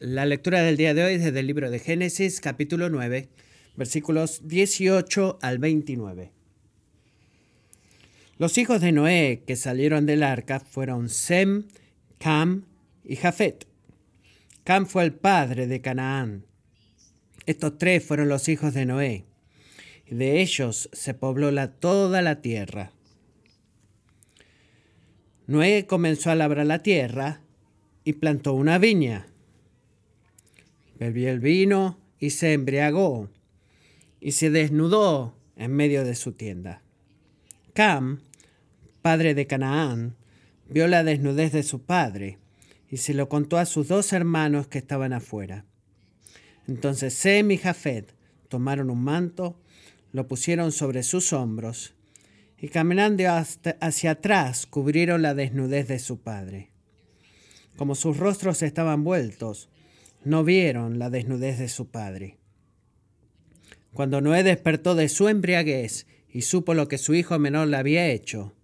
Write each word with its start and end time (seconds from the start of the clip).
La 0.00 0.26
lectura 0.26 0.62
del 0.62 0.76
día 0.76 0.94
de 0.94 1.02
hoy 1.02 1.14
es 1.14 1.24
desde 1.24 1.40
el 1.40 1.48
libro 1.48 1.72
de 1.72 1.80
Génesis, 1.80 2.40
capítulo 2.40 2.88
9, 2.88 3.28
versículos 3.74 4.46
18 4.46 5.40
al 5.42 5.58
29. 5.58 6.30
Los 8.38 8.58
hijos 8.58 8.80
de 8.80 8.92
Noé 8.92 9.42
que 9.44 9.56
salieron 9.56 10.06
del 10.06 10.22
arca 10.22 10.60
fueron 10.60 11.08
Sem, 11.08 11.64
Cam 12.18 12.62
y 13.02 13.16
Jafet. 13.16 13.66
Cam 14.62 14.86
fue 14.86 15.02
el 15.02 15.14
padre 15.14 15.66
de 15.66 15.80
Canaán. 15.80 16.44
Estos 17.46 17.76
tres 17.76 18.04
fueron 18.04 18.28
los 18.28 18.48
hijos 18.48 18.74
de 18.74 18.86
Noé, 18.86 19.24
y 20.06 20.14
de 20.14 20.40
ellos 20.40 20.90
se 20.92 21.12
pobló 21.14 21.50
la, 21.50 21.72
toda 21.72 22.22
la 22.22 22.40
tierra. 22.40 22.92
Noé 25.48 25.86
comenzó 25.88 26.30
a 26.30 26.36
labrar 26.36 26.66
la 26.66 26.84
tierra 26.84 27.40
y 28.04 28.12
plantó 28.12 28.52
una 28.52 28.78
viña. 28.78 29.27
Bebió 30.98 31.30
el 31.30 31.40
vino 31.40 31.98
y 32.18 32.30
se 32.30 32.52
embriagó 32.52 33.28
y 34.20 34.32
se 34.32 34.50
desnudó 34.50 35.34
en 35.56 35.72
medio 35.74 36.04
de 36.04 36.14
su 36.14 36.32
tienda. 36.32 36.82
Cam, 37.72 38.20
padre 39.02 39.34
de 39.34 39.46
Canaán, 39.46 40.16
vio 40.68 40.88
la 40.88 41.04
desnudez 41.04 41.52
de 41.52 41.62
su 41.62 41.82
padre 41.82 42.38
y 42.90 42.96
se 42.98 43.14
lo 43.14 43.28
contó 43.28 43.58
a 43.58 43.66
sus 43.66 43.88
dos 43.88 44.12
hermanos 44.12 44.66
que 44.66 44.78
estaban 44.78 45.12
afuera. 45.12 45.64
Entonces 46.66 47.14
Sem 47.14 47.50
y 47.50 47.58
Jafet 47.58 48.14
tomaron 48.48 48.90
un 48.90 49.02
manto, 49.02 49.60
lo 50.12 50.26
pusieron 50.26 50.72
sobre 50.72 51.02
sus 51.02 51.32
hombros 51.32 51.94
y 52.60 52.68
caminando 52.68 53.24
hacia 53.80 54.10
atrás 54.10 54.66
cubrieron 54.66 55.22
la 55.22 55.34
desnudez 55.34 55.86
de 55.88 55.98
su 55.98 56.18
padre. 56.18 56.70
Como 57.76 57.94
sus 57.94 58.16
rostros 58.16 58.62
estaban 58.62 59.04
vueltos, 59.04 59.68
no 60.24 60.44
vieron 60.44 60.98
la 60.98 61.10
desnudez 61.10 61.58
de 61.58 61.68
su 61.68 61.88
padre. 61.88 62.38
Cuando 63.92 64.20
Noé 64.20 64.42
despertó 64.42 64.94
de 64.94 65.08
su 65.08 65.28
embriaguez 65.28 66.06
y 66.30 66.42
supo 66.42 66.74
lo 66.74 66.88
que 66.88 66.98
su 66.98 67.14
hijo 67.14 67.38
menor 67.38 67.68
le 67.68 67.76
había 67.76 68.08
hecho, 68.08 68.54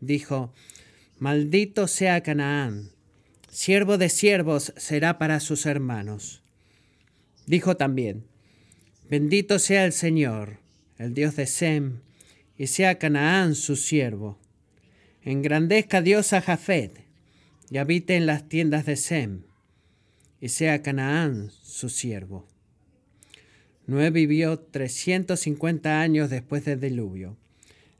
dijo, 0.00 0.52
Maldito 1.18 1.88
sea 1.88 2.22
Canaán, 2.22 2.90
siervo 3.50 3.98
de 3.98 4.08
siervos 4.08 4.72
será 4.76 5.18
para 5.18 5.40
sus 5.40 5.66
hermanos. 5.66 6.42
Dijo 7.46 7.76
también, 7.76 8.24
Bendito 9.10 9.58
sea 9.58 9.86
el 9.86 9.92
Señor, 9.92 10.58
el 10.98 11.14
Dios 11.14 11.34
de 11.34 11.46
Sem, 11.46 12.00
y 12.58 12.66
sea 12.66 12.98
Canaán 12.98 13.54
su 13.54 13.74
siervo. 13.74 14.38
Engrandezca 15.22 16.02
Dios 16.02 16.32
a 16.34 16.42
Jafet, 16.42 17.04
y 17.70 17.78
habite 17.78 18.16
en 18.16 18.26
las 18.26 18.48
tiendas 18.48 18.84
de 18.84 18.96
Sem, 18.96 19.47
y 20.40 20.48
sea 20.48 20.82
Canaán 20.82 21.50
su 21.62 21.88
siervo. 21.88 22.46
Noé 23.86 24.10
vivió 24.10 24.58
350 24.58 26.00
años 26.00 26.30
después 26.30 26.64
del 26.64 26.80
diluvio. 26.80 27.36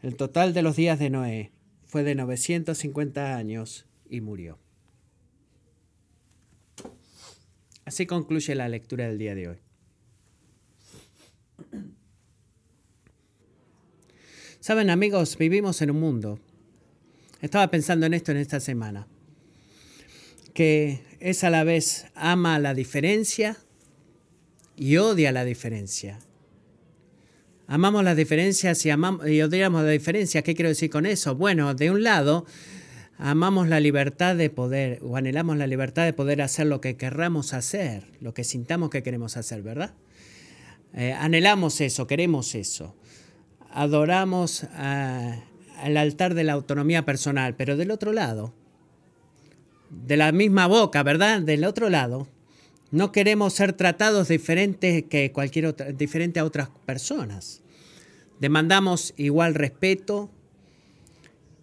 El 0.03 0.17
total 0.17 0.53
de 0.53 0.63
los 0.63 0.77
días 0.77 0.99
de 0.99 1.11
Noé 1.11 1.51
fue 1.87 2.03
de 2.03 2.15
950 2.15 3.37
años 3.37 3.87
y 4.09 4.21
murió. 4.21 4.59
Así 7.85 8.05
concluye 8.05 8.55
la 8.55 8.69
lectura 8.69 9.09
del 9.09 9.17
día 9.17 9.35
de 9.35 9.49
hoy. 9.49 9.57
Saben 14.61 14.91
amigos, 14.91 15.39
vivimos 15.39 15.81
en 15.81 15.91
un 15.91 16.01
mundo. 16.01 16.39
Estaba 17.41 17.71
pensando 17.71 18.05
en 18.05 18.13
esto 18.13 18.33
en 18.33 18.37
esta 18.37 18.61
semana. 18.61 19.07
Que 20.59 21.05
es 21.21 21.45
a 21.45 21.51
la 21.51 21.63
vez 21.63 22.07
ama 22.17 22.59
la 22.59 22.75
diferencia 22.75 23.57
y 24.75 24.97
odia 24.97 25.31
la 25.31 25.45
diferencia. 25.45 26.19
Amamos 27.69 28.03
las 28.03 28.17
diferencias 28.17 28.85
y, 28.85 28.91
amamos, 28.91 29.29
y 29.29 29.41
odiamos 29.41 29.85
la 29.85 29.91
diferencia. 29.91 30.43
¿Qué 30.43 30.57
quiero 30.57 30.71
decir 30.71 30.91
con 30.91 31.07
eso? 31.07 31.37
Bueno, 31.37 31.75
de 31.75 31.93
un 31.93 32.03
lado, 32.03 32.45
amamos 33.19 33.69
la 33.69 33.79
libertad 33.79 34.35
de 34.35 34.51
poder, 34.51 34.99
o 35.03 35.17
anhelamos 35.17 35.57
la 35.57 35.69
libertad 35.69 36.05
de 36.05 36.13
poder 36.13 36.43
hacer 36.43 36.67
lo 36.67 36.81
que 36.81 36.97
querramos 36.97 37.55
hacer, 37.55 38.09
lo 38.21 38.35
que 38.35 38.43
sintamos 38.43 38.91
que 38.91 39.05
queremos 39.05 39.37
hacer, 39.37 39.63
¿verdad? 39.63 39.95
Eh, 40.93 41.13
anhelamos 41.13 41.81
eso, 41.81 42.09
queremos 42.09 42.57
eso 42.57 42.97
adoramos 43.71 44.65
al 44.75 45.97
altar 45.97 46.35
de 46.35 46.45
la 46.45 46.55
autonomía 46.55 47.05
personal, 47.05 47.55
pero 47.55 47.77
del 47.77 47.91
otro 47.91 48.13
lado, 48.13 48.53
de 49.91 50.17
la 50.17 50.33
misma 50.33 50.67
boca, 50.67 51.03
¿verdad? 51.03 51.41
Del 51.41 51.65
otro 51.65 51.91
lado, 51.91 52.29
no 52.91 53.13
queremos 53.13 53.53
ser 53.55 53.73
tratados 53.75 54.29
diferentes 54.29 55.05
que 55.05 55.33
cualquier 55.33 55.67
otra, 55.67 55.93
diferente 55.93 56.41
a 56.41 56.45
otras 56.45 56.71
personas. 56.87 57.63
Demandamos 58.41 59.15
igual 59.17 59.55
respeto, 59.55 60.31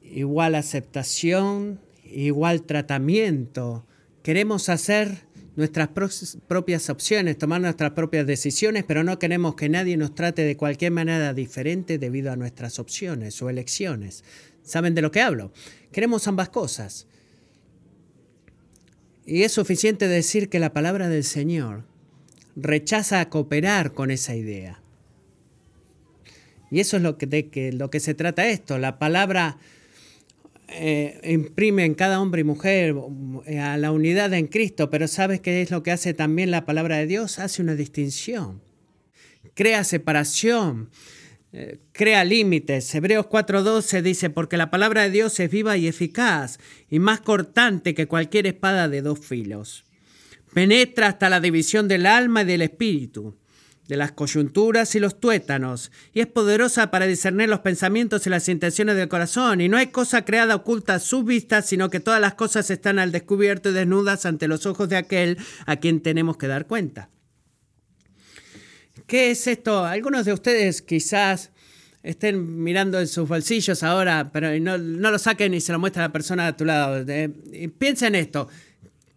igual 0.03 0.55
aceptación, 0.55 1.79
igual 2.03 2.63
tratamiento. 2.63 3.85
Queremos 4.23 4.69
hacer 4.69 5.25
nuestras 5.55 5.89
propias 6.47 6.89
opciones, 6.89 7.37
tomar 7.37 7.61
nuestras 7.61 7.91
propias 7.91 8.27
decisiones, 8.27 8.83
pero 8.83 9.03
no 9.03 9.19
queremos 9.19 9.55
que 9.55 9.69
nadie 9.69 9.97
nos 9.97 10.13
trate 10.13 10.43
de 10.43 10.57
cualquier 10.57 10.91
manera 10.91 11.33
diferente 11.33 11.97
debido 11.97 12.31
a 12.31 12.35
nuestras 12.35 12.77
opciones 12.77 13.41
o 13.41 13.49
elecciones. 13.49 14.23
¿Saben 14.63 14.95
de 14.95 15.01
lo 15.01 15.11
que 15.11 15.21
hablo? 15.21 15.51
Queremos 15.91 16.27
ambas 16.27 16.49
cosas. 16.49 17.07
Y 19.25 19.43
es 19.43 19.51
suficiente 19.51 20.07
decir 20.07 20.49
que 20.49 20.59
la 20.59 20.73
palabra 20.73 21.09
del 21.09 21.23
Señor 21.23 21.83
rechaza 22.55 23.27
cooperar 23.29 23.93
con 23.93 24.11
esa 24.11 24.35
idea. 24.35 24.81
Y 26.71 26.79
eso 26.79 26.97
es 26.97 27.03
lo 27.03 27.17
que, 27.17 27.25
de 27.25 27.49
que, 27.49 27.71
lo 27.71 27.89
que 27.89 27.99
se 27.99 28.13
trata 28.13 28.47
esto. 28.47 28.77
La 28.77 28.99
palabra 28.99 29.57
eh, 30.67 31.19
imprime 31.23 31.85
en 31.85 31.93
cada 31.93 32.21
hombre 32.21 32.41
y 32.41 32.43
mujer 32.43 32.95
eh, 33.45 33.59
a 33.59 33.77
la 33.77 33.91
unidad 33.91 34.33
en 34.33 34.47
Cristo, 34.47 34.89
pero 34.89 35.07
¿sabes 35.07 35.39
qué 35.39 35.61
es 35.61 35.71
lo 35.71 35.83
que 35.83 35.91
hace 35.91 36.13
también 36.13 36.51
la 36.51 36.65
palabra 36.65 36.97
de 36.97 37.07
Dios? 37.07 37.39
Hace 37.39 37.61
una 37.61 37.75
distinción, 37.75 38.61
crea 39.53 39.83
separación, 39.83 40.89
crea 41.91 42.23
límites. 42.23 42.93
Hebreos 42.93 43.27
4:12 43.27 44.01
dice, 44.01 44.29
porque 44.29 44.57
la 44.57 44.71
palabra 44.71 45.03
de 45.03 45.09
Dios 45.09 45.39
es 45.39 45.49
viva 45.49 45.77
y 45.77 45.87
eficaz 45.87 46.59
y 46.89 46.99
más 46.99 47.21
cortante 47.21 47.93
que 47.93 48.07
cualquier 48.07 48.47
espada 48.47 48.89
de 48.89 49.01
dos 49.01 49.19
filos. 49.19 49.85
Penetra 50.53 51.07
hasta 51.07 51.29
la 51.29 51.39
división 51.39 51.87
del 51.87 52.05
alma 52.05 52.43
y 52.43 52.45
del 52.45 52.61
espíritu 52.61 53.37
de 53.87 53.97
las 53.97 54.11
coyunturas 54.11 54.95
y 54.95 54.99
los 54.99 55.19
tuétanos, 55.19 55.91
y 56.13 56.21
es 56.21 56.27
poderosa 56.27 56.89
para 56.91 57.05
discernir 57.05 57.49
los 57.49 57.59
pensamientos 57.59 58.25
y 58.25 58.29
las 58.29 58.49
intenciones 58.49 58.95
del 58.95 59.09
corazón, 59.09 59.61
y 59.61 59.69
no 59.69 59.77
hay 59.77 59.87
cosa 59.87 60.25
creada 60.25 60.55
oculta 60.55 60.95
a 60.95 60.99
su 60.99 61.23
vista, 61.23 61.61
sino 61.61 61.89
que 61.89 61.99
todas 61.99 62.21
las 62.21 62.33
cosas 62.33 62.69
están 62.71 62.99
al 62.99 63.11
descubierto 63.11 63.69
y 63.69 63.73
desnudas 63.73 64.25
ante 64.25 64.47
los 64.47 64.65
ojos 64.65 64.89
de 64.89 64.97
aquel 64.97 65.37
a 65.65 65.75
quien 65.77 66.01
tenemos 66.01 66.37
que 66.37 66.47
dar 66.47 66.67
cuenta. 66.67 67.09
¿Qué 69.07 69.31
es 69.31 69.47
esto? 69.47 69.85
Algunos 69.85 70.25
de 70.25 70.33
ustedes 70.33 70.81
quizás 70.81 71.51
estén 72.03 72.63
mirando 72.63 72.99
en 72.99 73.07
sus 73.07 73.27
bolsillos 73.27 73.83
ahora, 73.83 74.31
pero 74.31 74.57
no, 74.59 74.77
lo 74.77 75.19
saquen 75.19 75.53
y 75.53 75.61
se 75.61 75.71
lo 75.71 75.79
muestren 75.79 76.03
a 76.03 76.07
la 76.07 76.13
persona 76.13 76.47
a 76.47 76.57
tu 76.57 76.65
lado. 76.65 77.05
piensa 77.77 78.07
en 78.07 78.15
esto. 78.15 78.47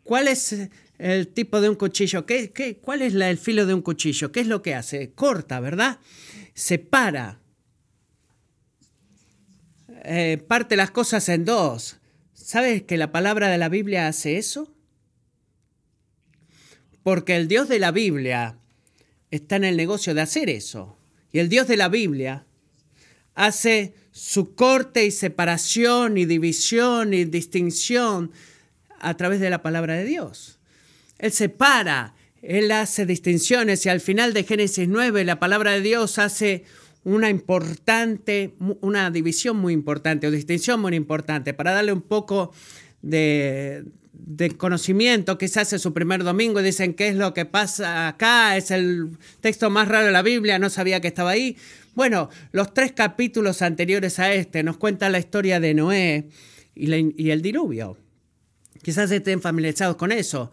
¿Cuál 0.03 0.29
es 0.29 0.71
el 0.99 1.29
tipo 1.29 1.61
de 1.61 1.69
un 1.69 1.77
cuchillo. 1.77 2.27
¿Qué, 2.27 2.51
qué, 2.51 2.79
cuál 2.79 3.03
es 3.03 3.15
el 3.15 3.39
filo 3.39 3.67
de 3.67 3.75
un 3.75 3.83
cuchillo? 3.83 4.33
¿Qué 4.33 4.41
es 4.41 4.47
lo 4.47 4.63
que 4.63 4.75
hace? 4.75 5.13
Corta, 5.13 5.61
¿verdad? 5.61 6.01
Separa. 6.55 7.41
Eh, 10.05 10.45
parte 10.47 10.77
las 10.77 10.91
cosas 10.91 11.29
en 11.29 11.45
dos. 11.45 11.99
¿Sabes 12.35 12.83
que 12.83 12.97
la 12.97 13.13
palabra 13.13 13.49
de 13.49 13.59
la 13.59 13.69
Biblia 13.69 14.09
hace 14.09 14.39
eso? 14.39 14.75
Porque 17.03 17.37
el 17.37 17.49
Dios 17.49 17.69
de 17.69 17.79
la 17.79 17.93
Biblia 17.93 18.58
está 19.31 19.57
en 19.57 19.65
el 19.65 19.77
negocio 19.77 20.15
de 20.15 20.21
hacer 20.21 20.49
eso. 20.49 20.99
Y 21.33 21.39
el 21.39 21.49
Dios 21.49 21.69
de 21.69 21.77
la 21.77 21.89
Biblia 21.89 22.47
hace 23.35 23.95
su 24.11 24.55
corte 24.55 25.05
y 25.07 25.11
separación 25.11 26.19
y 26.19 26.25
división 26.25 27.15
y 27.15 27.25
distinción 27.25 28.33
a 29.01 29.17
través 29.17 29.41
de 29.41 29.51
la 29.51 29.63
palabra 29.63 29.95
de 29.95 30.05
Dios. 30.05 30.59
Él 31.19 31.33
separa, 31.33 32.15
Él 32.43 32.71
hace 32.73 33.07
distinciones 33.07 33.85
y 33.87 33.89
al 33.89 34.01
final 34.01 34.33
de 34.33 34.45
Génesis 34.45 34.89
9 34.89 35.25
la 35.25 35.39
palabra 35.39 35.73
de 35.73 35.83
Dios 35.83 36.19
hace 36.19 36.65
una 37.05 37.31
importante, 37.31 38.55
una 38.81 39.11
división 39.11 39.57
muy 39.57 39.73
importante 39.73 40.27
o 40.27 40.31
distinción 40.31 40.81
muy 40.81 40.95
importante 40.95 41.55
para 41.55 41.73
darle 41.73 41.93
un 41.93 42.03
poco 42.03 42.53
de, 43.03 43.85
de 44.19 44.51
conocimiento, 44.51 45.39
quizás 45.39 45.73
es 45.73 45.81
su 45.81 45.95
primer 45.95 46.25
domingo 46.25 46.61
y 46.61 46.65
dicen 46.65 46.95
qué 46.95 47.09
es 47.09 47.17
lo 47.17 47.33
que 47.35 47.45
pasa 47.45 48.09
acá, 48.09 48.57
es 48.57 48.71
el 48.71 49.11
texto 49.41 49.71
más 49.71 49.89
raro 49.89 50.07
de 50.07 50.13
la 50.13 50.23
Biblia, 50.23 50.59
no 50.59 50.71
sabía 50.71 51.01
que 51.01 51.09
estaba 51.09 51.31
ahí. 51.31 51.57
Bueno, 51.95 52.29
los 52.53 52.75
tres 52.75 52.93
capítulos 52.93 53.63
anteriores 53.63 54.19
a 54.19 54.33
este 54.33 54.63
nos 54.63 54.77
cuentan 54.77 55.13
la 55.13 55.19
historia 55.19 55.61
de 55.61 55.75
Noé 55.75 56.29
y, 56.75 57.31
el 57.31 57.43
diluvio. 57.43 57.97
Quizás 58.83 59.11
estén 59.11 59.41
familiarizados 59.41 59.97
con 59.97 60.13
eso. 60.13 60.51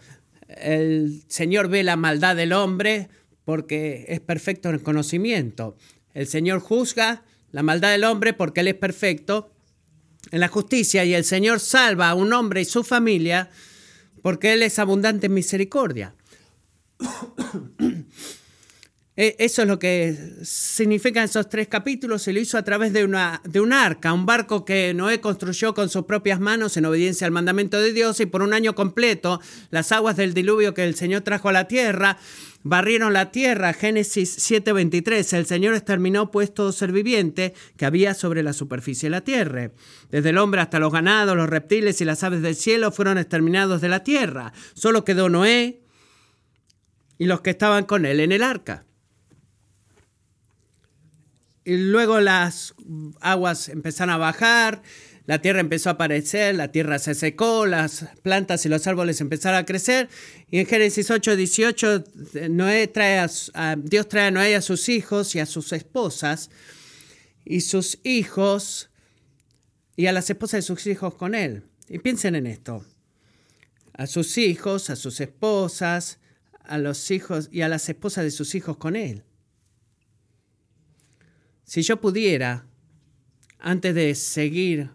el 0.47 1.23
Señor 1.27 1.67
ve 1.67 1.83
la 1.83 1.95
maldad 1.95 2.35
del 2.35 2.53
hombre 2.53 3.09
porque 3.45 4.05
es 4.07 4.19
perfecto 4.19 4.69
en 4.69 4.75
el 4.75 4.81
conocimiento. 4.81 5.75
El 6.13 6.27
Señor 6.27 6.59
juzga 6.59 7.23
la 7.51 7.63
maldad 7.63 7.91
del 7.91 8.03
hombre 8.03 8.33
porque 8.33 8.61
Él 8.61 8.69
es 8.69 8.75
perfecto 8.75 9.54
en 10.31 10.39
la 10.39 10.47
justicia 10.47 11.05
y 11.05 11.13
el 11.13 11.25
Señor 11.25 11.59
salva 11.59 12.09
a 12.09 12.15
un 12.15 12.33
hombre 12.33 12.61
y 12.61 12.65
su 12.65 12.83
familia 12.83 13.49
porque 14.21 14.53
Él 14.53 14.63
es 14.63 14.79
abundante 14.79 15.27
en 15.27 15.33
misericordia. 15.33 16.15
E, 19.17 19.33
eso 19.39 19.61
es 19.61 19.67
lo 19.69 19.79
que 19.79 20.17
significan 20.43 21.23
esos 21.23 21.47
tres 21.47 21.69
capítulos. 21.69 22.27
y 22.27 22.33
lo 22.33 22.39
hizo 22.41 22.57
a 22.57 22.63
través 22.63 22.91
de, 22.91 23.05
una, 23.05 23.41
de 23.45 23.61
un 23.61 23.71
arca, 23.71 24.11
un 24.11 24.25
barco 24.25 24.65
que 24.65 24.93
Noé 24.93 25.21
construyó 25.21 25.73
con 25.73 25.87
sus 25.87 26.03
propias 26.03 26.41
manos 26.41 26.75
en 26.75 26.85
obediencia 26.85 27.25
al 27.25 27.31
mandamiento 27.31 27.79
de 27.79 27.93
Dios 27.93 28.19
y 28.19 28.25
por 28.25 28.41
un 28.41 28.53
año 28.53 28.75
completo 28.75 29.39
las 29.71 29.93
aguas 29.93 30.17
del 30.17 30.33
diluvio 30.33 30.73
que 30.73 30.83
el 30.83 30.95
Señor 30.95 31.21
trajo 31.21 31.47
a 31.47 31.53
la 31.53 31.69
tierra 31.69 32.17
barrieron 32.65 33.13
la 33.13 33.31
tierra. 33.31 33.73
Génesis 33.73 34.37
7:23. 34.37 35.33
El 35.33 35.45
Señor 35.45 35.75
exterminó 35.75 36.31
pues 36.31 36.53
todo 36.53 36.71
ser 36.71 36.91
viviente 36.91 37.53
que 37.77 37.85
había 37.85 38.13
sobre 38.15 38.41
la 38.41 38.53
superficie 38.53 39.05
de 39.07 39.11
la 39.11 39.21
tierra. 39.21 39.71
Desde 40.09 40.31
el 40.31 40.37
hombre 40.39 40.61
hasta 40.61 40.79
los 40.79 40.91
ganados, 40.91 41.37
los 41.37 41.47
reptiles 41.47 42.01
y 42.01 42.05
las 42.05 42.23
aves 42.23 42.41
del 42.41 42.55
cielo 42.55 42.91
fueron 42.91 43.19
exterminados 43.19 43.81
de 43.81 43.89
la 43.89 44.03
tierra. 44.03 44.51
Solo 44.73 45.05
quedó 45.05 45.29
Noé 45.29 45.83
y 47.19 47.25
los 47.25 47.41
que 47.41 47.51
estaban 47.51 47.85
con 47.85 48.05
él 48.05 48.19
en 48.19 48.31
el 48.31 48.41
arca. 48.41 48.85
Y 51.63 51.77
luego 51.77 52.19
las 52.19 52.73
aguas 53.21 53.69
empezaron 53.69 54.13
a 54.13 54.17
bajar, 54.17 54.81
la 55.27 55.41
tierra 55.41 55.59
empezó 55.59 55.89
a 55.89 55.93
aparecer, 55.93 56.53
la 56.53 56.71
tierra 56.71 56.99
se 56.99 57.15
secó, 57.15 57.65
las 57.65 58.05
plantas 58.21 58.65
y 58.65 58.69
los 58.69 58.85
árboles 58.85 59.21
empezaron 59.21 59.59
a 59.59 59.65
crecer. 59.65 60.07
Y 60.51 60.59
en 60.59 60.67
Génesis 60.67 61.09
8, 61.09 61.35
18, 61.35 62.03
Noé 62.49 62.87
trae 62.87 63.25
Dios 63.77 64.07
trae 64.07 64.27
a 64.27 64.31
Noé 64.31 64.55
a 64.55 64.61
sus 64.61 64.87
hijos 64.87 65.33
y 65.33 65.39
a 65.39 65.47
sus 65.47 65.73
esposas 65.73 66.51
y 67.43 67.61
sus 67.61 67.99
hijos 68.03 68.91
y 69.95 70.05
a 70.05 70.11
las 70.11 70.29
esposas 70.29 70.59
de 70.59 70.61
sus 70.61 70.85
hijos 70.85 71.15
con 71.15 71.33
él. 71.33 71.63
Y 71.89 71.99
piensen 71.99 72.35
en 72.35 72.45
esto. 72.45 72.85
A 73.93 74.05
sus 74.05 74.37
hijos, 74.37 74.91
a 74.91 74.95
sus 74.95 75.19
esposas, 75.21 76.19
a 76.63 76.77
los 76.77 77.09
hijos 77.09 77.49
y 77.51 77.61
a 77.61 77.69
las 77.69 77.89
esposas 77.89 78.25
de 78.25 78.31
sus 78.31 78.53
hijos 78.53 78.77
con 78.77 78.95
él. 78.95 79.23
Si 81.63 81.81
yo 81.81 81.99
pudiera, 81.99 82.67
antes 83.57 83.95
de 83.95 84.13
seguir 84.13 84.91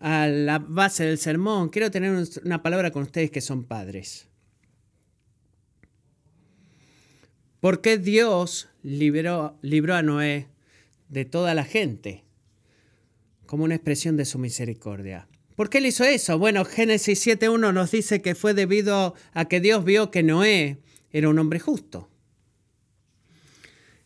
a 0.00 0.26
la 0.26 0.58
base 0.58 1.04
del 1.04 1.18
sermón, 1.18 1.68
quiero 1.68 1.90
tener 1.90 2.26
una 2.44 2.62
palabra 2.62 2.90
con 2.90 3.02
ustedes 3.02 3.30
que 3.30 3.42
son 3.42 3.64
padres. 3.64 4.26
¿Por 7.60 7.82
qué 7.82 7.98
Dios 7.98 8.68
libró, 8.82 9.58
libró 9.60 9.94
a 9.94 10.02
Noé 10.02 10.48
de 11.10 11.26
toda 11.26 11.54
la 11.54 11.64
gente 11.64 12.24
como 13.44 13.64
una 13.64 13.74
expresión 13.74 14.16
de 14.16 14.24
su 14.24 14.38
misericordia? 14.38 15.28
¿Por 15.54 15.68
qué 15.68 15.78
él 15.78 15.86
hizo 15.86 16.04
eso? 16.04 16.38
Bueno, 16.38 16.64
Génesis 16.64 17.26
7.1 17.26 17.74
nos 17.74 17.90
dice 17.90 18.22
que 18.22 18.34
fue 18.34 18.54
debido 18.54 19.14
a 19.34 19.44
que 19.44 19.60
Dios 19.60 19.84
vio 19.84 20.10
que 20.10 20.22
Noé 20.22 20.78
era 21.12 21.28
un 21.28 21.38
hombre 21.38 21.60
justo. 21.60 22.09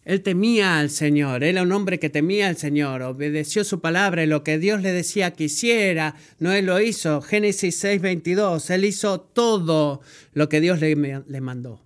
Él 0.05 0.23
temía 0.23 0.79
al 0.79 0.91
Señor, 0.91 1.45
él 1.45 1.57
era 1.57 1.63
un 1.63 1.73
hombre 1.73 1.99
que 1.99 2.11
temía 2.11 2.49
al 2.49 2.57
Señor, 2.57 3.03
obedeció 3.03 3.65
su 3.65 3.81
palabra 3.81 4.23
y 4.23 4.27
lo 4.27 4.45
que 4.45 4.59
Dios 4.59 4.83
le 4.83 4.93
decía 4.93 5.33
que 5.33 5.45
hiciera, 5.45 6.15
no 6.39 6.53
él 6.53 6.67
lo 6.67 6.81
hizo. 6.81 7.23
Génesis 7.23 7.83
6:22, 7.83 8.71
él 8.71 8.85
hizo 8.85 9.21
todo 9.21 10.01
lo 10.33 10.49
que 10.49 10.61
Dios 10.61 10.81
le, 10.81 10.95
le 11.27 11.41
mandó. 11.41 11.81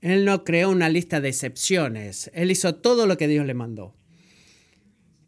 Él 0.00 0.24
no 0.24 0.44
creó 0.44 0.70
una 0.70 0.88
lista 0.88 1.20
de 1.20 1.28
excepciones, 1.28 2.30
él 2.34 2.50
hizo 2.50 2.74
todo 2.74 3.06
lo 3.06 3.16
que 3.16 3.28
Dios 3.28 3.46
le 3.46 3.54
mandó 3.54 3.94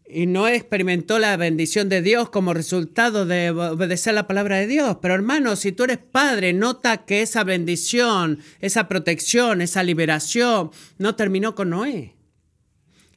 y 0.09 0.27
no 0.27 0.47
experimentó 0.47 1.19
la 1.19 1.37
bendición 1.37 1.89
de 1.89 2.01
Dios 2.01 2.31
como 2.31 2.55
resultado 2.55 3.27
de 3.27 3.51
obedecer 3.51 4.15
la 4.15 4.27
palabra 4.27 4.57
de 4.57 4.67
Dios. 4.67 4.99
Pero 5.03 5.15
hermano, 5.15 5.57
si 5.57 5.73
tú 5.73 5.85
eres 5.85 5.99
padre, 5.99 6.53
nota 6.53 7.05
que 7.05 7.23
esa 7.23 7.43
bendición, 7.43 8.39
esa 8.61 8.89
protección, 8.89 9.61
esa 9.61 9.83
liberación 9.83 10.71
no 10.99 11.17
terminó 11.17 11.55
con 11.55 11.71
Noé. 11.71 12.15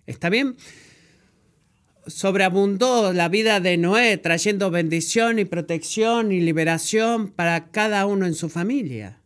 ¿Está 0.07 0.30
bien? 0.30 0.57
Sobreabundó 2.07 3.13
la 3.13 3.30
vida 3.30 3.59
de 3.59 3.77
Noé 3.77 4.18
trayendo 4.18 4.71
bendición 4.71 5.38
y 5.38 5.45
protección 5.45 6.31
y 6.31 6.41
liberación 6.41 7.30
para 7.30 7.69
cada 7.69 8.07
uno 8.07 8.25
en 8.25 8.33
su 8.33 8.50
familia. 8.50 9.21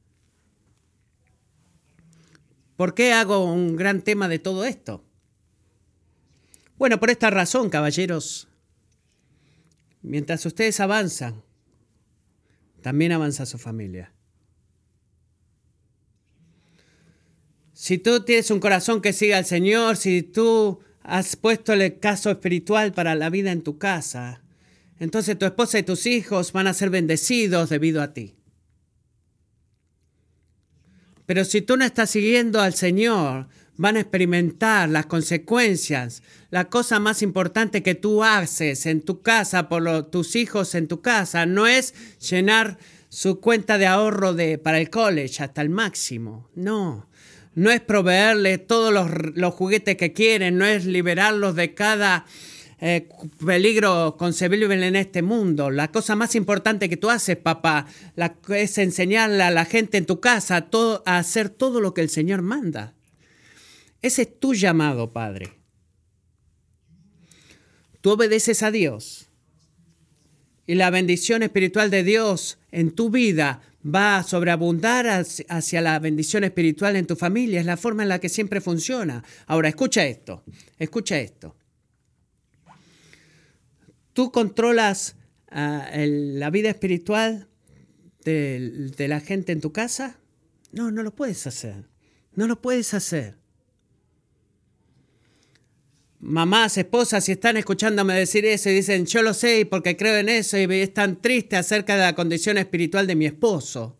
¿Por 2.75 2.93
qué 2.93 3.13
hago 3.13 3.45
un 3.45 3.77
gran 3.77 4.01
tema 4.01 4.27
de 4.27 4.39
todo 4.39 4.65
esto? 4.65 5.05
Bueno, 6.77 6.99
por 6.99 7.09
esta 7.09 7.29
razón, 7.29 7.69
caballeros, 7.69 8.47
mientras 10.01 10.45
ustedes 10.45 10.79
avanzan, 10.79 11.43
también 12.81 13.11
avanza 13.11 13.45
su 13.45 13.57
familia. 13.57 14.13
Si 17.73 17.97
tú 17.97 18.23
tienes 18.23 18.51
un 18.51 18.59
corazón 18.59 19.01
que 19.01 19.13
siga 19.13 19.37
al 19.37 19.45
Señor, 19.45 19.97
si 19.97 20.21
tú 20.21 20.79
has 21.01 21.35
puesto 21.35 21.73
el 21.73 21.99
caso 21.99 22.31
espiritual 22.31 22.93
para 22.93 23.15
la 23.15 23.29
vida 23.29 23.51
en 23.51 23.61
tu 23.61 23.77
casa, 23.77 24.41
entonces 24.99 25.37
tu 25.37 25.45
esposa 25.45 25.79
y 25.79 25.83
tus 25.83 26.05
hijos 26.05 26.53
van 26.53 26.67
a 26.67 26.73
ser 26.73 26.89
bendecidos 26.89 27.69
debido 27.69 28.01
a 28.01 28.13
ti. 28.13 28.35
Pero 31.25 31.45
si 31.45 31.61
tú 31.61 31.77
no 31.77 31.85
estás 31.85 32.09
siguiendo 32.09 32.61
al 32.61 32.73
Señor, 32.73 33.47
van 33.77 33.97
a 33.97 34.01
experimentar 34.01 34.89
las 34.89 35.07
consecuencias. 35.07 36.21
La 36.51 36.65
cosa 36.69 36.99
más 36.99 37.21
importante 37.21 37.83
que 37.83 37.95
tú 37.95 38.23
haces 38.23 38.85
en 38.85 39.01
tu 39.01 39.21
casa 39.21 39.69
por 39.69 40.09
tus 40.09 40.35
hijos 40.35 40.75
en 40.75 40.87
tu 40.87 41.01
casa 41.01 41.45
no 41.45 41.67
es 41.67 41.93
llenar 42.19 42.77
su 43.09 43.39
cuenta 43.39 43.77
de 43.77 43.87
ahorro 43.87 44.33
de, 44.33 44.57
para 44.57 44.79
el 44.79 44.89
college 44.89 45.43
hasta 45.43 45.61
el 45.61 45.69
máximo. 45.69 46.49
No. 46.55 47.07
No 47.55 47.69
es 47.69 47.81
proveerle 47.81 48.57
todos 48.57 48.91
los, 49.35 49.53
juguetes 49.53 49.95
que 49.95 50.13
quieren, 50.13 50.57
no 50.57 50.65
es 50.65 50.85
liberarlos 50.85 51.55
de 51.55 51.75
cada 51.75 52.25
eh, 52.81 53.07
peligro 53.45 54.15
concebible 54.17 54.87
en 54.87 54.95
este 54.95 55.21
mundo. 55.21 55.69
La 55.69 55.91
cosa 55.91 56.15
más 56.15 56.33
importante 56.33 56.89
que 56.89 56.97
tú 56.97 57.11
haces, 57.11 57.37
papá, 57.37 57.85
la, 58.15 58.35
es 58.49 58.79
enseñarle 58.79 59.43
a 59.43 59.51
la 59.51 59.65
gente 59.65 59.97
en 59.97 60.07
tu 60.07 60.19
casa 60.19 60.67
a 61.05 61.17
hacer 61.17 61.49
todo 61.49 61.81
lo 61.81 61.93
que 61.93 62.01
el 62.01 62.09
Señor 62.09 62.41
manda. 62.41 62.95
Ese 64.03 64.23
es 64.23 64.39
tu 64.39 64.53
llamado, 64.53 65.13
Padre. 65.13 65.49
Tú 68.01 68.11
obedeces 68.11 68.61
a 68.61 68.69
Dios 68.69 69.29
y 70.67 70.75
la 70.75 70.89
bendición 70.89 71.41
espiritual 71.41 71.89
de 71.89 72.03
Dios 72.03 72.59
en 72.71 72.91
tu 72.91 73.09
vida 73.09 73.61
va 73.83 74.17
a 74.17 74.23
sobreabundar 74.23 75.07
hacia 75.07 75.81
la 75.81 75.97
bendición 75.99 76.43
espiritual 76.43 76.97
en 76.97 77.07
tu 77.07 77.15
familia. 77.15 77.61
Es 77.61 77.65
la 77.65 77.77
forma 77.77 78.03
en 78.03 78.09
la 78.09 78.19
que 78.19 78.27
siempre 78.27 78.59
funciona. 78.59 79.23
Ahora, 79.45 79.69
escucha 79.69 80.05
esto, 80.05 80.43
escucha 80.77 81.17
esto. 81.19 81.55
¿Tú 84.11 84.33
controlas 84.33 85.15
ah, 85.49 85.89
la 85.95 86.49
vida 86.49 86.69
espiritual 86.69 87.47
de 88.25 89.05
la 89.07 89.21
gente 89.21 89.53
en 89.53 89.61
tu 89.61 89.71
casa? 89.71 90.19
No, 90.73 90.91
no 90.91 91.03
lo 91.03 91.15
puedes 91.15 91.47
hacer. 91.47 91.87
No 92.35 92.47
lo 92.47 92.61
puedes 92.61 92.93
hacer 92.93 93.42
mamás, 96.23 96.77
esposas, 96.77 97.25
si 97.25 97.33
están 97.33 97.57
escuchándome 97.57 98.13
decir 98.13 98.45
eso 98.45 98.69
y 98.69 98.75
dicen, 98.75 99.05
yo 99.05 99.21
lo 99.21 99.33
sé 99.33 99.67
porque 99.69 99.97
creo 99.97 100.17
en 100.17 100.29
eso 100.29 100.57
y 100.57 100.63
es 100.63 100.93
tan 100.93 101.21
triste 101.21 101.57
acerca 101.57 101.95
de 101.95 102.01
la 102.01 102.15
condición 102.15 102.57
espiritual 102.57 103.05
de 103.07 103.15
mi 103.15 103.25
esposo. 103.25 103.97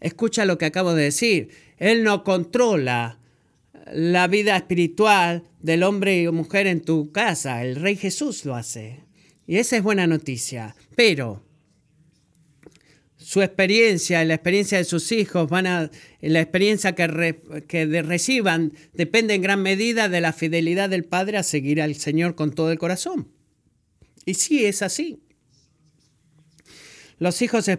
Escucha 0.00 0.44
lo 0.44 0.58
que 0.58 0.66
acabo 0.66 0.94
de 0.94 1.04
decir. 1.04 1.48
Él 1.78 2.04
no 2.04 2.22
controla 2.22 3.18
la 3.92 4.26
vida 4.26 4.56
espiritual 4.56 5.44
del 5.60 5.82
hombre 5.82 6.20
y 6.20 6.28
mujer 6.28 6.66
en 6.66 6.82
tu 6.82 7.10
casa. 7.10 7.64
El 7.64 7.76
Rey 7.76 7.96
Jesús 7.96 8.44
lo 8.44 8.54
hace. 8.54 9.00
Y 9.46 9.56
esa 9.56 9.76
es 9.78 9.82
buena 9.82 10.06
noticia. 10.06 10.76
Pero 10.94 11.43
su 13.24 13.40
experiencia 13.40 14.22
la 14.24 14.34
experiencia 14.34 14.76
de 14.76 14.84
sus 14.84 15.10
hijos 15.10 15.48
van 15.48 15.66
a 15.66 15.90
la 16.20 16.40
experiencia 16.42 16.94
que, 16.94 17.40
que 17.66 18.02
reciban 18.02 18.74
depende 18.92 19.32
en 19.32 19.40
gran 19.40 19.62
medida 19.62 20.10
de 20.10 20.20
la 20.20 20.34
fidelidad 20.34 20.90
del 20.90 21.04
padre 21.04 21.38
a 21.38 21.42
seguir 21.42 21.80
al 21.80 21.94
Señor 21.94 22.34
con 22.34 22.52
todo 22.52 22.70
el 22.70 22.78
corazón. 22.78 23.28
Y 24.26 24.34
sí 24.34 24.66
es 24.66 24.82
así. 24.82 25.22
Los 27.18 27.40
hijos, 27.40 27.70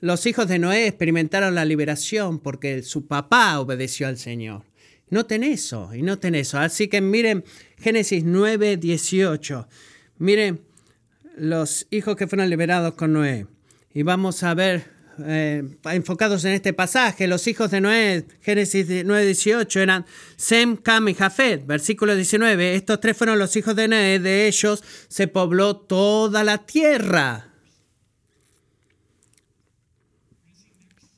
los 0.00 0.26
hijos 0.26 0.48
de 0.48 0.58
Noé 0.58 0.88
experimentaron 0.88 1.54
la 1.54 1.64
liberación 1.64 2.40
porque 2.40 2.82
su 2.82 3.06
papá 3.06 3.60
obedeció 3.60 4.08
al 4.08 4.18
Señor. 4.18 4.64
Noten 5.10 5.44
eso, 5.44 5.94
y 5.94 6.02
noten 6.02 6.34
eso. 6.34 6.58
Así 6.58 6.88
que 6.88 7.00
miren 7.00 7.44
Génesis 7.78 8.24
9, 8.24 8.78
18. 8.78 9.68
Miren 10.18 10.62
los 11.36 11.86
hijos 11.90 12.16
que 12.16 12.26
fueron 12.26 12.50
liberados 12.50 12.94
con 12.94 13.12
Noé. 13.12 13.46
Y 13.96 14.02
vamos 14.02 14.42
a 14.42 14.54
ver, 14.54 14.90
eh, 15.24 15.62
enfocados 15.84 16.44
en 16.44 16.50
este 16.50 16.72
pasaje, 16.72 17.28
los 17.28 17.46
hijos 17.46 17.70
de 17.70 17.80
Noé, 17.80 18.26
Génesis 18.40 18.88
9:18, 18.88 19.80
eran 19.80 20.04
Sem, 20.36 20.76
Cam 20.76 21.08
y 21.08 21.14
Jafet. 21.14 21.64
Versículo 21.64 22.16
19, 22.16 22.74
estos 22.74 22.98
tres 22.98 23.16
fueron 23.16 23.38
los 23.38 23.54
hijos 23.54 23.76
de 23.76 23.86
Noé, 23.86 24.18
de 24.18 24.48
ellos 24.48 24.82
se 25.06 25.28
pobló 25.28 25.76
toda 25.76 26.42
la 26.42 26.66
tierra. 26.66 27.52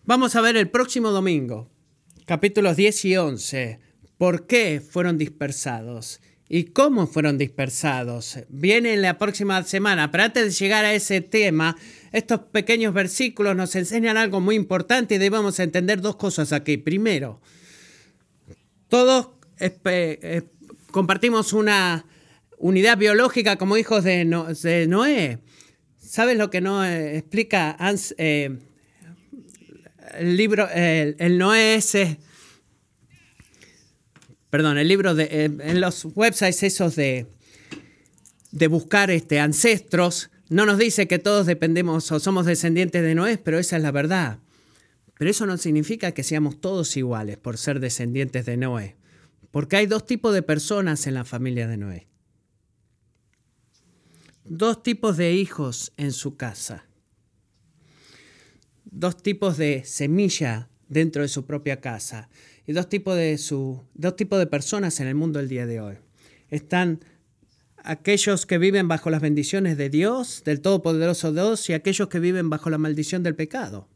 Vamos 0.04 0.36
a 0.36 0.42
ver 0.42 0.58
el 0.58 0.68
próximo 0.68 1.12
domingo, 1.12 1.70
capítulos 2.26 2.76
10 2.76 3.04
y 3.06 3.16
11, 3.16 3.80
por 4.18 4.46
qué 4.46 4.82
fueron 4.86 5.16
dispersados 5.16 6.20
y 6.48 6.64
cómo 6.64 7.06
fueron 7.06 7.38
dispersados. 7.38 8.38
Viene 8.48 8.94
en 8.94 9.02
la 9.02 9.18
próxima 9.18 9.62
semana, 9.64 10.10
pero 10.10 10.24
antes 10.24 10.44
de 10.44 10.64
llegar 10.64 10.84
a 10.84 10.94
ese 10.94 11.20
tema, 11.20 11.76
estos 12.16 12.40
pequeños 12.50 12.94
versículos 12.94 13.54
nos 13.54 13.76
enseñan 13.76 14.16
algo 14.16 14.40
muy 14.40 14.54
importante 14.56 15.16
y 15.16 15.18
debemos 15.18 15.58
entender 15.60 16.00
dos 16.00 16.16
cosas 16.16 16.50
aquí. 16.54 16.78
Primero, 16.78 17.42
todos 18.88 19.28
eh, 19.60 20.42
compartimos 20.90 21.52
una 21.52 22.06
unidad 22.56 22.96
biológica 22.96 23.56
como 23.56 23.76
hijos 23.76 24.02
de, 24.02 24.24
Noé. 24.24 25.40
¿Sabes 25.98 26.38
lo 26.38 26.48
que 26.48 26.62
no 26.62 26.82
explica 26.86 27.76
eh, 28.16 28.60
el 30.18 30.36
libro, 30.38 30.70
el, 30.70 31.36
Noé 31.36 31.74
ese? 31.74 32.16
Perdón, 34.48 34.78
el 34.78 34.88
libro 34.88 35.14
de, 35.14 35.24
eh, 35.24 35.44
en 35.44 35.82
los 35.82 36.06
websites 36.14 36.62
esos 36.62 36.96
de, 36.96 37.26
de 38.52 38.68
buscar 38.68 39.10
este, 39.10 39.38
ancestros, 39.38 40.30
no 40.48 40.64
nos 40.64 40.78
dice 40.78 41.08
que 41.08 41.18
todos 41.18 41.46
dependemos 41.46 42.10
o 42.12 42.20
somos 42.20 42.46
descendientes 42.46 43.02
de 43.02 43.14
Noé, 43.14 43.38
pero 43.38 43.58
esa 43.58 43.76
es 43.76 43.82
la 43.82 43.90
verdad. 43.90 44.38
Pero 45.18 45.30
eso 45.30 45.46
no 45.46 45.56
significa 45.56 46.12
que 46.12 46.22
seamos 46.22 46.60
todos 46.60 46.96
iguales 46.96 47.36
por 47.36 47.56
ser 47.58 47.80
descendientes 47.80 48.46
de 48.46 48.56
Noé. 48.56 48.96
Porque 49.50 49.76
hay 49.76 49.86
dos 49.86 50.06
tipos 50.06 50.34
de 50.34 50.42
personas 50.42 51.06
en 51.06 51.14
la 51.14 51.24
familia 51.24 51.66
de 51.66 51.76
Noé. 51.76 52.06
Dos 54.44 54.82
tipos 54.82 55.16
de 55.16 55.32
hijos 55.32 55.92
en 55.96 56.12
su 56.12 56.36
casa. 56.36 56.86
Dos 58.84 59.20
tipos 59.20 59.56
de 59.56 59.82
semilla 59.84 60.68
dentro 60.88 61.22
de 61.22 61.28
su 61.28 61.46
propia 61.46 61.80
casa. 61.80 62.28
Y 62.66 62.72
dos 62.72 62.88
tipos 62.88 63.16
de, 63.16 63.38
su, 63.38 63.82
dos 63.94 64.14
tipos 64.14 64.38
de 64.38 64.46
personas 64.46 65.00
en 65.00 65.08
el 65.08 65.14
mundo 65.14 65.40
el 65.40 65.48
día 65.48 65.66
de 65.66 65.80
hoy. 65.80 65.96
Están 66.50 67.00
aquellos 67.86 68.46
que 68.46 68.58
viven 68.58 68.88
bajo 68.88 69.10
las 69.10 69.22
bendiciones 69.22 69.76
de 69.76 69.88
Dios, 69.88 70.42
del 70.44 70.60
Todopoderoso 70.60 71.32
Dios, 71.32 71.70
y 71.70 71.72
aquellos 71.72 72.08
que 72.08 72.20
viven 72.20 72.50
bajo 72.50 72.68
la 72.68 72.78
maldición 72.78 73.22
del 73.22 73.34
pecado. 73.34 73.88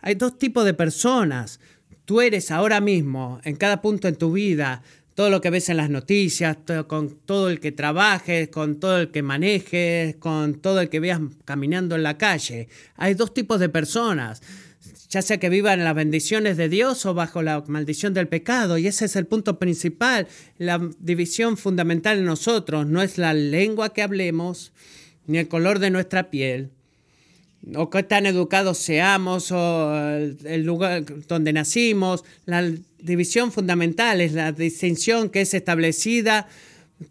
Hay 0.00 0.16
dos 0.16 0.38
tipos 0.38 0.64
de 0.64 0.74
personas. 0.74 1.60
Tú 2.04 2.20
eres 2.20 2.50
ahora 2.50 2.80
mismo, 2.80 3.40
en 3.44 3.56
cada 3.56 3.80
punto 3.82 4.08
en 4.08 4.16
tu 4.16 4.32
vida, 4.32 4.82
todo 5.14 5.30
lo 5.30 5.40
que 5.40 5.50
ves 5.50 5.68
en 5.68 5.76
las 5.76 5.90
noticias, 5.90 6.56
con 6.86 7.10
todo 7.10 7.50
el 7.50 7.60
que 7.60 7.70
trabajes, 7.70 8.48
con 8.48 8.80
todo 8.80 8.98
el 8.98 9.10
que 9.10 9.22
manejes, 9.22 10.16
con 10.16 10.54
todo 10.54 10.80
el 10.80 10.88
que 10.88 11.00
veas 11.00 11.20
caminando 11.44 11.94
en 11.94 12.02
la 12.02 12.16
calle. 12.16 12.68
Hay 12.96 13.14
dos 13.14 13.34
tipos 13.34 13.60
de 13.60 13.68
personas 13.68 14.42
ya 15.12 15.20
sea 15.20 15.36
que 15.36 15.50
vivan 15.50 15.84
las 15.84 15.94
bendiciones 15.94 16.56
de 16.56 16.70
Dios 16.70 17.04
o 17.04 17.12
bajo 17.12 17.42
la 17.42 17.62
maldición 17.66 18.14
del 18.14 18.28
pecado. 18.28 18.78
Y 18.78 18.86
ese 18.86 19.04
es 19.04 19.14
el 19.14 19.26
punto 19.26 19.58
principal, 19.58 20.26
la 20.56 20.80
división 21.00 21.58
fundamental 21.58 22.18
en 22.18 22.24
nosotros. 22.24 22.86
No 22.86 23.02
es 23.02 23.18
la 23.18 23.34
lengua 23.34 23.92
que 23.92 24.00
hablemos, 24.00 24.72
ni 25.26 25.36
el 25.36 25.48
color 25.48 25.80
de 25.80 25.90
nuestra 25.90 26.30
piel, 26.30 26.70
o 27.74 27.90
qué 27.90 28.02
tan 28.02 28.24
educados 28.24 28.78
seamos, 28.78 29.52
o 29.52 29.94
el 29.94 30.64
lugar 30.64 31.04
donde 31.28 31.52
nacimos. 31.52 32.24
La 32.46 32.66
división 32.98 33.52
fundamental 33.52 34.22
es 34.22 34.32
la 34.32 34.50
distinción 34.52 35.28
que 35.28 35.42
es 35.42 35.52
establecida 35.52 36.48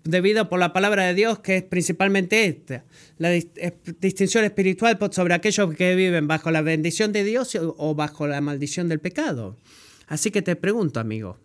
debido 0.04 0.50
por 0.50 0.60
la 0.60 0.74
palabra 0.74 1.06
de 1.06 1.14
Dios, 1.14 1.40
que 1.40 1.58
es 1.58 1.64
principalmente 1.64 2.46
esta, 2.46 2.86
la 3.18 3.30
distinción 3.32 4.44
espiritual 4.44 4.98
sobre 5.12 5.34
aquellos 5.34 5.74
que 5.76 5.96
viven 5.96 6.28
bajo 6.28 6.52
la 6.52 6.62
bendición 6.62 7.12
de 7.12 7.24
Dios 7.24 7.56
o 7.56 7.96
bajo 7.96 8.28
la 8.28 8.42
maldición 8.42 8.90
del 8.90 9.00
pecado. 9.00 9.58
Así 10.08 10.32
que 10.32 10.42
te 10.42 10.56
pregunto, 10.56 11.00
amigo, 11.00 11.38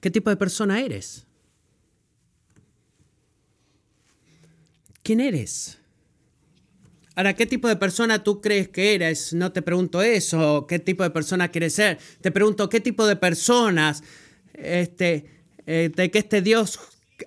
¿qué 0.00 0.10
tipo 0.10 0.30
de 0.30 0.36
persona 0.36 0.80
eres? 0.80 1.26
¿Quién 5.02 5.20
eres? 5.20 5.78
Ahora, 7.14 7.34
¿qué 7.34 7.44
tipo 7.44 7.68
de 7.68 7.76
persona 7.76 8.24
tú 8.24 8.40
crees 8.40 8.68
que 8.68 8.94
eres? 8.94 9.34
No 9.34 9.52
te 9.52 9.60
pregunto 9.60 10.00
eso, 10.00 10.66
¿qué 10.66 10.78
tipo 10.78 11.02
de 11.02 11.10
persona 11.10 11.48
quieres 11.48 11.74
ser? 11.74 11.98
Te 12.20 12.30
pregunto, 12.30 12.68
¿qué 12.70 12.80
tipo 12.80 13.06
de 13.06 13.16
personas 13.16 14.02
este, 14.54 15.26
eh, 15.66 15.90
de 15.94 16.10
que 16.10 16.18
este 16.18 16.42
Dios 16.42 16.78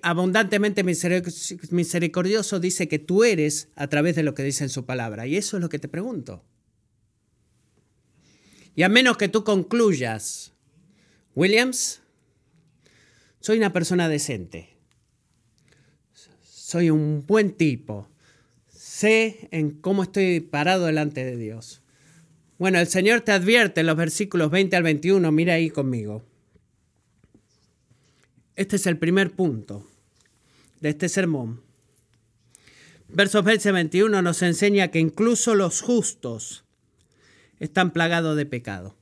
abundantemente 0.01 0.83
misericordioso 0.83 2.59
dice 2.59 2.87
que 2.87 2.99
tú 2.99 3.23
eres 3.23 3.69
a 3.75 3.87
través 3.87 4.15
de 4.15 4.23
lo 4.23 4.33
que 4.33 4.43
dice 4.43 4.63
en 4.63 4.69
su 4.69 4.85
palabra. 4.85 5.27
Y 5.27 5.37
eso 5.37 5.57
es 5.57 5.61
lo 5.61 5.69
que 5.69 5.79
te 5.79 5.87
pregunto. 5.87 6.43
Y 8.75 8.83
a 8.83 8.89
menos 8.89 9.17
que 9.17 9.29
tú 9.29 9.43
concluyas, 9.43 10.51
Williams, 11.33 12.01
soy 13.39 13.57
una 13.57 13.71
persona 13.71 14.09
decente. 14.09 14.69
Soy 16.43 16.89
un 16.89 17.25
buen 17.25 17.53
tipo. 17.53 18.09
Sé 18.67 19.47
en 19.51 19.71
cómo 19.71 20.03
estoy 20.03 20.41
parado 20.41 20.87
delante 20.87 21.23
de 21.23 21.37
Dios. 21.37 21.81
Bueno, 22.57 22.79
el 22.79 22.87
Señor 22.87 23.21
te 23.21 23.31
advierte 23.31 23.81
en 23.81 23.87
los 23.87 23.97
versículos 23.97 24.49
20 24.49 24.75
al 24.75 24.83
21, 24.83 25.31
mira 25.31 25.53
ahí 25.53 25.69
conmigo. 25.69 26.25
Este 28.55 28.77
es 28.77 28.87
el 28.87 28.97
primer 28.97 29.31
punto 29.31 29.85
de 30.79 30.89
este 30.89 31.09
sermón. 31.09 31.61
Versos 33.07 33.43
20 33.43 33.71
21 33.71 34.21
nos 34.21 34.41
enseña 34.41 34.89
que 34.89 34.99
incluso 34.99 35.55
los 35.55 35.81
justos 35.81 36.63
están 37.59 37.91
plagados 37.91 38.37
de 38.37 38.45
pecado. 38.45 38.95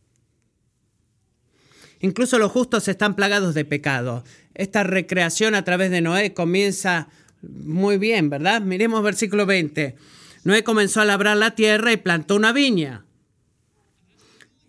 Incluso 2.00 2.38
los 2.38 2.52
justos 2.52 2.88
están 2.88 3.16
plagados 3.16 3.54
de 3.54 3.64
pecado. 3.64 4.24
Esta 4.56 4.84
recreación 4.84 5.56
a 5.56 5.64
través 5.64 5.90
de 5.90 6.02
Noé 6.02 6.34
comienza 6.34 7.08
muy 7.42 7.98
bien, 7.98 8.30
¿verdad? 8.30 8.62
Miremos 8.62 9.04
versículo 9.04 9.46
20. 9.46 9.96
Noé 10.44 10.64
comenzó 10.64 11.00
a 11.02 11.06
labrar 11.06 11.38
la 11.38 11.56
tierra 11.56 11.94
y 11.94 11.98
plantó 11.98 12.36
una 12.36 12.52
viña. 12.52 13.06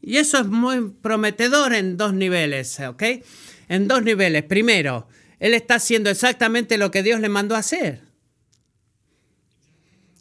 Y 0.00 0.18
eso 0.18 0.38
es 0.38 0.46
muy 0.46 0.90
prometedor 0.90 1.72
en 1.72 1.96
dos 1.96 2.12
niveles, 2.12 2.78
¿ok? 2.80 3.02
En 3.68 3.88
dos 3.88 4.02
niveles. 4.02 4.44
Primero, 4.44 5.06
él 5.38 5.54
está 5.54 5.76
haciendo 5.76 6.10
exactamente 6.10 6.78
lo 6.78 6.90
que 6.90 7.02
Dios 7.02 7.20
le 7.20 7.28
mandó 7.28 7.54
a 7.54 7.58
hacer. 7.58 8.00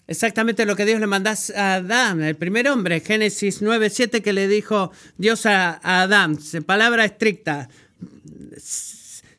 Exactamente 0.05 0.65
lo 0.65 0.75
que 0.75 0.85
Dios 0.85 0.99
le 0.99 1.07
mandó 1.07 1.29
a 1.29 1.73
Adán, 1.75 2.21
el 2.21 2.35
primer 2.35 2.67
hombre, 2.67 2.99
Génesis 2.99 3.61
9:7 3.61 4.21
que 4.21 4.33
le 4.33 4.49
dijo 4.49 4.91
Dios 5.17 5.45
a, 5.45 5.79
Adán, 6.01 6.37
palabra 6.65 7.05
estricta, 7.05 7.69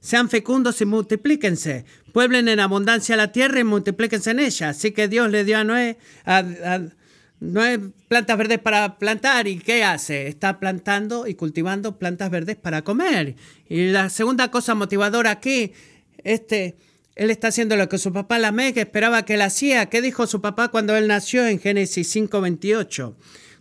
sean 0.00 0.30
fecundos 0.30 0.80
y 0.80 0.86
multiplíquense, 0.86 1.84
pueblen 2.14 2.48
en 2.48 2.60
abundancia 2.60 3.14
la 3.14 3.30
tierra 3.30 3.60
y 3.60 3.64
multiplíquense 3.64 4.30
en 4.30 4.40
ella. 4.40 4.70
Así 4.70 4.92
que 4.92 5.06
Dios 5.06 5.30
le 5.30 5.44
dio 5.44 5.58
a 5.58 5.64
Noé, 5.64 5.98
no 7.40 7.60
hay 7.60 7.78
plantas 8.08 8.38
verdes 8.38 8.58
para 8.58 8.98
plantar. 8.98 9.46
¿Y 9.48 9.58
qué 9.58 9.84
hace? 9.84 10.28
Está 10.28 10.58
plantando 10.58 11.26
y 11.26 11.34
cultivando 11.34 11.98
plantas 11.98 12.30
verdes 12.30 12.56
para 12.56 12.82
comer. 12.82 13.36
Y 13.68 13.88
la 13.88 14.08
segunda 14.10 14.50
cosa 14.50 14.74
motivadora 14.74 15.30
aquí, 15.30 15.72
este, 16.22 16.76
él 17.16 17.30
está 17.30 17.48
haciendo 17.48 17.76
lo 17.76 17.88
que 17.88 17.98
su 17.98 18.12
papá 18.12 18.38
Lamec 18.38 18.76
esperaba 18.76 19.24
que 19.24 19.34
él 19.34 19.42
hacía. 19.42 19.86
¿Qué 19.86 20.00
dijo 20.00 20.26
su 20.26 20.40
papá 20.40 20.68
cuando 20.68 20.96
él 20.96 21.08
nació 21.08 21.46
en 21.46 21.60
Génesis 21.60 22.14
5:28? 22.14 23.14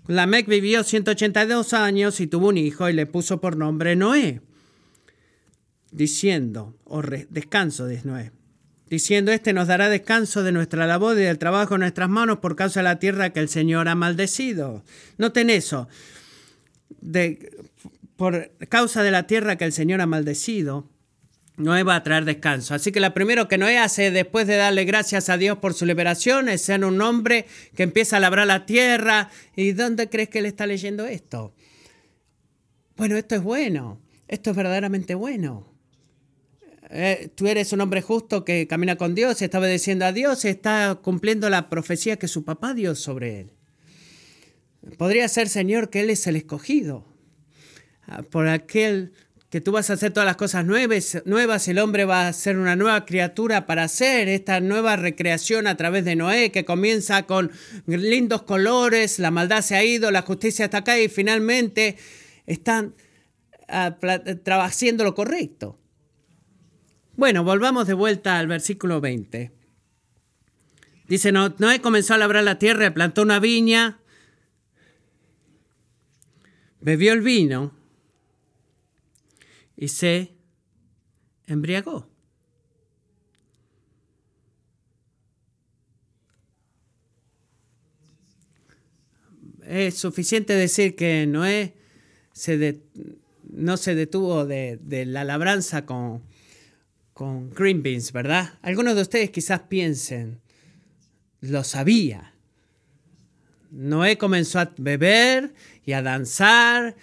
Lamec 0.08 0.48
vivió 0.48 0.84
182 0.84 1.74
años 1.74 2.20
y 2.20 2.28
tuvo 2.28 2.50
un 2.50 2.58
hijo 2.58 2.90
y 2.90 2.94
le 2.94 3.06
puso 3.06 3.40
por 3.40 3.56
nombre 3.56 3.96
Noé, 3.96 4.42
diciendo, 5.92 6.76
o 6.84 7.02
descanso 7.02 7.86
de 7.86 8.02
Noé 8.04 8.32
diciendo, 8.94 9.32
este 9.32 9.54
nos 9.54 9.68
dará 9.68 9.90
descanso 9.90 10.44
de 10.44 10.52
nuestra 10.52 10.86
labor 10.86 11.18
y 11.18 11.22
del 11.22 11.40
trabajo 11.40 11.74
en 11.74 11.82
nuestras 11.82 12.10
manos 12.10 12.38
por 12.38 12.56
causa 12.56 12.82
de 12.82 12.84
la 12.84 13.00
tierra 13.00 13.32
que 13.32 13.40
el 13.40 13.50
Señor 13.50 13.88
ha 13.88 13.96
maldecido. 13.96 14.84
Noten 15.18 15.50
eso, 15.50 15.88
de, 17.02 17.66
por 18.16 18.52
causa 18.70 19.02
de 19.02 19.10
la 19.10 19.26
tierra 19.26 19.56
que 19.56 19.66
el 19.66 19.74
Señor 19.74 20.00
ha 20.00 20.06
maldecido, 20.06 20.88
Noé 21.58 21.82
va 21.82 21.96
a 21.96 22.04
traer 22.04 22.24
descanso. 22.26 22.76
Así 22.76 22.92
que 22.92 23.00
lo 23.00 23.12
primero 23.16 23.48
que 23.48 23.58
Noé 23.58 23.80
hace 23.80 24.12
después 24.12 24.46
de 24.46 24.58
darle 24.58 24.86
gracias 24.86 25.28
a 25.28 25.38
Dios 25.38 25.58
por 25.58 25.74
su 25.74 25.88
liberación 25.88 26.48
es 26.48 26.62
ser 26.62 26.86
un 26.86 27.02
hombre 27.02 27.48
que 27.76 27.82
empieza 27.82 28.18
a 28.18 28.20
labrar 28.20 28.46
la 28.46 28.68
tierra. 28.68 29.32
¿Y 29.56 29.72
dónde 29.72 30.08
crees 30.08 30.30
que 30.30 30.38
él 30.38 30.46
está 30.46 30.68
leyendo 30.68 31.08
esto? 31.08 31.56
Bueno, 32.96 33.18
esto 33.18 33.34
es 33.34 33.42
bueno. 33.42 34.00
Esto 34.28 34.52
es 34.52 34.56
verdaderamente 34.56 35.16
bueno. 35.16 35.73
Eh, 36.96 37.32
tú 37.34 37.48
eres 37.48 37.74
un 37.74 37.82
hombre 37.82 38.04
justo 38.04 38.46
que 38.46 38.68
camina 38.68 38.98
con 38.98 39.16
Dios, 39.16 39.42
está 39.42 39.58
obedeciendo 39.58 40.06
a 40.06 40.12
Dios, 40.12 40.46
está 40.46 41.00
cumpliendo 41.02 41.50
la 41.50 41.68
profecía 41.68 42.18
que 42.18 42.28
su 42.28 42.44
papá 42.44 42.76
dio 42.76 42.94
sobre 42.94 43.40
él. 43.40 43.52
Podría 45.00 45.28
ser, 45.28 45.50
Señor, 45.50 45.90
que 45.90 46.02
Él 46.02 46.12
es 46.12 46.28
el 46.28 46.36
escogido. 46.36 47.04
Ah, 48.06 48.22
por 48.22 48.48
aquel 48.48 49.14
que 49.50 49.60
tú 49.60 49.72
vas 49.72 49.90
a 49.90 49.94
hacer 49.94 50.12
todas 50.12 50.28
las 50.28 50.36
cosas 50.36 50.66
nuevas, 50.66 51.68
el 51.68 51.80
hombre 51.80 52.06
va 52.06 52.28
a 52.28 52.34
ser 52.34 52.58
una 52.58 52.76
nueva 52.76 53.06
criatura 53.06 53.66
para 53.66 53.84
hacer 53.84 54.28
esta 54.28 54.60
nueva 54.60 54.96
recreación 54.96 55.66
a 55.66 55.78
través 55.78 56.06
de 56.06 56.16
Noé, 56.16 56.52
que 56.52 56.64
comienza 56.64 57.24
con 57.24 57.52
lindos 57.88 58.44
colores, 58.44 59.18
la 59.18 59.32
maldad 59.32 59.62
se 59.62 59.76
ha 59.76 59.84
ido, 59.84 60.12
la 60.12 60.22
justicia 60.22 60.66
está 60.66 60.80
acá 60.80 61.00
y 61.00 61.08
finalmente 61.08 61.98
están 62.46 62.94
ah, 63.68 63.98
haciendo 64.62 65.04
lo 65.04 65.16
correcto. 65.16 65.80
Bueno, 67.16 67.44
volvamos 67.44 67.86
de 67.86 67.94
vuelta 67.94 68.40
al 68.40 68.48
versículo 68.48 69.00
20. 69.00 69.52
Dice, 71.08 71.32
Noé 71.32 71.80
comenzó 71.80 72.16
a 72.16 72.18
labrar 72.18 72.44
la 72.44 72.58
tierra, 72.58 72.92
plantó 72.92 73.22
una 73.22 73.40
viña, 73.40 74.00
bebió 76.82 77.14
el 77.14 77.22
vino 77.22 77.72
y 79.78 79.90
se 79.90 80.34
embriagó. 81.46 82.10
Es 89.68 89.98
suficiente 90.00 90.54
decir 90.54 90.96
que 90.96 91.28
Noé 91.28 91.76
no 93.44 93.78
se 93.78 93.94
detuvo 93.94 94.46
de, 94.46 94.80
la 95.06 95.24
labranza 95.24 95.86
con, 95.86 96.24
con 97.14 97.52
green 97.52 97.84
beans, 97.84 98.12
¿verdad? 98.12 98.54
Algunos 98.62 98.96
de 98.96 99.02
ustedes 99.02 99.30
quizás 99.30 99.62
piensen, 99.62 100.40
lo 101.42 101.64
sabía. 101.64 102.34
Noé 103.72 104.18
comenzó 104.18 104.60
a 104.60 104.74
beber 104.78 105.54
y 105.86 105.94
a 105.94 106.02
danzar 106.02 106.96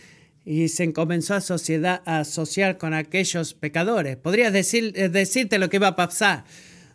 y 0.45 0.69
se 0.69 0.93
comenzó 0.93 1.35
a, 1.35 1.41
sociedad, 1.41 2.03
asociar 2.07 2.79
con 2.79 2.95
aquellos 2.95 3.55
pecadores. 3.55 4.17
Podrías 4.17 4.53
decir, 4.53 4.93
eh, 4.97 5.09
decirte 5.09 5.59
lo 5.59 5.69
que 5.69 5.77
iba 5.77 5.89
a 5.89 5.97
pasar. 5.97 6.45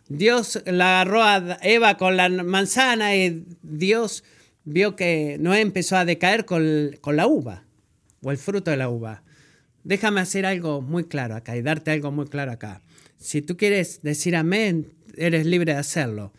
Dios 0.08 0.62
la 0.66 1.00
agarró 1.00 1.22
a 1.22 1.58
Eva 1.62 1.96
con 1.96 2.16
la 2.16 2.28
manzana 2.28 3.16
y 3.16 3.44
Dios 3.62 4.24
vio 4.64 4.94
que 4.94 5.36
Noé 5.40 5.60
empezó 5.60 5.96
a 5.96 6.04
decaer 6.04 6.44
con 6.44 7.16
la 7.16 7.26
uva 7.26 7.64
o 8.22 8.30
el 8.30 8.38
fruto 8.38 8.70
de 8.70 8.76
la 8.76 8.88
uva. 8.88 9.22
Déjame 9.84 10.20
hacer 10.20 10.46
algo 10.46 10.80
muy 10.82 11.04
claro 11.04 11.36
acá 11.36 11.56
y 11.56 11.62
darte 11.62 11.92
algo 11.92 12.10
muy 12.10 12.26
claro 12.26 12.52
acá. 12.52 12.82
Si 13.18 13.42
tú 13.42 13.56
quieres 13.56 14.02
decir 14.02 14.36
amén, 14.36 14.92
eres 15.16 15.46
libre 15.46 15.72
de 15.72 15.78
hacerlo. 15.78 16.32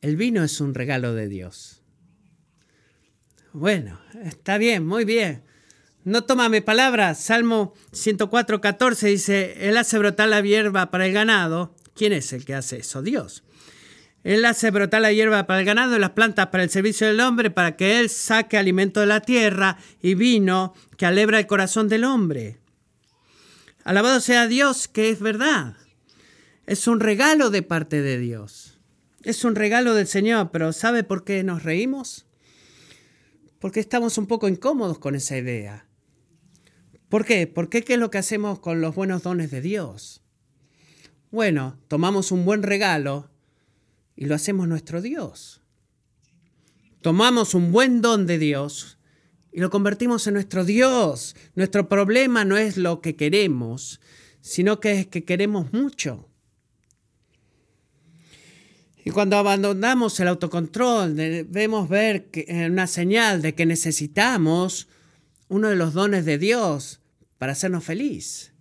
El 0.00 0.16
vino 0.16 0.44
es 0.44 0.60
un 0.60 0.74
regalo 0.74 1.14
de 1.14 1.28
Dios. 1.28 1.82
Bueno, 3.52 4.00
está 4.22 4.58
bien, 4.58 4.86
muy 4.86 5.04
bien. 5.04 5.42
No 6.04 6.24
toma 6.24 6.48
mi 6.48 6.60
palabra. 6.60 7.14
Salmo 7.14 7.74
104, 7.92 8.60
14 8.60 9.08
dice, 9.08 9.68
Él 9.68 9.76
hace 9.76 9.98
brotar 9.98 10.28
la 10.28 10.40
hierba 10.40 10.90
para 10.90 11.06
el 11.06 11.12
ganado. 11.12 11.74
¿Quién 11.94 12.12
es 12.12 12.32
el 12.32 12.44
que 12.44 12.54
hace 12.54 12.78
eso? 12.78 13.02
Dios. 13.02 13.44
Él 14.24 14.44
hace 14.44 14.70
brotar 14.70 15.00
la 15.00 15.12
hierba 15.12 15.46
para 15.46 15.60
el 15.60 15.66
ganado 15.66 15.96
y 15.96 15.98
las 15.98 16.10
plantas 16.10 16.48
para 16.48 16.62
el 16.62 16.70
servicio 16.70 17.06
del 17.06 17.20
hombre, 17.20 17.50
para 17.50 17.76
que 17.76 17.98
Él 17.98 18.10
saque 18.10 18.56
alimento 18.56 19.00
de 19.00 19.06
la 19.06 19.20
tierra 19.20 19.78
y 20.00 20.14
vino 20.14 20.74
que 20.96 21.06
alebra 21.06 21.38
el 21.38 21.46
corazón 21.46 21.88
del 21.88 22.04
hombre. 22.04 22.58
Alabado 23.84 24.20
sea 24.20 24.46
Dios, 24.46 24.86
que 24.86 25.10
es 25.10 25.20
verdad. 25.20 25.76
Es 26.68 26.86
un 26.86 27.00
regalo 27.00 27.50
de 27.50 27.62
parte 27.62 28.00
de 28.02 28.18
Dios. 28.18 28.78
Es 29.24 29.42
un 29.44 29.56
regalo 29.56 29.94
del 29.94 30.06
Señor, 30.06 30.50
pero 30.52 30.72
¿sabe 30.72 31.02
por 31.02 31.24
qué 31.24 31.42
nos 31.42 31.64
reímos? 31.64 32.28
porque 33.58 33.80
estamos 33.80 34.18
un 34.18 34.26
poco 34.26 34.48
incómodos 34.48 34.98
con 34.98 35.14
esa 35.14 35.36
idea. 35.36 35.86
¿Por 37.08 37.24
qué? 37.24 37.46
¿Por 37.46 37.68
qué 37.68 37.82
qué 37.82 37.94
es 37.94 37.98
lo 37.98 38.10
que 38.10 38.18
hacemos 38.18 38.60
con 38.60 38.80
los 38.80 38.94
buenos 38.94 39.22
dones 39.22 39.50
de 39.50 39.60
Dios? 39.60 40.22
Bueno, 41.30 41.78
tomamos 41.88 42.32
un 42.32 42.44
buen 42.44 42.62
regalo 42.62 43.30
y 44.16 44.26
lo 44.26 44.34
hacemos 44.34 44.68
nuestro 44.68 45.02
Dios. 45.02 45.62
Tomamos 47.00 47.54
un 47.54 47.72
buen 47.72 48.00
don 48.00 48.26
de 48.26 48.38
Dios 48.38 48.98
y 49.52 49.60
lo 49.60 49.70
convertimos 49.70 50.26
en 50.26 50.34
nuestro 50.34 50.64
Dios. 50.64 51.34
Nuestro 51.54 51.88
problema 51.88 52.44
no 52.44 52.56
es 52.56 52.76
lo 52.76 53.00
que 53.00 53.16
queremos, 53.16 54.00
sino 54.40 54.80
que 54.80 55.00
es 55.00 55.06
que 55.06 55.24
queremos 55.24 55.72
mucho. 55.72 56.28
Y 59.08 59.10
cuando 59.10 59.38
abandonamos 59.38 60.20
el 60.20 60.28
autocontrol, 60.28 61.16
debemos 61.16 61.88
ver 61.88 62.28
eh, 62.34 62.66
una 62.70 62.86
señal 62.86 63.40
de 63.40 63.54
que 63.54 63.64
necesitamos 63.64 64.86
uno 65.48 65.70
de 65.70 65.76
los 65.76 65.94
dones 65.94 66.26
de 66.26 66.36
Dios 66.36 67.00
para 67.38 67.52
hacernos 67.52 67.84
feliz. 67.84 68.52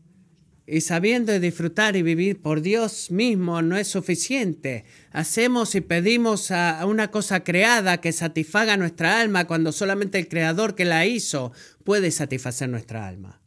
Y 0.65 0.79
sabiendo 0.79 1.37
disfrutar 1.37 1.97
y 1.97 2.01
vivir 2.01 2.41
por 2.41 2.61
Dios 2.61 3.11
mismo 3.11 3.61
no 3.61 3.75
es 3.75 3.89
suficiente. 3.89 4.85
Hacemos 5.11 5.75
y 5.75 5.81
pedimos 5.81 6.49
a 6.51 6.85
una 6.85 7.11
cosa 7.11 7.43
creada 7.43 7.99
que 7.99 8.13
satisfaga 8.13 8.77
nuestra 8.77 9.19
alma 9.19 9.47
cuando 9.47 9.73
solamente 9.73 10.17
el 10.17 10.29
creador 10.29 10.75
que 10.75 10.85
la 10.85 11.05
hizo 11.05 11.51
puede 11.83 12.09
satisfacer 12.09 12.69
nuestra 12.69 13.05
alma. 13.05 13.41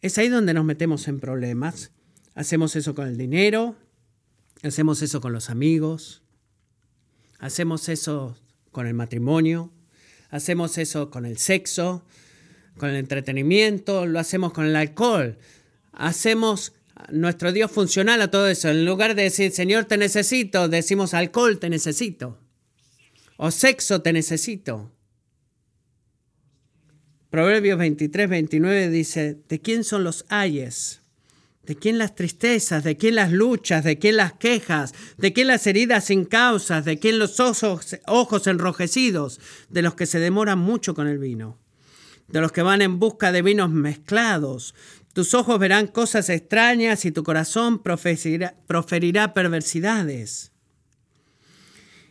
Es 0.00 0.16
ahí 0.16 0.30
donde 0.30 0.54
nos 0.54 0.64
metemos 0.64 1.06
en 1.06 1.20
problemas. 1.20 1.90
Hacemos 2.34 2.76
eso 2.76 2.94
con 2.94 3.08
el 3.08 3.18
dinero, 3.18 3.76
Hacemos 4.62 5.02
eso 5.02 5.20
con 5.20 5.32
los 5.32 5.50
amigos, 5.50 6.22
hacemos 7.38 7.88
eso 7.88 8.36
con 8.72 8.86
el 8.86 8.94
matrimonio, 8.94 9.70
hacemos 10.30 10.78
eso 10.78 11.10
con 11.10 11.26
el 11.26 11.38
sexo, 11.38 12.04
con 12.76 12.90
el 12.90 12.96
entretenimiento, 12.96 14.06
lo 14.06 14.18
hacemos 14.18 14.52
con 14.52 14.66
el 14.66 14.76
alcohol. 14.76 15.38
Hacemos 15.92 16.72
nuestro 17.10 17.52
Dios 17.52 17.70
funcional 17.70 18.20
a 18.22 18.30
todo 18.30 18.48
eso. 18.48 18.68
En 18.68 18.84
lugar 18.84 19.14
de 19.14 19.24
decir, 19.24 19.52
Señor, 19.52 19.84
te 19.84 19.96
necesito, 19.96 20.68
decimos 20.68 21.14
alcohol, 21.14 21.58
te 21.58 21.70
necesito. 21.70 22.38
O 23.36 23.50
sexo, 23.50 24.02
te 24.02 24.12
necesito. 24.12 24.92
Proverbios 27.30 27.78
23, 27.78 28.28
29 28.28 28.88
dice, 28.88 29.36
¿de 29.48 29.60
quién 29.60 29.84
son 29.84 30.04
los 30.04 30.24
ayes? 30.28 31.02
¿De 31.66 31.74
quién 31.74 31.98
las 31.98 32.14
tristezas? 32.14 32.84
¿De 32.84 32.96
quién 32.96 33.16
las 33.16 33.32
luchas? 33.32 33.82
¿De 33.82 33.98
quién 33.98 34.16
las 34.16 34.34
quejas? 34.34 34.94
¿De 35.18 35.32
quién 35.32 35.48
las 35.48 35.66
heridas 35.66 36.04
sin 36.04 36.24
causas? 36.24 36.84
¿De 36.84 37.00
quién 37.00 37.18
los 37.18 37.40
ojos, 37.40 38.46
enrojecidos? 38.46 39.40
De 39.68 39.82
los 39.82 39.96
que 39.96 40.06
se 40.06 40.20
demoran 40.20 40.60
mucho 40.60 40.94
con 40.94 41.08
el 41.08 41.18
vino. 41.18 41.58
De 42.28 42.40
los 42.40 42.52
que 42.52 42.62
van 42.62 42.82
en 42.82 43.00
busca 43.00 43.32
de 43.32 43.42
vinos 43.42 43.70
mezclados. 43.70 44.76
Tus 45.12 45.34
ojos 45.34 45.58
verán 45.58 45.88
cosas 45.88 46.28
extrañas 46.28 47.04
y 47.04 47.10
tu 47.10 47.24
corazón 47.24 47.82
proferirá 47.82 49.34
perversidades. 49.34 50.52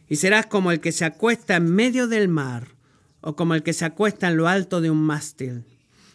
Y 0.09 0.17
serás 0.17 0.47
como 0.47 0.73
el 0.73 0.81
que 0.81 0.91
se 0.91 1.05
acuesta 1.05 1.55
en 1.55 1.73
medio 1.73 2.07
del 2.09 2.27
mar 2.27 2.75
o 3.21 3.37
como 3.37 3.55
el 3.55 3.63
que 3.63 3.73
se 3.73 3.85
acuesta 3.85 4.27
en 4.27 4.35
lo 4.35 4.49
alto 4.49 4.81
de 4.81 4.89
un 4.89 5.01
mástil. 5.01 5.63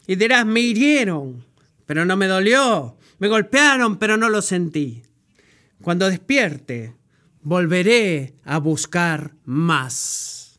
Y 0.07 0.17
dirás, 0.17 0.45
me 0.45 0.61
hirieron, 0.61 1.47
pero 1.87 2.05
no 2.05 2.19
me 2.19 2.27
dolió 2.27 2.99
me 3.21 3.29
golpearon, 3.29 3.99
pero 3.99 4.17
no 4.17 4.29
lo 4.29 4.43
sentí. 4.43 5.03
Cuando 5.83 6.09
despierte, 6.09 6.97
volveré 7.43 8.35
a 8.45 8.59
buscar 8.59 9.37
más. 9.45 10.59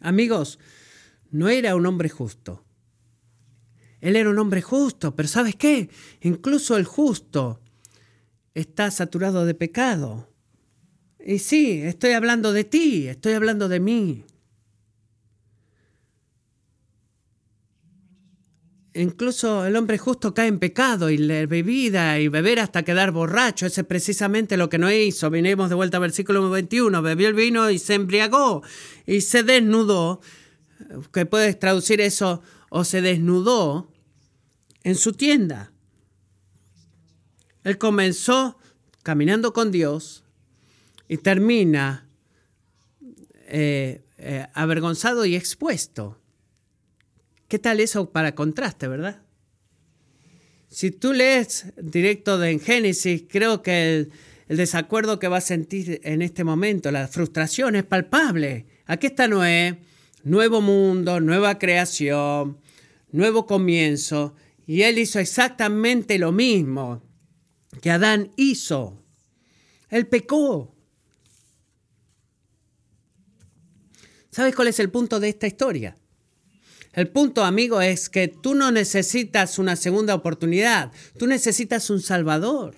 Amigos, 0.00 0.58
no 1.30 1.48
era 1.48 1.76
un 1.76 1.84
hombre 1.84 2.08
justo. 2.08 2.64
Él 4.00 4.16
era 4.16 4.30
un 4.30 4.38
hombre 4.38 4.62
justo, 4.62 5.14
pero 5.14 5.28
¿sabes 5.28 5.54
qué? 5.56 5.90
Incluso 6.22 6.76
el 6.78 6.84
justo 6.84 7.60
está 8.54 8.90
saturado 8.90 9.44
de 9.44 9.54
pecado. 9.54 10.32
Y 11.18 11.40
sí, 11.40 11.82
estoy 11.82 12.12
hablando 12.12 12.52
de 12.52 12.64
ti, 12.64 13.08
estoy 13.08 13.34
hablando 13.34 13.68
de 13.68 13.80
mí. 13.80 14.24
Incluso 18.96 19.64
el 19.66 19.76
hombre 19.76 19.98
justo 19.98 20.34
cae 20.34 20.48
en 20.48 20.58
pecado 20.58 21.10
y 21.10 21.18
le 21.18 21.46
bebida 21.46 22.18
y 22.18 22.28
beber 22.28 22.60
hasta 22.60 22.82
quedar 22.82 23.12
borracho. 23.12 23.66
Ese 23.66 23.82
es 23.82 23.86
precisamente 23.86 24.56
lo 24.56 24.68
que 24.68 24.78
no 24.78 24.90
hizo. 24.90 25.30
Vinimos 25.30 25.68
de 25.68 25.74
vuelta 25.74 25.98
al 25.98 26.02
versículo 26.02 26.48
21. 26.50 27.02
Bebió 27.02 27.28
el 27.28 27.34
vino 27.34 27.70
y 27.70 27.78
se 27.78 27.94
embriagó 27.94 28.62
y 29.06 29.20
se 29.20 29.42
desnudó. 29.42 30.20
Que 31.12 31.26
puedes 31.26 31.58
traducir 31.58 32.00
eso 32.00 32.42
o 32.70 32.84
se 32.84 33.00
desnudó 33.00 33.92
en 34.82 34.94
su 34.94 35.12
tienda. 35.12 35.72
Él 37.64 37.78
comenzó 37.78 38.58
caminando 39.02 39.52
con 39.52 39.70
Dios 39.70 40.24
y 41.08 41.18
termina 41.18 42.08
eh, 43.48 44.04
eh, 44.18 44.46
avergonzado 44.54 45.24
y 45.24 45.36
expuesto 45.36 46.18
¿Qué 47.48 47.58
tal 47.58 47.80
eso 47.80 48.10
para 48.10 48.34
contraste, 48.34 48.88
verdad? 48.88 49.22
Si 50.68 50.90
tú 50.90 51.12
lees 51.12 51.66
directo 51.76 52.38
de 52.38 52.50
en 52.50 52.60
Génesis, 52.60 53.24
creo 53.28 53.62
que 53.62 53.96
el, 53.96 54.12
el 54.48 54.56
desacuerdo 54.56 55.18
que 55.18 55.28
va 55.28 55.38
a 55.38 55.42
sentir 55.42 56.00
en 56.02 56.22
este 56.22 56.44
momento, 56.44 56.90
la 56.90 57.08
frustración 57.08 57.76
es 57.76 57.84
palpable. 57.84 58.66
Aquí 58.86 59.06
está 59.06 59.28
Noé, 59.28 59.78
nuevo 60.24 60.60
mundo, 60.60 61.20
nueva 61.20 61.58
creación, 61.58 62.58
nuevo 63.12 63.46
comienzo, 63.46 64.34
y 64.66 64.82
él 64.82 64.98
hizo 64.98 65.20
exactamente 65.20 66.18
lo 66.18 66.32
mismo 66.32 67.02
que 67.80 67.90
Adán 67.90 68.32
hizo. 68.36 69.02
Él 69.88 70.06
pecó. 70.08 70.74
¿Sabes 74.30 74.54
cuál 74.54 74.68
es 74.68 74.80
el 74.80 74.90
punto 74.90 75.20
de 75.20 75.28
esta 75.28 75.46
historia? 75.46 75.96
El 76.96 77.08
punto, 77.08 77.44
amigo, 77.44 77.82
es 77.82 78.08
que 78.08 78.26
tú 78.26 78.54
no 78.54 78.72
necesitas 78.72 79.58
una 79.58 79.76
segunda 79.76 80.14
oportunidad, 80.14 80.90
tú 81.18 81.26
necesitas 81.26 81.90
un 81.90 82.00
Salvador. 82.00 82.76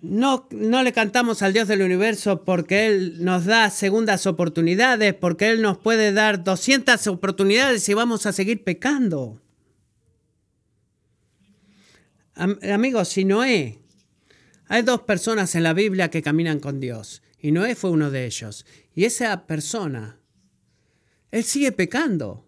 No, 0.00 0.46
no, 0.52 0.84
le 0.84 0.92
cantamos 0.92 1.42
al 1.42 1.52
Dios 1.52 1.66
del 1.66 1.82
universo 1.82 2.44
porque 2.44 2.86
Él 2.86 3.24
nos 3.24 3.46
da 3.46 3.68
segundas 3.70 4.26
oportunidades, 4.28 5.12
porque 5.12 5.50
Él 5.50 5.60
nos 5.60 5.76
puede 5.78 6.12
dar 6.12 6.44
200 6.44 7.04
oportunidades 7.08 7.88
y 7.88 7.94
vamos 7.94 8.24
a 8.24 8.32
seguir 8.32 8.62
pecando. 8.62 9.42
amigos, 12.36 13.08
si 13.08 13.24
Noé, 13.24 13.80
hay 14.68 14.82
dos 14.82 15.00
personas 15.00 15.56
en 15.56 15.64
la 15.64 15.72
Biblia 15.72 16.10
que 16.10 16.22
caminan 16.22 16.60
con 16.60 16.78
Dios 16.78 17.22
y 17.40 17.50
Noé 17.50 17.74
fue 17.74 17.90
uno 17.90 18.12
de 18.12 18.26
ellos. 18.26 18.64
Y 18.94 19.04
esa 19.04 19.48
persona, 19.48 20.20
él 21.36 21.44
sigue 21.44 21.72
pecando. 21.72 22.44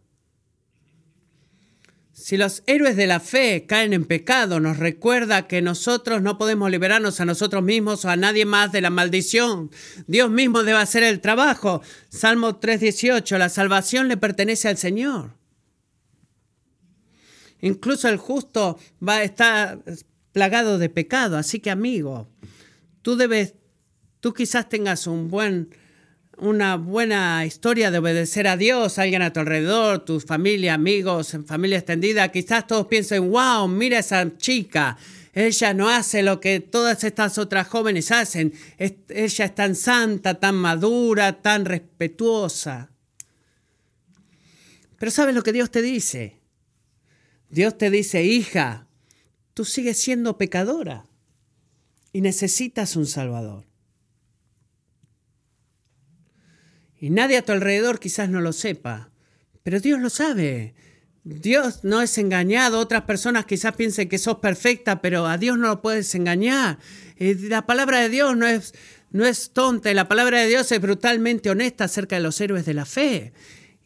Si 2.12 2.36
los 2.36 2.62
héroes 2.66 2.96
de 2.96 3.06
la 3.06 3.20
fe 3.20 3.64
caen 3.66 3.92
en 3.92 4.04
pecado, 4.04 4.60
nos 4.60 4.76
recuerda 4.76 5.46
que 5.46 5.62
nosotros 5.62 6.20
no 6.20 6.36
podemos 6.36 6.70
liberarnos 6.70 7.20
a 7.20 7.24
nosotros 7.24 7.62
mismos 7.62 8.04
o 8.04 8.08
a 8.08 8.16
nadie 8.16 8.44
más 8.44 8.72
de 8.72 8.80
la 8.80 8.90
maldición. 8.90 9.70
Dios 10.06 10.30
mismo 10.30 10.62
debe 10.64 10.78
hacer 10.78 11.02
el 11.04 11.20
trabajo. 11.20 11.82
Salmo 12.08 12.58
3:18, 12.58 13.38
la 13.38 13.48
salvación 13.48 14.08
le 14.08 14.16
pertenece 14.16 14.68
al 14.68 14.76
Señor. 14.76 15.34
Incluso 17.60 18.08
el 18.08 18.16
justo 18.16 18.78
va 19.06 19.16
a 19.16 19.22
estar 19.22 19.82
plagado 20.32 20.78
de 20.78 20.88
pecado, 20.88 21.36
así 21.36 21.60
que 21.60 21.70
amigo, 21.70 22.28
tú 23.02 23.16
debes 23.16 23.54
Tú 24.20 24.34
quizás 24.34 24.68
tengas 24.68 25.06
un 25.06 25.30
buen, 25.30 25.70
una 26.40 26.76
buena 26.76 27.44
historia 27.44 27.90
de 27.90 27.98
obedecer 27.98 28.46
a 28.46 28.56
Dios, 28.56 28.98
alguien 28.98 29.22
a 29.22 29.32
tu 29.32 29.40
alrededor, 29.40 30.04
tu 30.04 30.20
familia, 30.20 30.74
amigos, 30.74 31.36
familia 31.46 31.78
extendida. 31.78 32.30
Quizás 32.30 32.66
todos 32.66 32.86
piensen, 32.86 33.30
wow, 33.30 33.68
mira 33.68 33.98
esa 33.98 34.36
chica. 34.36 34.96
Ella 35.32 35.74
no 35.74 35.88
hace 35.88 36.22
lo 36.22 36.40
que 36.40 36.60
todas 36.60 37.04
estas 37.04 37.38
otras 37.38 37.68
jóvenes 37.68 38.10
hacen. 38.10 38.52
ella 38.78 39.44
es 39.44 39.54
tan 39.54 39.74
santa, 39.74 40.34
tan 40.34 40.54
madura, 40.54 41.40
tan 41.40 41.64
respetuosa. 41.64 42.90
Pero 44.98 45.12
¿sabes 45.12 45.34
lo 45.34 45.42
que 45.42 45.52
Dios 45.52 45.70
te 45.70 45.82
dice? 45.82 46.40
Dios 47.50 47.78
te 47.78 47.90
dice, 47.90 48.24
hija, 48.24 48.88
tú 49.54 49.64
sigues 49.64 49.98
siendo 49.98 50.38
pecadora 50.38 51.06
y 52.12 52.20
necesitas 52.20 52.96
un 52.96 53.06
Salvador. 53.06 53.67
Y 57.00 57.10
nadie 57.10 57.38
a 57.38 57.42
tu 57.42 57.52
alrededor 57.52 58.00
quizás 58.00 58.28
no 58.28 58.40
lo 58.40 58.52
sepa, 58.52 59.10
pero 59.62 59.80
Dios 59.80 60.00
lo 60.00 60.10
sabe. 60.10 60.74
Dios 61.24 61.80
no 61.84 62.00
es 62.00 62.16
engañado. 62.16 62.78
Otras 62.78 63.02
personas 63.02 63.44
quizás 63.44 63.74
piensen 63.76 64.08
que 64.08 64.18
sos 64.18 64.38
perfecta, 64.38 65.02
pero 65.02 65.26
a 65.26 65.36
Dios 65.36 65.58
no 65.58 65.68
lo 65.68 65.82
puedes 65.82 66.14
engañar. 66.14 66.78
Y 67.18 67.34
la 67.34 67.66
palabra 67.66 68.00
de 68.00 68.08
Dios 68.08 68.36
no 68.36 68.46
es, 68.46 68.72
no 69.10 69.26
es 69.26 69.50
tonta. 69.50 69.92
La 69.92 70.08
palabra 70.08 70.40
de 70.40 70.48
Dios 70.48 70.72
es 70.72 70.80
brutalmente 70.80 71.50
honesta 71.50 71.84
acerca 71.84 72.16
de 72.16 72.22
los 72.22 72.40
héroes 72.40 72.64
de 72.64 72.74
la 72.74 72.86
fe. 72.86 73.32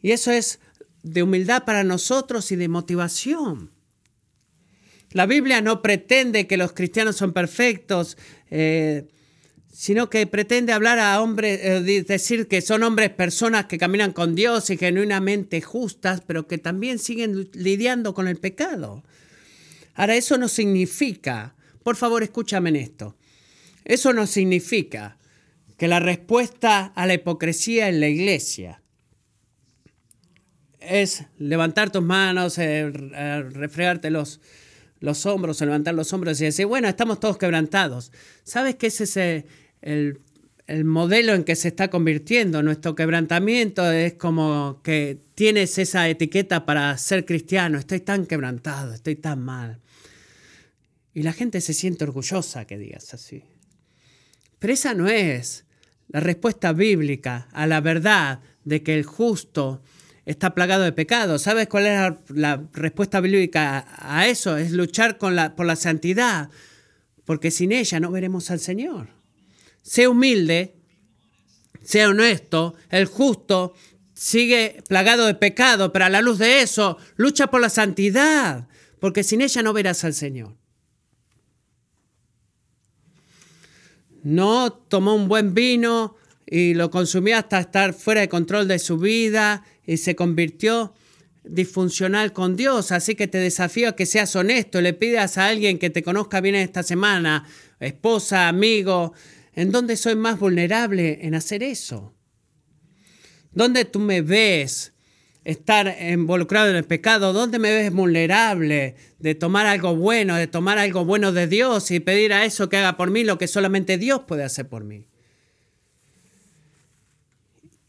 Y 0.01 0.11
eso 0.11 0.31
es 0.31 0.59
de 1.03 1.21
humildad 1.21 1.65
para 1.65 1.83
nosotros 1.83 2.51
y 2.51 2.55
de 2.55 2.69
motivación. 2.69 3.71
La 5.11 5.25
Biblia 5.25 5.61
no 5.61 5.81
pretende 5.81 6.47
que 6.47 6.57
los 6.57 6.73
cristianos 6.73 7.17
son 7.17 7.33
perfectos. 7.33 8.17
Eh, 8.49 9.07
sino 9.73 10.07
que 10.07 10.27
pretende 10.27 10.71
hablar 10.71 10.99
a 10.99 11.19
hombres, 11.19 11.59
eh, 11.63 12.03
decir 12.07 12.47
que 12.47 12.61
son 12.61 12.83
hombres, 12.83 13.09
personas 13.09 13.65
que 13.65 13.79
caminan 13.79 14.13
con 14.13 14.35
Dios 14.35 14.69
y 14.69 14.77
genuinamente 14.77 15.61
justas, 15.61 16.21
pero 16.21 16.47
que 16.47 16.59
también 16.59 16.99
siguen 16.99 17.49
lidiando 17.53 18.13
con 18.13 18.27
el 18.27 18.37
pecado. 18.37 19.03
Ahora, 19.95 20.15
eso 20.15 20.37
no 20.37 20.47
significa, 20.47 21.55
por 21.81 21.95
favor 21.95 22.21
escúchame 22.21 22.69
en 22.69 22.75
esto, 22.75 23.17
eso 23.83 24.13
no 24.13 24.27
significa 24.27 25.17
que 25.75 25.87
la 25.87 25.99
respuesta 25.99 26.93
a 26.95 27.07
la 27.07 27.15
hipocresía 27.15 27.89
en 27.89 27.99
la 27.99 28.07
iglesia 28.09 28.83
es 30.79 31.25
levantar 31.39 31.89
tus 31.89 32.03
manos, 32.03 32.59
eh, 32.59 32.91
refregarte 32.91 34.11
los, 34.11 34.39
los 34.99 35.25
hombros, 35.25 35.59
levantar 35.61 35.95
los 35.95 36.13
hombros 36.13 36.39
y 36.41 36.45
decir, 36.45 36.67
bueno, 36.67 36.87
estamos 36.87 37.19
todos 37.19 37.37
quebrantados. 37.39 38.11
¿Sabes 38.43 38.75
qué 38.75 38.87
es 38.87 39.01
ese 39.01 39.45
el, 39.83 40.19
modelo 40.85 41.33
en 41.33 41.43
que 41.43 41.55
se 41.55 41.67
está 41.67 41.89
convirtiendo. 41.89 42.63
Nuestro 42.63 42.95
quebrantamiento 42.95 43.89
es 43.91 44.13
como 44.13 44.81
que 44.83 45.19
tienes 45.35 45.77
esa 45.77 46.07
etiqueta 46.09 46.65
para 46.65 46.97
ser 46.97 47.25
cristiano. 47.25 47.77
Estoy 47.77 47.99
tan 47.99 48.25
quebrantado, 48.25 48.93
estoy 48.93 49.15
tan 49.15 49.41
mal. 49.41 49.79
Y 51.13 51.23
la 51.23 51.33
gente 51.33 51.61
se 51.61 51.73
siente 51.73 52.05
orgullosa 52.05 52.65
que 52.65 52.77
digas 52.77 53.13
así. 53.13 53.43
Pero 54.57 54.73
esa 54.73 54.93
no 54.93 55.07
es 55.09 55.65
la 56.07 56.21
respuesta 56.21 56.71
bíblica 56.73 57.49
a 57.51 57.67
la 57.67 57.81
verdad 57.81 58.39
de 58.63 58.81
que 58.81 58.95
el 58.95 59.03
justo 59.03 59.83
está 60.25 60.55
plagado 60.55 60.83
de 60.83 60.93
pecado. 60.93 61.37
¿Sabes 61.37 61.67
cuál 61.67 61.85
es 61.87 62.13
la, 62.29 62.63
respuesta 62.71 63.19
bíblica 63.19 63.85
a 63.97 64.27
eso? 64.27 64.57
Es 64.57 64.71
luchar 64.71 65.17
con 65.17 65.35
la, 65.35 65.55
por 65.55 65.65
la 65.65 65.75
santidad, 65.75 66.49
porque 67.25 67.51
sin 67.51 67.73
ella 67.73 67.99
no 67.99 68.09
veremos 68.09 68.49
al 68.49 68.61
Señor 68.61 69.22
sea 69.83 70.09
humilde, 70.09 70.75
sea 71.83 72.09
honesto, 72.09 72.73
el 72.89 73.05
justo 73.05 73.73
sigue 74.13 74.81
plagado 74.87 75.27
de 75.27 75.35
pecado, 75.35 75.91
pero 75.91 76.05
a 76.05 76.09
la 76.09 76.21
luz 76.21 76.39
de 76.39 76.61
eso 76.61 76.97
lucha 77.17 77.47
por 77.47 77.61
la 77.61 77.69
santidad, 77.69 78.67
porque 78.99 79.23
sin 79.23 79.41
ella 79.41 79.61
no 79.61 79.73
verás 79.73 80.03
al 80.05 80.13
Señor. 80.13 80.55
No 84.23 84.71
tomó 84.71 85.15
un 85.15 85.27
buen 85.27 85.53
vino 85.53 86.15
y 86.45 86.73
lo 86.73 86.89
consumió 86.89 87.37
hasta 87.37 87.59
estar 87.59 87.93
fuera 87.93 88.21
de 88.21 88.29
control 88.29 88.69
de 88.69 88.79
su 88.79 88.97
vida 88.97 89.65
y 89.85 89.97
se 89.97 90.15
convirtió 90.15 90.93
disfuncional 91.43 92.31
con 92.31 92.55
Dios. 92.55 92.93
Así 92.93 93.15
que 93.15 93.27
te 93.27 93.39
desafío 93.39 93.89
a 93.89 93.95
que 93.97 94.05
seas 94.05 94.33
honesto, 94.37 94.79
le 94.79 94.93
pidas 94.93 95.37
a 95.37 95.47
alguien 95.47 95.77
que 95.77 95.89
te 95.89 96.03
conozca 96.03 96.39
bien 96.39 96.55
esta 96.55 96.83
semana, 96.83 97.45
esposa, 97.81 98.47
amigo, 98.47 99.13
¿En 99.55 99.71
dónde 99.71 99.97
soy 99.97 100.15
más 100.15 100.39
vulnerable 100.39 101.19
en 101.21 101.35
hacer 101.35 101.61
eso? 101.61 102.13
¿Dónde 103.51 103.85
tú 103.85 103.99
me 103.99 104.21
ves 104.21 104.93
estar 105.43 105.95
involucrado 106.01 106.69
en 106.69 106.75
el 106.75 106.85
pecado? 106.85 107.33
¿Dónde 107.33 107.59
me 107.59 107.71
ves 107.71 107.93
vulnerable 107.93 108.95
de 109.19 109.35
tomar 109.35 109.67
algo 109.67 109.95
bueno, 109.95 110.35
de 110.35 110.47
tomar 110.47 110.79
algo 110.79 111.05
bueno 111.05 111.31
de 111.31 111.47
Dios 111.47 111.91
y 111.91 111.99
pedir 111.99 112.33
a 112.33 112.45
eso 112.45 112.69
que 112.69 112.77
haga 112.77 112.97
por 112.97 113.11
mí 113.11 113.23
lo 113.23 113.37
que 113.37 113.47
solamente 113.47 113.97
Dios 113.97 114.21
puede 114.27 114.43
hacer 114.43 114.67
por 114.67 114.83
mí? 114.83 115.05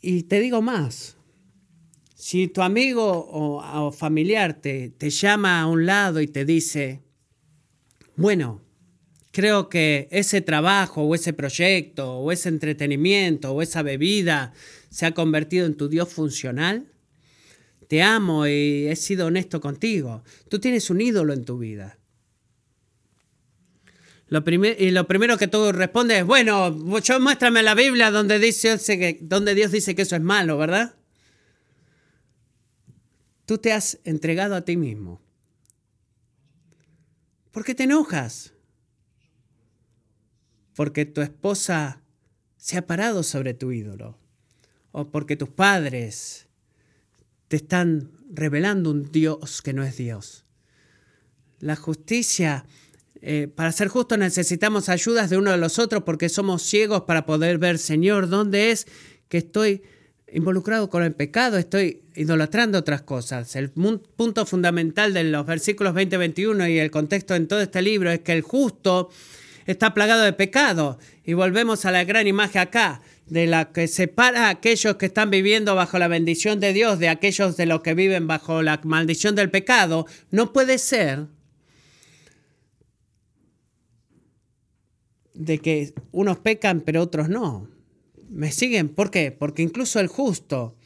Y 0.03 0.25
te 0.25 0.41
digo 0.41 0.61
más, 0.61 1.17
si 2.15 2.47
tu 2.49 2.61
amigo 2.61 3.27
o, 3.31 3.91
familiar 3.91 4.53
te, 4.53 4.91
te 4.91 5.09
llama 5.09 5.63
a 5.63 5.67
un 5.67 5.87
lado 5.87 6.21
y 6.21 6.27
te 6.27 6.45
dice, 6.45 7.01
bueno, 8.17 8.64
creo 9.35 9.69
que 9.69 10.09
ese 10.13 10.41
trabajo 10.41 11.03
o 11.03 11.15
ese 11.15 11.33
proyecto 11.33 12.19
o 12.19 12.31
ese 12.31 12.49
entretenimiento 12.49 13.53
o 13.53 13.61
esa 13.61 13.83
bebida 13.83 14.55
se 14.91 15.07
ha 15.07 15.13
convertido 15.13 15.67
en 15.67 15.75
tu 15.75 15.89
Dios 15.89 16.09
funcional. 16.09 16.87
Te 17.89 18.01
amo 18.01 18.47
y 18.47 18.87
he 18.87 18.97
sido 18.97 19.27
honesto 19.27 19.61
contigo. 19.61 20.23
Tú 20.49 20.61
tienes 20.61 20.89
un 20.89 21.01
ídolo 21.01 21.33
en 21.33 21.45
tu 21.45 21.59
vida. 21.59 21.99
Lo 24.29 24.43
y 24.49 24.91
lo 24.91 25.07
primero 25.07 25.37
que 25.37 25.49
tú 25.49 25.71
respondes 25.73 26.21
es, 26.21 26.25
bueno, 26.25 27.01
yo 27.01 27.21
muéstrame 27.21 27.63
la 27.63 27.75
Biblia 27.75 28.11
donde, 28.11 28.39
dice 28.39 29.19
donde 29.21 29.55
Dios 29.55 29.73
dice 29.73 29.95
que 29.95 30.03
eso 30.03 30.17
es 30.17 30.23
malo, 30.23 30.57
¿verdad? 30.57 30.95
Tú 33.47 33.59
te 33.59 33.73
has 33.73 33.99
entregado 34.05 34.55
a 34.55 34.65
ti 34.65 34.77
mismo. 34.77 35.21
¿Por 37.51 37.65
qué 37.65 37.75
te 37.75 37.83
enojas? 37.83 38.54
Porque 40.75 41.05
tu 41.05 41.21
esposa 41.21 42.01
se 42.57 42.79
ha 42.79 42.87
parado 42.87 43.23
sobre 43.23 43.55
tu 43.55 43.73
ídolo, 43.73 44.19
o 44.93 45.11
porque 45.11 45.37
tus 45.37 45.49
padres 45.49 46.47
te 47.49 47.57
están 47.57 48.11
revelando 48.31 48.91
un 48.91 49.11
Dios 49.11 49.63
que 49.63 49.73
no 49.73 49.83
es 49.85 49.97
Dios. 49.97 50.45
La 51.61 51.77
justicia, 51.77 52.67
eh, 53.21 53.49
para 53.55 53.73
ser 53.73 53.89
justos 53.89 54.19
necesitamos 54.19 54.89
ayudas 54.89 55.31
de 55.31 55.37
uno 55.37 55.51
de 55.51 55.59
los 55.59 55.79
otros 55.79 56.03
porque 56.03 56.29
somos 56.29 56.63
ciegos 56.63 57.03
para 57.03 57.27
poder 57.27 57.59
ver, 57.59 57.79
Señor, 57.79 58.29
¿dónde 58.29 58.71
es 58.71 58.87
que 59.29 59.39
estoy 59.39 59.83
involucrado 60.33 60.91
con 60.91 61.03
el 61.03 61.15
pecado? 61.15 61.59
Estoy 61.59 62.03
idolatrando 62.15 62.79
otras 62.79 63.03
cosas. 63.03 63.57
El 63.57 63.71
punto 63.71 64.47
fundamental 64.47 65.13
de 65.15 65.25
los 65.25 65.47
versículos 65.47 65.95
20-21 65.95 66.71
y 66.71 66.79
el 66.79 66.91
contexto 66.91 67.35
en 67.35 67.47
todo 67.47 67.61
este 67.61 67.83
libro 67.83 68.11
es 68.11 68.21
que 68.21 68.33
el 68.33 68.43
justo 68.43 69.11
está 69.67 69.95
plagado 69.95 70.23
de 70.23 70.33
pecado. 70.33 70.99
Y 71.25 71.35
volvemos 71.35 71.85
a 71.85 71.91
la 71.91 72.05
gran 72.05 72.27
imagen 72.27 72.63
acá, 72.63 73.01
de 73.27 73.47
la 73.47 73.73
que 73.73 73.89
separa 73.89 74.47
a 74.47 74.51
aquellos 74.51 74.97
que 74.97 75.07
están 75.07 75.31
viviendo 75.31 75.75
bajo 75.75 75.99
la 75.99 76.09
bendición 76.09 76.61
de 76.61 76.73
Dios 76.73 76.99
de 76.99 77.09
aquellos 77.09 77.57
de 77.57 77.67
los 77.67 77.81
que 77.81 77.95
viven 77.95 78.27
bajo 78.27 78.63
la 78.63 78.81
maldición 78.85 79.35
del 79.35 79.51
pecado. 79.51 80.07
No 80.31 80.53
puede 80.53 80.79
ser 80.79 81.27
de 85.33 85.59
que 85.59 85.95
unos 86.13 86.39
pecan 86.39 86.81
pero 86.81 87.03
otros 87.03 87.29
no. 87.29 87.69
¿Me 88.29 88.53
siguen? 88.53 88.89
¿Por 88.89 89.11
qué? 89.11 89.31
Porque 89.33 89.63
incluso 89.63 90.01
el 90.01 90.09
justo 90.09 90.77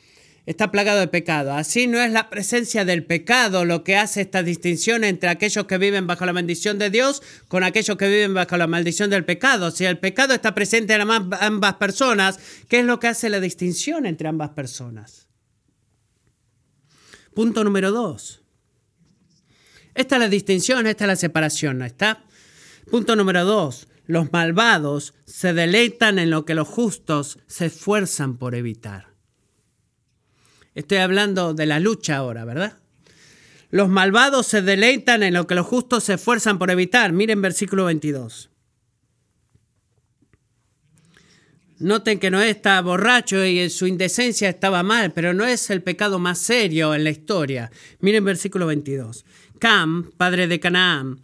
está 0.49 0.71
plagado 0.71 1.01
de 1.01 1.09
pecado. 1.09 1.53
Así 1.53 1.87
no 1.87 2.01
es 2.01 2.11
la 2.11 2.31
presencia 2.31 2.87
del 2.87 3.05
pecado 3.05 3.67
lo 3.67 3.85
que 3.85 3.97
hace 3.97 4.23
esta 4.23 4.43
distinción 4.43 5.05
entre 5.05 5.29
aquellos 5.29 5.67
que 5.67 5.77
viven 5.77 6.07
bajo 6.07 6.25
la 6.25 6.33
bendición 6.33 6.79
de 6.79 6.89
Dios 6.89 7.23
con 7.49 7.65
aquellos 7.65 7.99
que 7.99 8.09
viven 8.09 8.33
bajo 8.33 8.57
la 8.57 8.67
maldición 8.67 9.11
del 9.11 9.27
pecado. 9.27 9.71
Si 9.71 9.85
el 9.85 9.99
pecado 9.99 10.33
está 10.33 10.55
presente 10.55 10.95
en 10.95 11.03
ambas 11.03 11.75
personas, 11.75 12.41
¿qué 12.67 12.81
es 12.81 12.87
lo 12.87 12.99
que 12.99 13.09
hace 13.09 13.29
la 13.29 13.41
distinción 13.41 14.07
entre 14.07 14.27
ambas 14.27 14.51
personas? 14.51 15.29
Punto 17.35 17.63
número 17.63 17.93
dos. 17.93 18.41
Esta 19.95 20.17
es 20.17 20.21
la 20.21 20.29
distinción, 20.31 20.87
esta 20.87 21.05
es 21.05 21.09
la 21.09 21.17
separación, 21.17 21.77
¿no 21.77 21.85
está? 21.85 22.25
Punto 22.91 23.17
número 23.17 23.45
dos. 23.45 23.87
Los 24.07 24.33
malvados 24.33 25.13
se 25.27 25.53
deleitan 25.53 26.19
en 26.19 26.31
lo 26.31 26.47
que 26.47 26.55
los 26.55 26.67
justos 26.67 27.39
se 27.47 27.67
esfuerzan 27.67 28.39
por 28.39 28.55
evitar. 28.55 29.08
Estoy 30.79 30.99
hablando 30.99 31.55
de 31.55 31.67
la 31.67 31.81
lucha 31.81 32.19
ahora, 32.19 32.45
¿verdad? 32.45 32.79
Los 33.69 33.88
malvados 33.88 34.47
se 34.47 34.62
deleitan 34.62 35.25
en 35.25 35.35
lo 35.35 35.45
que 35.45 35.57
los 35.57 35.67
justos 35.67 36.05
se 36.05 36.14
esfuerzan 36.14 36.57
por 36.57 36.71
evitar. 36.71 37.11
Miren 37.12 37.43
versículo 37.43 37.87
22. 37.87 38.49
Noten 41.81 42.21
que 42.21 42.31
Noé 42.31 42.51
está 42.51 42.81
borracho 42.81 43.45
y 43.45 43.69
su 43.71 43.88
indecencia 43.88 44.49
estaba 44.49 44.85
mal, 44.85 45.12
pero 45.12 45.35
no 45.35 45.45
es 45.45 45.69
el 45.71 45.83
pecado 45.83 46.21
más 46.21 46.38
serio 46.38 46.95
en 46.95 47.03
la 47.03 47.11
historia. 47.11 47.73
Miren 47.99 48.25
versículo 48.25 48.67
22. 48.67 49.25
Cam, 49.59 50.12
padre 50.17 50.47
de 50.47 50.61
Canaán, 50.61 51.19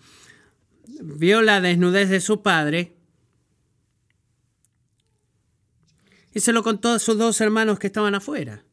vio 1.00 1.42
la 1.42 1.60
desnudez 1.60 2.08
de 2.08 2.20
su 2.20 2.42
padre 2.42 2.96
y 6.32 6.40
se 6.40 6.52
lo 6.52 6.64
contó 6.64 6.88
a 6.88 6.98
sus 6.98 7.16
dos 7.16 7.40
hermanos 7.40 7.78
que 7.78 7.86
estaban 7.86 8.16
afuera. 8.16 8.64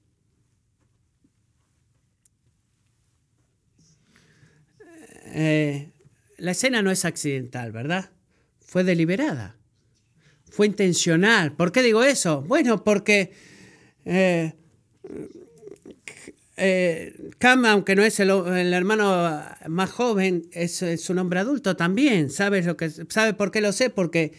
Eh, 5.33 5.91
la 6.37 6.51
escena 6.51 6.81
no 6.81 6.91
es 6.91 7.05
accidental, 7.05 7.71
¿verdad? 7.71 8.11
Fue 8.59 8.83
deliberada, 8.83 9.57
fue 10.49 10.67
intencional. 10.67 11.53
¿Por 11.55 11.71
qué 11.71 11.81
digo 11.83 12.03
eso? 12.03 12.41
Bueno, 12.41 12.83
porque 12.83 13.31
eh, 14.05 14.53
eh, 16.57 17.31
Cam, 17.37 17.65
aunque 17.65 17.95
no 17.95 18.03
es 18.03 18.19
el, 18.19 18.29
hermano 18.29 19.43
más 19.67 19.89
joven, 19.91 20.47
es, 20.51 21.09
un 21.09 21.17
hombre 21.17 21.39
adulto 21.39 21.75
también. 21.75 22.29
¿Sabe, 22.29 22.61
lo 22.63 22.77
que, 22.77 22.89
¿Sabe 22.89 23.33
por 23.33 23.51
qué 23.51 23.61
lo 23.61 23.71
sé? 23.71 23.89
Porque 23.89 24.33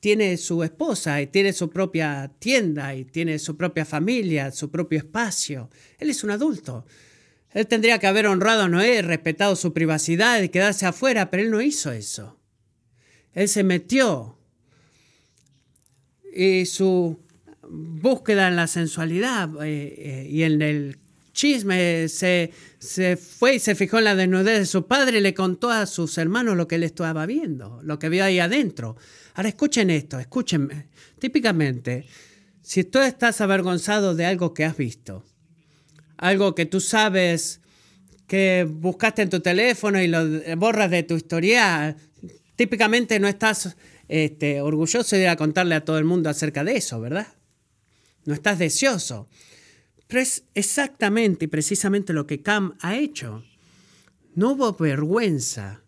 tiene 0.00 0.36
su 0.36 0.62
esposa 0.62 1.20
y 1.20 1.26
tiene 1.26 1.52
su 1.52 1.70
propia 1.70 2.30
tienda 2.38 2.94
y 2.94 3.04
tiene 3.04 3.38
su 3.38 3.56
propia 3.56 3.84
familia, 3.84 4.52
su 4.52 4.70
propio 4.70 4.98
espacio. 4.98 5.70
Él 5.98 6.10
es 6.10 6.22
un 6.24 6.30
adulto. 6.30 6.86
Él 7.56 7.66
tendría 7.66 7.98
que 7.98 8.06
haber 8.06 8.26
honrado 8.26 8.64
a 8.64 8.68
Noé, 8.68 9.00
respetado 9.00 9.56
su 9.56 9.72
privacidad 9.72 10.42
y 10.42 10.50
quedarse 10.50 10.84
afuera, 10.84 11.30
pero 11.30 11.42
él 11.42 11.50
no 11.50 11.62
hizo 11.62 11.90
eso. 11.90 12.38
Él 13.32 13.48
se 13.48 13.64
metió 13.64 14.38
y 16.34 16.66
su 16.66 17.18
búsqueda 17.66 18.48
en 18.48 18.56
la 18.56 18.66
sensualidad 18.66 19.48
eh, 19.64 19.94
eh, 19.96 20.28
y 20.28 20.42
en 20.42 20.60
el 20.60 20.98
chisme 21.32 22.10
se, 22.10 22.52
se, 22.78 23.16
fue 23.16 23.54
y 23.54 23.58
se 23.58 23.74
fijó 23.74 23.96
en 23.96 24.04
la 24.04 24.14
desnudez 24.14 24.58
de 24.58 24.66
su 24.66 24.86
padre 24.86 25.16
y 25.16 25.22
le 25.22 25.32
contó 25.32 25.70
a 25.70 25.86
sus 25.86 26.18
hermanos 26.18 26.58
lo 26.58 26.68
que 26.68 26.74
él 26.74 26.82
estaba 26.82 27.24
viendo, 27.24 27.80
lo 27.82 27.98
que 27.98 28.10
vio 28.10 28.24
ahí 28.24 28.38
adentro. 28.38 28.98
Ahora 29.32 29.48
escuchen 29.48 29.88
esto, 29.88 30.18
escúchenme. 30.18 30.88
Típicamente, 31.18 32.04
si 32.60 32.84
tú 32.84 32.98
estás 32.98 33.40
avergonzado 33.40 34.14
de 34.14 34.26
algo 34.26 34.52
que 34.52 34.66
has 34.66 34.76
visto, 34.76 35.24
algo 36.16 36.54
que 36.54 36.66
tú 36.66 36.80
sabes 36.80 37.60
que 38.26 38.66
buscaste 38.68 39.22
en 39.22 39.30
tu 39.30 39.40
teléfono 39.40 40.00
y 40.00 40.08
lo 40.08 40.24
borras 40.56 40.90
de 40.90 41.02
tu 41.02 41.14
historial, 41.14 41.96
típicamente 42.56 43.20
no 43.20 43.28
estás 43.28 43.76
este, 44.08 44.60
orgulloso 44.60 45.16
de 45.16 45.22
ir 45.22 45.28
a 45.28 45.36
contarle 45.36 45.74
a 45.74 45.84
todo 45.84 45.98
el 45.98 46.04
mundo 46.04 46.28
acerca 46.28 46.64
de 46.64 46.76
eso, 46.76 47.00
¿verdad? 47.00 47.28
No 48.24 48.34
estás 48.34 48.58
deseoso. 48.58 49.28
Pero 50.08 50.20
es 50.20 50.44
exactamente 50.54 51.46
y 51.46 51.48
precisamente 51.48 52.12
lo 52.12 52.26
que 52.26 52.42
Cam 52.42 52.76
ha 52.80 52.96
hecho. 52.96 53.44
No 54.34 54.52
hubo 54.52 54.72
vergüenza. 54.72 55.82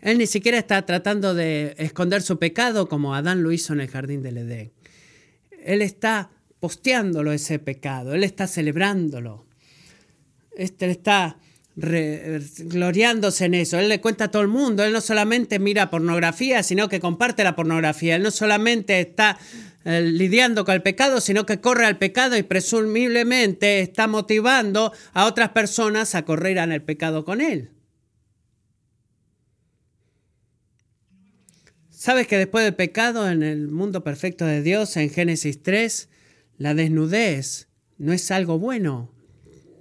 Él 0.00 0.18
ni 0.18 0.26
siquiera 0.26 0.58
está 0.58 0.84
tratando 0.86 1.34
de 1.34 1.74
esconder 1.78 2.22
su 2.22 2.38
pecado 2.38 2.88
como 2.88 3.14
Adán 3.14 3.42
lo 3.42 3.52
hizo 3.52 3.72
en 3.72 3.80
el 3.80 3.88
jardín 3.88 4.22
del 4.22 4.38
Edén. 4.38 4.72
Él 5.62 5.82
está 5.82 6.30
posteándolo 6.60 7.32
ese 7.32 7.58
pecado, 7.58 8.14
él 8.14 8.22
está 8.22 8.46
celebrándolo, 8.46 9.46
este, 10.56 10.90
está 10.90 11.38
gloriándose 11.74 13.46
en 13.46 13.54
eso, 13.54 13.78
él 13.78 13.88
le 13.88 14.00
cuenta 14.00 14.24
a 14.24 14.30
todo 14.30 14.42
el 14.42 14.48
mundo, 14.48 14.84
él 14.84 14.92
no 14.92 15.00
solamente 15.00 15.58
mira 15.58 15.88
pornografía, 15.88 16.62
sino 16.62 16.88
que 16.88 17.00
comparte 17.00 17.44
la 17.44 17.56
pornografía, 17.56 18.16
él 18.16 18.22
no 18.22 18.30
solamente 18.30 19.00
está 19.00 19.38
eh, 19.84 20.02
lidiando 20.02 20.66
con 20.66 20.74
el 20.74 20.82
pecado, 20.82 21.20
sino 21.22 21.46
que 21.46 21.60
corre 21.60 21.86
al 21.86 21.96
pecado 21.96 22.36
y 22.36 22.42
presumiblemente 22.42 23.80
está 23.80 24.06
motivando 24.08 24.92
a 25.14 25.24
otras 25.24 25.50
personas 25.50 26.14
a 26.14 26.24
correr 26.24 26.58
en 26.58 26.72
el 26.72 26.82
pecado 26.82 27.24
con 27.24 27.40
él. 27.40 27.70
¿Sabes 31.88 32.26
que 32.26 32.38
después 32.38 32.64
del 32.64 32.74
pecado 32.74 33.30
en 33.30 33.42
el 33.42 33.68
mundo 33.68 34.02
perfecto 34.02 34.44
de 34.44 34.62
Dios, 34.62 34.96
en 34.96 35.10
Génesis 35.10 35.62
3, 35.62 36.08
la 36.60 36.74
desnudez 36.74 37.68
no 37.96 38.12
es 38.12 38.30
algo 38.30 38.58
bueno, 38.58 39.10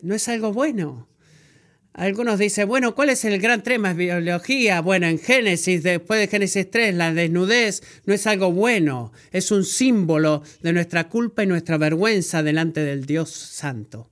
no 0.02 0.16
es 0.16 0.30
algo 0.30 0.54
bueno. 0.54 1.10
Algunos 1.92 2.40
dicen, 2.40 2.70
bueno, 2.70 2.96
¿cuál 2.96 3.10
es 3.10 3.26
el 3.26 3.38
gran 3.42 3.64
tema 3.64 3.90
de 3.90 4.06
biología? 4.06 4.80
Bueno, 4.80 5.06
en 5.06 5.20
Génesis, 5.20 5.84
después 5.84 6.22
de 6.22 6.28
Génesis 6.28 6.72
3, 6.72 6.96
la 6.96 7.14
desnudez 7.14 7.84
no 8.06 8.14
es 8.14 8.26
algo 8.28 8.54
bueno, 8.54 9.12
es 9.34 9.52
un 9.52 9.66
símbolo 9.66 10.42
de 10.62 10.72
nuestra 10.72 11.10
culpa 11.10 11.44
y 11.44 11.48
nuestra 11.48 11.78
vergüenza 11.78 12.44
delante 12.44 12.80
del 12.80 13.06
Dios 13.06 13.30
Santo. 13.30 14.10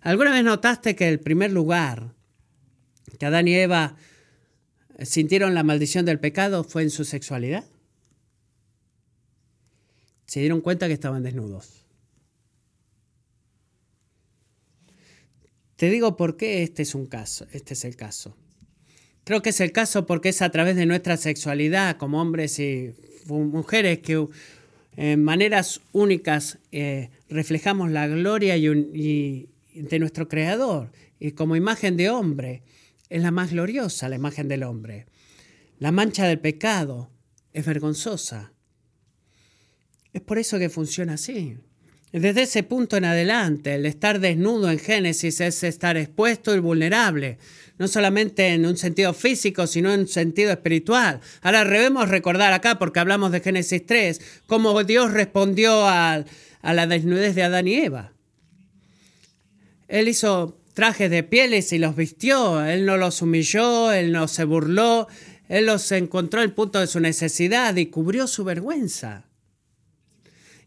¿Alguna 0.00 0.32
vez 0.32 0.42
notaste 0.42 0.96
que 0.96 1.08
el 1.08 1.20
primer 1.20 1.52
lugar 1.52 2.14
que 3.16 3.26
Adán 3.26 3.46
y 3.46 3.54
Eva 3.54 3.94
sintieron 5.04 5.54
la 5.54 5.62
maldición 5.62 6.04
del 6.04 6.18
pecado 6.18 6.64
fue 6.64 6.82
en 6.82 6.90
su 6.90 7.04
sexualidad? 7.04 7.64
Se 10.26 10.40
dieron 10.40 10.60
cuenta 10.60 10.88
que 10.88 10.94
estaban 10.94 11.22
desnudos. 11.22 11.86
Te 15.76 15.90
digo 15.90 16.16
por 16.16 16.36
qué 16.36 16.62
este 16.62 16.82
es 16.82 16.94
un 16.94 17.06
caso, 17.06 17.46
este 17.52 17.74
es 17.74 17.84
el 17.84 17.96
caso. 17.96 18.36
Creo 19.24 19.42
que 19.42 19.50
es 19.50 19.60
el 19.60 19.72
caso 19.72 20.06
porque 20.06 20.30
es 20.30 20.40
a 20.40 20.50
través 20.50 20.76
de 20.76 20.86
nuestra 20.86 21.16
sexualidad 21.16 21.96
como 21.96 22.20
hombres 22.20 22.58
y 22.58 22.94
mujeres 23.26 23.98
que 23.98 24.26
en 24.96 25.22
maneras 25.22 25.80
únicas 25.92 26.58
eh, 26.72 27.10
reflejamos 27.28 27.90
la 27.90 28.06
gloria 28.06 28.56
y, 28.56 29.48
de 29.74 29.98
nuestro 29.98 30.28
Creador. 30.28 30.92
Y 31.18 31.32
como 31.32 31.56
imagen 31.56 31.96
de 31.96 32.08
hombre 32.08 32.62
es 33.10 33.22
la 33.22 33.30
más 33.30 33.50
gloriosa, 33.50 34.08
la 34.08 34.16
imagen 34.16 34.48
del 34.48 34.62
hombre. 34.62 35.06
La 35.78 35.92
mancha 35.92 36.26
del 36.26 36.38
pecado 36.38 37.10
es 37.52 37.66
vergonzosa. 37.66 38.52
Es 40.16 40.22
por 40.22 40.38
eso 40.38 40.58
que 40.58 40.70
funciona 40.70 41.12
así. 41.12 41.58
Desde 42.10 42.44
ese 42.44 42.62
punto 42.62 42.96
en 42.96 43.04
adelante, 43.04 43.74
el 43.74 43.84
estar 43.84 44.18
desnudo 44.18 44.70
en 44.70 44.78
Génesis 44.78 45.42
es 45.42 45.62
estar 45.62 45.98
expuesto 45.98 46.56
y 46.56 46.58
vulnerable, 46.58 47.36
no 47.76 47.86
solamente 47.86 48.48
en 48.48 48.64
un 48.64 48.78
sentido 48.78 49.12
físico, 49.12 49.66
sino 49.66 49.92
en 49.92 50.00
un 50.00 50.08
sentido 50.08 50.52
espiritual. 50.52 51.20
Ahora 51.42 51.66
debemos 51.66 52.08
recordar 52.08 52.54
acá, 52.54 52.78
porque 52.78 52.98
hablamos 52.98 53.30
de 53.30 53.40
Génesis 53.40 53.84
3, 53.84 54.22
cómo 54.46 54.82
Dios 54.84 55.12
respondió 55.12 55.86
a, 55.86 56.24
a 56.62 56.72
la 56.72 56.86
desnudez 56.86 57.34
de 57.34 57.42
Adán 57.42 57.68
y 57.68 57.74
Eva. 57.74 58.14
Él 59.88 60.08
hizo 60.08 60.58
trajes 60.72 61.10
de 61.10 61.24
pieles 61.24 61.74
y 61.74 61.78
los 61.78 61.94
vistió. 61.94 62.64
Él 62.64 62.86
no 62.86 62.96
los 62.96 63.20
humilló, 63.20 63.92
él 63.92 64.12
no 64.12 64.28
se 64.28 64.44
burló, 64.44 65.08
él 65.50 65.66
los 65.66 65.92
encontró 65.92 66.40
el 66.40 66.54
punto 66.54 66.80
de 66.80 66.86
su 66.86 67.00
necesidad 67.00 67.76
y 67.76 67.88
cubrió 67.88 68.26
su 68.26 68.44
vergüenza. 68.44 69.26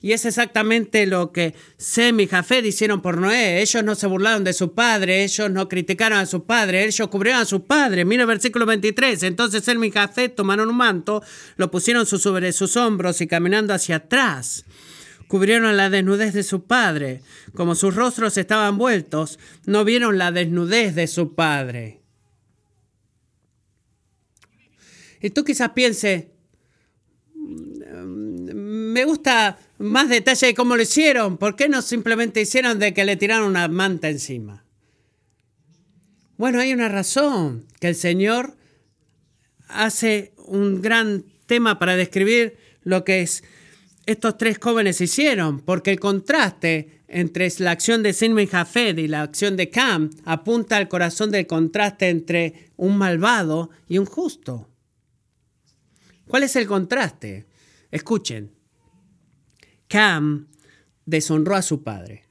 Y 0.02 0.14
es 0.14 0.26
exactamente 0.26 1.06
lo 1.06 1.34
que 1.34 1.56
Sem 1.78 2.22
y 2.22 2.28
Jafet 2.28 2.66
hicieron 2.66 3.02
por 3.02 3.18
Noé. 3.18 3.62
Ellos 3.62 3.84
no 3.84 3.96
se 3.96 4.08
burlaron 4.08 4.46
de 4.46 4.54
su 4.54 4.74
padre, 4.74 5.24
ellos 5.26 5.52
no 5.52 5.68
criticaron 5.68 6.20
a 6.20 6.26
su 6.26 6.46
padre, 6.46 6.86
ellos 6.86 7.08
cubrieron 7.10 7.42
a 7.42 7.46
su 7.46 7.66
padre. 7.66 8.06
Mira 8.06 8.24
el 8.24 8.28
versículo 8.28 8.66
23. 8.66 9.24
Entonces 9.24 9.64
Sem 9.64 9.84
y 9.84 9.92
Jafet 9.92 10.36
tomaron 10.36 10.70
un 10.70 10.78
manto, 10.78 11.22
lo 11.58 11.70
pusieron 11.70 12.06
sobre 12.06 12.54
sus 12.54 12.78
hombros 12.78 13.20
y 13.20 13.28
caminando 13.28 13.74
hacia 13.74 13.98
atrás 13.98 14.66
cubrieron 15.30 15.78
la 15.78 15.92
desnudez 15.92 16.34
de 16.34 16.42
su 16.42 16.64
padre. 16.64 17.22
Como 17.54 17.76
sus 17.76 17.96
rostros 17.96 18.36
estaban 18.38 18.80
vueltos, 18.80 19.38
no 19.68 19.86
vieron 19.86 20.18
la 20.18 20.32
desnudez 20.32 20.96
de 20.96 21.06
su 21.06 21.36
padre. 21.36 22.02
Y 25.22 25.30
tú 25.30 25.44
quizás 25.44 25.70
pienses, 25.70 26.26
mm, 27.36 28.54
me 28.54 29.06
gusta 29.06 29.60
más 29.80 30.10
detalle 30.10 30.48
de 30.48 30.54
cómo 30.54 30.76
lo 30.76 30.84
hicieron. 30.84 31.38
¿Por 31.38 31.56
qué 31.56 31.70
no 31.70 31.82
simplemente 31.82 32.42
hicieron 32.42 32.80
de 32.80 32.94
que 32.94 33.06
le 33.06 33.15
tiraron 33.15 33.50
una 33.50 33.68
manta 33.68 34.10
encima? 34.10 34.65
Bueno, 36.38 36.60
hay 36.60 36.74
una 36.74 36.89
razón, 36.89 37.65
que 37.80 37.89
el 37.89 37.96
Señor 37.96 38.56
hace 39.68 40.34
un 40.38 40.82
gran 40.82 41.26
tema 41.46 41.80
para 41.80 41.96
describir 41.96 42.58
lo 42.84 43.04
que 43.04 43.22
es 43.22 43.44
estos 44.06 44.38
tres 44.38 44.58
jóvenes 44.60 45.02
hicieron, 45.02 45.60
porque 45.60 45.92
el 45.92 46.00
contraste 46.00 47.04
entre 47.08 47.48
la 47.60 47.72
acción 47.72 48.02
de 48.02 48.13
Sinmi 48.13 48.48
Jafed 48.48 48.98
y 48.98 49.08
la 49.08 49.22
acción 49.22 49.56
de 49.56 49.70
Cam 49.70 50.10
apunta 50.26 50.78
al 50.78 50.88
corazón 50.88 51.30
del 51.30 51.46
contraste 51.46 52.10
entre 52.10 52.72
un 52.76 52.98
malvado 52.98 53.70
y 53.88 53.98
un 53.98 54.06
justo. 54.06 54.68
¿Cuál 56.28 56.44
es 56.44 56.56
el 56.56 56.65
contraste? 56.68 57.46
Escuchen. 57.92 58.59
Cam 59.89 60.47
deshonró 61.06 61.56
a 61.56 61.62
su 61.62 61.84
padre. 61.84 62.23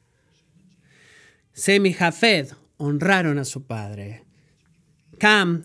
Sem 1.53 1.85
y 1.85 1.92
Jafed 1.92 2.53
honraron 2.79 3.38
a 3.38 3.44
su 3.44 3.66
padre. 3.66 4.25
Cam 5.18 5.64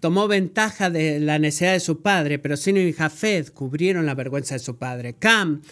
tomó 0.00 0.28
ventaja 0.28 0.90
de 0.90 1.20
la 1.20 1.38
necesidad 1.38 1.74
de 1.74 1.80
su 1.80 2.00
padre, 2.00 2.38
pero 2.38 2.56
Sino 2.56 2.80
y 2.80 2.92
Jafed 2.92 3.50
cubrieron 3.50 4.06
la 4.06 4.14
vergüenza 4.14 4.54
de 4.54 4.60
su 4.60 4.78
padre. 4.78 5.14
Cam 5.18 5.62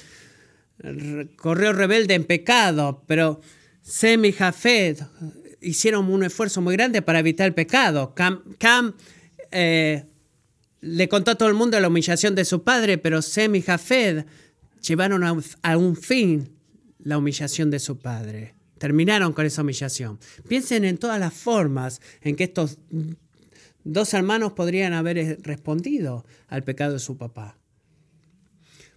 corrió 1.37 1.72
rebelde 1.72 2.14
en 2.14 2.24
pecado, 2.24 3.02
pero 3.07 3.40
Sem 3.83 4.24
y 4.26 4.33
Jafed 4.33 4.98
hicieron 5.62 6.11
un 6.11 6.24
esfuerzo 6.24 6.61
muy 6.61 6.76
grande 6.76 7.00
para 7.02 7.20
evitar 7.20 7.46
el 7.46 7.55
pecado. 7.55 8.14
Cam, 8.14 8.94
eh, 9.50 10.05
le 10.83 11.09
contó 11.09 11.31
a 11.31 11.35
todo 11.37 11.48
el 11.48 11.55
mundo 11.55 11.81
la 11.81 11.88
humillación 11.88 12.35
de 12.35 12.44
su 12.44 12.62
padre, 12.62 12.98
pero 12.98 13.22
Sem 13.22 13.55
y 13.55 13.62
Jafed 13.62 14.26
llevaron 14.87 15.25
a, 15.25 15.77
un 15.77 15.96
fin 15.96 16.51
la 16.99 17.18
humillación 17.18 17.70
de 17.70 17.79
su 17.79 17.99
padre. 17.99 18.55
Terminaron 18.79 19.33
con 19.33 19.46
esa 19.46 19.62
humillación. 19.62 20.18
Piensen 20.49 20.85
en 20.85 20.99
todas 20.99 21.18
las 21.18 21.33
formas 21.33 22.01
en 22.22 22.37
que 22.37 22.44
estos 22.44 22.79
Dos 23.88 24.14
hermanos 24.14 24.53
podrían 24.53 24.92
haber 24.94 25.16
eh, 25.16 25.38
respondido 25.40 26.27
al 26.49 26.64
pecado 26.64 26.94
de 26.94 26.99
su 26.99 27.16
papá. 27.16 27.57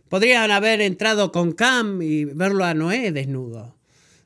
Podrían 0.09 0.49
haber 0.49 0.81
entrado 0.81 1.31
con 1.31 1.51
Cam 1.51 2.01
y 2.01 2.25
verlo 2.25 2.65
a 2.65 2.73
Noé 2.73 3.11
desnudo. 3.11 3.77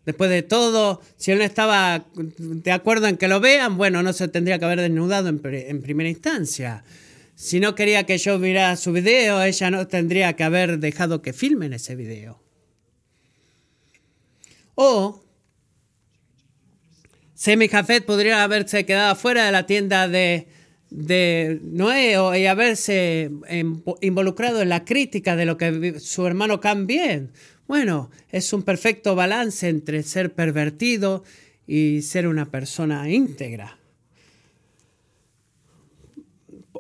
Después 0.06 0.30
de 0.30 0.42
todo, 0.42 1.02
si 1.18 1.32
él 1.32 1.40
no 1.40 1.44
estaba 1.44 2.06
de 2.16 2.72
acuerdo 2.72 3.08
en 3.08 3.18
que 3.18 3.28
lo 3.28 3.42
vean, 3.42 3.76
bueno, 3.76 4.04
no 4.04 4.14
se 4.14 4.30
tendría 4.30 4.58
que 4.58 4.64
haber 4.64 4.80
desnudado 4.80 5.28
en, 5.28 5.42
en 5.44 5.82
primera 5.82 6.10
instancia. 6.10 6.86
Si 7.36 7.60
no 7.60 7.76
quería 7.76 8.06
que 8.06 8.18
yo 8.18 8.40
viera 8.40 8.76
su 8.76 8.92
video, 8.92 9.42
ella 9.42 9.72
no 9.72 9.88
tendría 9.88 10.34
que 10.34 10.44
haber 10.44 10.80
dejado 10.80 11.22
que 11.22 11.34
filmen 11.34 11.74
ese 11.74 11.96
video. 11.96 12.42
O 14.76 15.24
Semi 17.34 17.68
Jafet 17.68 18.06
podría 18.06 18.44
haberse 18.44 18.86
quedado 18.86 19.16
fuera 19.16 19.46
de 19.46 19.52
la 19.52 19.66
tienda 19.66 20.08
de, 20.08 20.48
de 20.90 21.60
Noé 21.62 22.16
y 22.40 22.46
haberse 22.46 23.32
involucrado 24.02 24.62
en 24.62 24.70
la 24.70 24.86
crítica 24.86 25.36
de 25.36 25.46
lo 25.46 25.58
que 25.58 26.00
su 26.00 26.26
hermano 26.26 26.60
Cam. 26.60 26.88
Bueno, 27.68 28.12
es 28.30 28.54
un 28.54 28.64
perfecto 28.64 29.16
balance 29.16 29.68
entre 29.68 30.04
ser 30.04 30.34
pervertido 30.34 31.24
y 31.68 32.02
ser 32.04 32.28
una 32.28 32.50
persona 32.50 33.10
íntegra. 33.10 33.78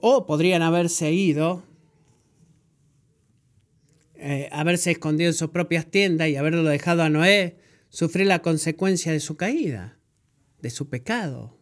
O 0.05 0.25
podrían 0.25 0.61
haberse 0.61 1.13
ido, 1.13 1.63
eh, 4.15 4.49
haberse 4.51 4.91
escondido 4.91 5.29
en 5.29 5.33
sus 5.33 5.51
propias 5.51 5.89
tiendas 5.89 6.27
y 6.27 6.35
haberlo 6.35 6.63
dejado 6.63 7.03
a 7.03 7.09
Noé 7.09 7.55
sufrir 7.87 8.27
la 8.27 8.41
consecuencia 8.41 9.13
de 9.13 9.21
su 9.21 9.37
caída 9.37 9.97
de 10.63 10.69
su 10.69 10.89
pecado. 10.89 11.57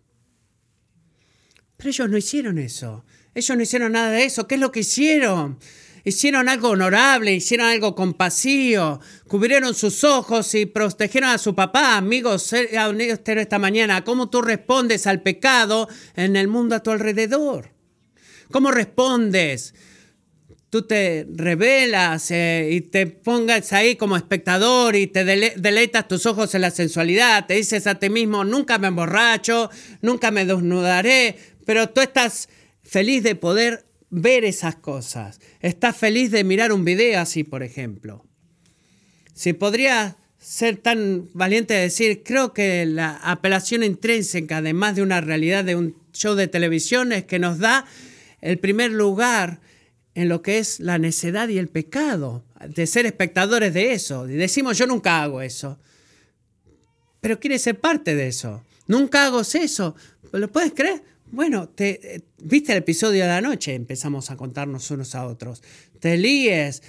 Pero 1.76 1.90
ellos 1.90 2.10
no 2.10 2.18
hicieron 2.18 2.58
eso. 2.58 3.04
Ellos 3.36 3.58
no 3.58 3.64
hicieron 3.64 3.92
nada 3.92 4.12
de 4.12 4.24
eso. 4.24 4.48
¿Qué 4.48 4.56
es 4.56 4.62
lo 4.62 4.72
que 4.72 4.82
hicieron? 4.82 5.60
Hicieron 6.04 6.50
algo 6.50 6.70
honorable, 6.70 7.34
hicieron 7.34 7.68
algo 7.68 7.94
compasivo, 7.94 9.00
cubrieron 9.28 9.76
sus 9.76 10.04
ojos 10.04 10.56
y 10.56 10.66
protegieron 10.66 11.30
a 11.30 11.38
su 11.38 11.54
papá. 11.54 11.98
Amigos, 11.98 12.52
esta 12.54 13.60
mañana, 13.60 14.04
¿cómo 14.04 14.30
tú 14.30 14.42
respondes 14.42 15.06
al 15.06 15.22
pecado 15.22 15.88
en 16.16 16.36
el 16.36 16.48
mundo 16.48 16.76
a 16.76 16.82
tu 16.82 16.90
alrededor? 16.90 17.81
¿Cómo 18.52 18.72
respondes? 18.72 19.74
tú 20.72 20.84
te 20.84 21.28
revelas 21.30 22.32
eh, 22.32 22.70
y 22.72 22.82
te 22.82 23.06
pongas 23.06 23.74
ahí 23.74 23.98
como 23.98 24.16
espectador 24.16 24.96
y 24.96 25.06
te 25.06 25.26
deleitas 25.26 26.08
tus 26.08 26.26
ojos 26.26 26.56
en 26.56 26.62
la 26.62 26.72
sensualidad, 26.72 27.46
te 27.46 27.56
dices 27.56 27.86
a 27.88 27.96
ti 27.96 28.10
mismo, 28.10 28.46
nunca 28.46 28.80
me 28.80 28.88
emborracho, 28.88 29.70
nunca 30.02 30.32
me 30.32 30.46
desnudaré, 30.46 31.36
pero 31.66 31.90
tú 31.90 32.00
estás 32.00 32.48
feliz 32.84 33.22
de 33.22 33.36
poder 33.36 33.86
ver 34.10 34.46
esas 34.46 34.78
cosas, 34.78 35.42
estás 35.60 35.98
feliz 35.98 36.32
de 36.32 36.46
mirar 36.46 36.72
un 36.72 36.86
video 36.86 37.20
así, 37.20 37.44
por 37.44 37.64
ejemplo. 37.64 38.26
Si 39.34 39.52
podría 39.52 40.16
ser 40.40 40.78
tan 40.78 41.28
valiente 41.34 41.74
de 41.74 41.82
decir, 41.82 42.24
creo 42.24 42.54
que 42.54 42.86
la 42.86 43.18
apelación 43.18 43.84
intrínseca, 43.84 44.58
además 44.58 44.96
de 44.96 45.02
una 45.02 45.20
realidad 45.20 45.66
de 45.66 45.76
un 45.76 45.98
show 46.14 46.36
de 46.36 46.48
televisión, 46.48 47.12
es 47.12 47.26
que 47.26 47.40
nos 47.40 47.60
da 47.60 47.86
el 48.42 48.60
primer 48.60 48.92
lugar 48.92 49.60
en 50.14 50.30
lo 50.30 50.42
que 50.42 50.58
es 50.58 50.80
la 50.80 50.98
necedad 50.98 51.48
y 51.48 51.58
el 51.58 51.70
pecado, 51.70 52.44
de 52.68 52.86
ser 52.86 53.06
espectadores 53.06 53.74
de 53.74 53.94
eso. 53.94 54.28
Y 54.28 54.34
decimos, 54.34 54.78
yo 54.78 54.86
nunca 54.88 55.24
hago 55.24 55.42
eso. 55.42 55.80
Pero 57.22 57.40
quieres 57.40 57.62
ser 57.62 57.80
parte 57.80 58.16
de 58.16 58.28
eso. 58.28 58.64
Nunca 58.88 59.26
hago 59.26 59.42
eso. 59.42 59.96
¿Lo 60.34 60.52
puedes 60.52 60.74
creer? 60.74 61.04
Bueno, 61.32 61.70
te, 61.70 62.16
eh, 62.16 62.22
viste 62.40 62.74
el 62.74 62.80
episodio 62.80 63.24
de 63.24 63.30
la 63.30 63.40
noche, 63.40 63.74
empezamos 63.74 64.32
a 64.32 64.36
contarnos 64.36 64.92
unos 64.92 65.16
a 65.16 65.26
otros. 65.26 65.64
Te 66.00 66.18
líes, 66.18 66.84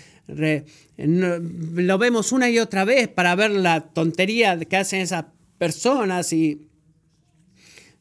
lo 0.96 1.98
vemos 1.98 2.32
una 2.32 2.50
y 2.50 2.58
otra 2.58 2.84
vez 2.84 3.06
para 3.06 3.36
ver 3.36 3.52
la 3.52 3.82
tontería 3.82 4.58
que 4.58 4.76
hacen 4.76 5.00
esas 5.00 5.26
personas 5.58 6.32
y 6.32 6.66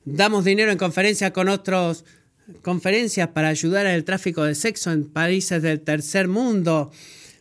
damos 0.04 0.46
dinero 0.46 0.72
en 0.72 0.80
conferencia 0.80 1.32
con 1.32 1.48
otros 1.48 2.06
conferencias 2.62 3.30
para 3.30 3.50
ayudar 3.50 3.88
al 3.88 4.04
tráfico 4.04 4.44
de 4.44 4.56
sexo 4.56 4.92
en 4.92 5.10
países 5.10 5.62
del 5.62 5.82
tercer 5.82 6.28
mundo. 6.28 6.92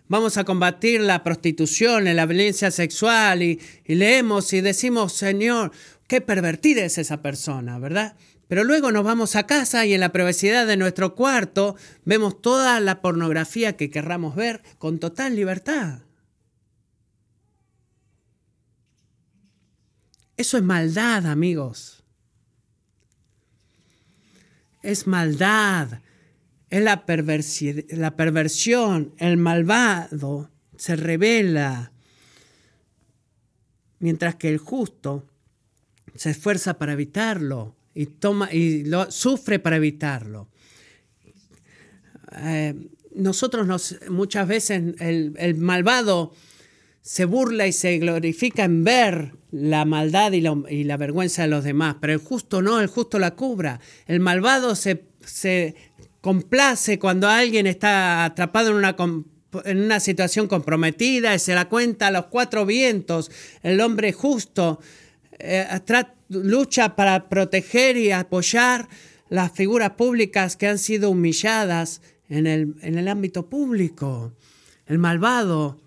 Vamos 0.08 0.36
a 0.36 0.44
combatir 0.44 1.00
la 1.00 1.22
prostitución, 1.22 2.04
la 2.04 2.26
violencia 2.26 2.70
sexual 2.70 3.42
y, 3.42 3.60
leemos 3.86 4.52
y 4.52 4.60
decimos, 4.60 5.12
Señor, 5.12 5.72
qué 6.08 6.20
pervertida 6.20 6.84
es 6.84 6.98
esa 6.98 7.22
persona, 7.22 7.78
¿verdad? 7.78 8.16
Pero 8.48 8.64
luego 8.64 8.90
nos 8.90 9.04
vamos 9.04 9.36
a 9.36 9.46
casa 9.46 9.86
y 9.86 9.94
en 9.94 10.00
la 10.00 10.10
privacidad 10.10 10.66
de 10.66 10.76
nuestro 10.76 11.14
cuarto 11.14 11.76
vemos 12.04 12.42
toda 12.42 12.80
la 12.80 13.00
pornografía 13.00 13.76
que 13.76 13.90
querramos 13.90 14.34
ver 14.34 14.62
con 14.78 14.98
total 14.98 15.36
libertad. 15.36 16.00
Eso 20.36 20.56
es 20.56 20.64
maldad, 20.64 21.26
amigos 21.26 21.99
es 24.82 25.06
maldad, 25.06 26.00
es 26.68 26.82
la, 26.82 27.06
perversión, 27.06 29.14
el 29.18 29.36
malvado 29.36 30.50
se 30.76 30.96
revela, 30.96 31.92
mientras 33.98 34.36
que 34.36 34.48
el 34.48 34.58
justo 34.58 35.26
se 36.14 36.30
esfuerza 36.30 36.78
para 36.78 36.92
evitarlo 36.92 37.74
y, 37.94 38.06
toma, 38.06 38.52
y 38.52 38.84
sufre 39.10 39.58
para 39.58 39.76
evitarlo. 39.76 40.48
Eh, 42.32 42.74
nosotros 43.14 43.66
nos, 43.66 43.98
muchas 44.08 44.46
veces 44.46 44.94
el, 45.00 45.34
el 45.36 45.54
malvado 45.56 46.32
se 47.02 47.24
burla 47.24 47.66
y 47.66 47.72
se 47.72 47.98
glorifica 47.98 48.64
en 48.64 48.84
ver 48.84 49.32
la 49.50 49.84
maldad 49.84 50.32
y 50.32 50.40
la, 50.40 50.96
vergüenza 50.96 51.42
de 51.42 51.48
los 51.48 51.64
demás, 51.64 51.96
pero 52.00 52.12
el 52.12 52.18
justo 52.18 52.62
no, 52.62 52.80
el 52.80 52.86
justo 52.86 53.18
la 53.18 53.32
cubra. 53.32 53.80
El 54.06 54.20
malvado 54.20 54.76
se, 54.76 55.04
se 55.24 55.74
complace 56.20 56.98
cuando 56.98 57.28
alguien 57.28 57.66
está 57.66 58.24
atrapado 58.24 58.70
en 58.70 58.76
una, 58.76 58.96
en 59.64 59.78
una 59.78 60.00
situación 60.00 60.46
comprometida 60.46 61.34
y 61.34 61.38
se 61.38 61.54
la 61.54 61.68
cuenta 61.68 62.08
a 62.08 62.10
los 62.10 62.26
cuatro 62.26 62.66
vientos. 62.66 63.30
El 63.62 63.80
hombre 63.80 64.12
justo 64.12 64.80
eh, 65.38 65.66
lucha 66.28 66.94
para 66.94 67.28
proteger 67.28 67.96
y 67.96 68.12
apoyar 68.12 68.88
las 69.30 69.52
figuras 69.52 69.92
públicas 69.92 70.56
que 70.56 70.68
han 70.68 70.78
sido 70.78 71.10
humilladas 71.10 72.02
en 72.28 72.46
el, 72.46 72.76
en 72.82 72.98
el 72.98 73.08
ámbito 73.08 73.48
público. 73.48 74.32
El 74.86 74.98
malvado 74.98 75.80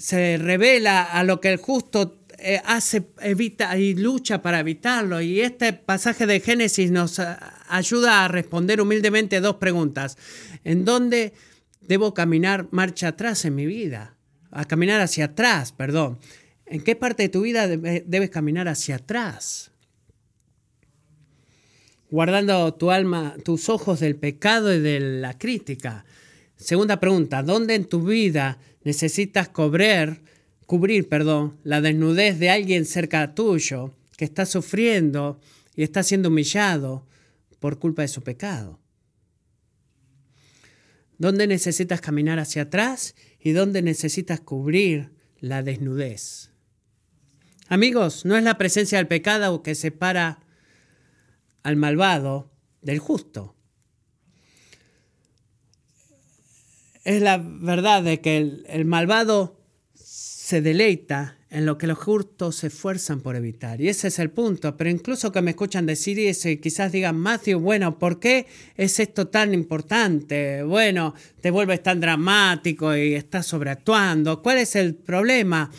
se 0.00 0.38
revela 0.38 1.02
a 1.02 1.22
lo 1.24 1.42
que 1.42 1.52
el 1.52 1.58
justo 1.58 2.20
eh, 2.38 2.58
hace, 2.64 3.10
evita 3.20 3.76
y 3.76 3.94
lucha 3.94 4.40
para 4.40 4.60
evitarlo. 4.60 5.20
Y 5.20 5.42
este 5.42 5.74
pasaje 5.74 6.26
de 6.26 6.40
Génesis 6.40 6.90
nos 6.90 7.18
eh, 7.18 7.26
ayuda 7.68 8.24
a 8.24 8.28
responder 8.28 8.80
humildemente 8.80 9.40
dos 9.40 9.56
preguntas. 9.56 10.16
¿En 10.64 10.86
dónde 10.86 11.34
debo 11.82 12.14
caminar 12.14 12.68
marcha 12.70 13.08
atrás 13.08 13.44
en 13.44 13.54
mi 13.54 13.66
vida? 13.66 14.16
A 14.50 14.64
caminar 14.64 15.02
hacia 15.02 15.26
atrás, 15.26 15.72
perdón. 15.72 16.18
¿En 16.64 16.80
qué 16.82 16.96
parte 16.96 17.24
de 17.24 17.28
tu 17.28 17.42
vida 17.42 17.68
debes 17.68 18.30
caminar 18.30 18.68
hacia 18.68 18.96
atrás? 18.96 19.70
Guardando 22.10 22.72
tu 22.72 22.90
alma, 22.90 23.36
tus 23.44 23.68
ojos 23.68 24.00
del 24.00 24.16
pecado 24.16 24.74
y 24.74 24.80
de 24.80 24.98
la 24.98 25.36
crítica. 25.36 26.06
Segunda 26.60 27.00
pregunta, 27.00 27.42
¿dónde 27.42 27.74
en 27.74 27.86
tu 27.86 28.02
vida 28.02 28.58
necesitas 28.84 29.48
cubrir, 29.48 30.20
cubrir 30.66 31.08
perdón, 31.08 31.58
la 31.64 31.80
desnudez 31.80 32.38
de 32.38 32.50
alguien 32.50 32.84
cerca 32.84 33.34
tuyo 33.34 33.94
que 34.18 34.26
está 34.26 34.44
sufriendo 34.44 35.40
y 35.74 35.82
está 35.82 36.02
siendo 36.02 36.28
humillado 36.28 37.06
por 37.60 37.78
culpa 37.78 38.02
de 38.02 38.08
su 38.08 38.22
pecado? 38.22 38.78
¿Dónde 41.16 41.46
necesitas 41.46 42.02
caminar 42.02 42.38
hacia 42.38 42.62
atrás 42.62 43.14
y 43.40 43.52
dónde 43.52 43.80
necesitas 43.80 44.40
cubrir 44.40 45.12
la 45.40 45.62
desnudez? 45.62 46.50
Amigos, 47.68 48.26
no 48.26 48.36
es 48.36 48.44
la 48.44 48.58
presencia 48.58 48.98
del 48.98 49.08
pecado 49.08 49.62
que 49.62 49.74
separa 49.74 50.40
al 51.62 51.76
malvado 51.76 52.50
del 52.82 52.98
justo. 52.98 53.56
Es 57.04 57.22
la 57.22 57.38
verdad 57.38 58.02
de 58.02 58.20
que 58.20 58.62
el, 58.66 58.84
malvado 58.84 59.58
se 59.94 60.60
deleita 60.60 61.36
en 61.48 61.66
lo 61.66 61.78
que 61.78 61.86
los 61.86 61.98
justos 61.98 62.56
se 62.56 62.68
esfuerzan 62.68 63.20
por 63.20 63.34
evitar. 63.34 63.80
Y 63.80 63.88
ese 63.88 64.08
es 64.08 64.18
el 64.18 64.30
punto. 64.30 64.76
Pero 64.76 64.90
incluso 64.90 65.32
que 65.32 65.42
me 65.42 65.50
escuchan 65.50 65.86
decir 65.86 66.18
eso 66.20 66.48
y 66.48 66.58
quizás 66.58 66.92
digan, 66.92 67.16
Matthew, 67.16 67.58
bueno, 67.58 67.98
¿por 67.98 68.20
qué 68.20 68.46
es 68.76 69.00
esto 69.00 69.28
tan 69.28 69.52
importante? 69.54 70.62
Bueno, 70.62 71.14
te 71.40 71.50
vuelves 71.50 71.82
tan 71.82 72.00
dramático 72.00 72.94
y 72.96 73.14
estás 73.14 73.46
sobreactuando. 73.46 74.42
¿Cuál 74.42 74.58
es 74.58 74.76
el 74.76 74.94
problema? 74.94 75.70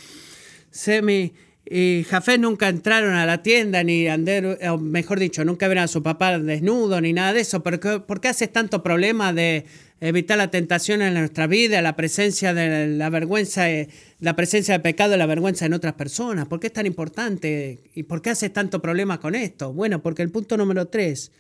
Semi 0.72 1.34
y 1.74 2.06
Jafé 2.10 2.38
nunca 2.38 2.68
entraron 2.68 3.14
a 3.14 3.26
la 3.26 3.44
tienda, 3.44 3.82
ni 3.84 4.08
Ander, 4.08 4.60
o 4.70 4.78
mejor 4.78 5.20
dicho, 5.20 5.46
nunca 5.46 5.68
vieron 5.68 5.86
a 5.86 5.88
su 5.88 6.04
papá 6.04 6.38
desnudo, 6.38 7.00
ni 7.00 7.14
nada 7.14 7.32
de 7.32 7.42
eso. 7.42 7.64
¿Por 7.64 7.80
qué, 7.80 8.00
¿Por 8.00 8.20
qué 8.20 8.28
haces 8.28 8.52
tanto 8.52 8.84
problema 8.84 9.32
de 9.32 9.66
evitar 10.02 10.36
la 10.40 10.50
tentación 10.50 11.04
en 11.04 11.14
nuestra 11.14 11.46
vida, 11.46 11.82
la 11.84 11.96
presencia 11.96 12.56
de 12.56 12.88
la 12.88 13.10
vergüenza, 13.12 13.70
eh, 13.70 13.88
la 14.20 14.36
presencia 14.36 14.74
del 14.74 14.82
pecado 14.82 15.14
y 15.14 15.18
la 15.18 15.28
vergüenza 15.28 15.68
en 15.68 15.74
otras 15.74 15.94
personas. 15.94 16.48
¿Por 16.48 16.60
qué 16.60 16.68
es 16.68 16.74
tan 16.74 16.88
importante? 16.88 17.84
¿Y 17.94 18.04
por 18.04 18.24
qué 18.24 18.32
haces 18.32 18.52
tanto 18.52 18.82
problema 18.82 19.20
con 19.20 19.36
esto? 19.36 19.72
Bueno, 19.74 20.02
porque 20.02 20.24
el 20.24 20.32
punto 20.32 20.58
número 20.58 20.88
tres 20.88 21.32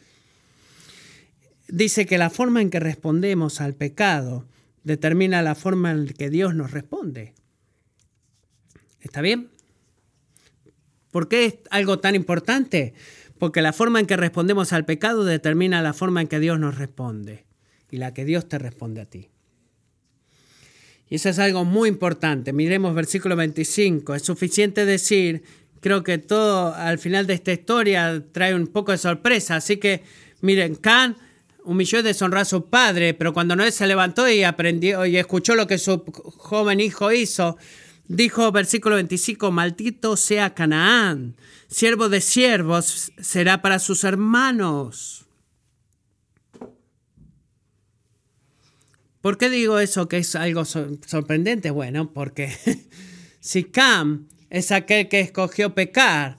dice 1.67 2.05
que 2.05 2.19
la 2.19 2.29
forma 2.29 2.61
en 2.61 2.69
que 2.69 2.79
respondemos 2.79 3.61
al 3.61 3.73
pecado 3.73 4.45
determina 4.83 5.41
la 5.41 5.55
forma 5.55 5.91
en 5.91 6.07
que 6.07 6.29
Dios 6.29 6.53
nos 6.53 6.69
responde. 6.69 7.33
¿Está 9.01 9.21
bien? 9.21 9.49
¿Por 11.09 11.27
qué 11.27 11.45
es 11.45 11.55
algo 11.71 11.97
tan 11.97 12.13
importante? 12.13 12.93
Porque 13.39 13.63
la 13.63 13.73
forma 13.73 13.99
en 13.99 14.05
que 14.05 14.17
respondemos 14.17 14.71
al 14.71 14.85
pecado 14.85 15.25
determina 15.25 15.81
la 15.81 15.93
forma 15.93 16.21
en 16.21 16.27
que 16.27 16.39
Dios 16.39 16.59
nos 16.59 16.77
responde 16.77 17.50
y 17.91 17.97
la 17.97 18.13
que 18.13 18.25
Dios 18.25 18.47
te 18.47 18.57
responde 18.57 19.01
a 19.01 19.05
ti. 19.05 19.29
Y 21.09 21.15
eso 21.15 21.27
es 21.27 21.39
algo 21.39 21.65
muy 21.65 21.89
importante. 21.89 22.53
Miremos 22.53 22.95
versículo 22.95 23.35
25. 23.35 24.15
Es 24.15 24.23
suficiente 24.23 24.85
decir, 24.85 25.43
creo 25.81 26.03
que 26.03 26.17
todo 26.17 26.73
al 26.73 26.99
final 26.99 27.27
de 27.27 27.33
esta 27.33 27.51
historia 27.51 28.23
trae 28.31 28.55
un 28.55 28.67
poco 28.67 28.93
de 28.93 28.97
sorpresa. 28.97 29.57
Así 29.57 29.75
que, 29.75 30.03
miren, 30.39 30.75
Can 30.75 31.17
humilló 31.65 31.99
y 31.99 32.03
deshonró 32.03 32.39
a 32.39 32.45
su 32.45 32.69
padre, 32.69 33.13
pero 33.13 33.33
cuando 33.33 33.57
Noé 33.57 33.71
se 33.71 33.87
levantó 33.87 34.29
y 34.29 34.43
aprendió 34.43 35.05
y 35.05 35.17
escuchó 35.17 35.53
lo 35.53 35.67
que 35.67 35.77
su 35.77 36.01
joven 36.37 36.79
hijo 36.79 37.11
hizo, 37.11 37.57
dijo 38.07 38.51
versículo 38.53 38.95
25, 38.95 39.51
maldito 39.51 40.15
sea 40.15 40.53
Canaán, 40.53 41.35
siervo 41.67 42.07
de 42.07 42.21
siervos 42.21 43.11
será 43.19 43.61
para 43.61 43.79
sus 43.79 44.05
hermanos. 44.05 45.25
¿Por 49.21 49.37
qué 49.37 49.49
digo 49.49 49.79
eso 49.79 50.07
que 50.07 50.17
es 50.17 50.35
algo 50.35 50.65
sorprendente? 50.65 51.69
Bueno, 51.69 52.11
porque 52.11 52.51
si 53.39 53.65
Cam 53.65 54.27
es 54.49 54.71
aquel 54.71 55.07
que 55.07 55.19
escogió 55.19 55.75
pecar, 55.75 56.37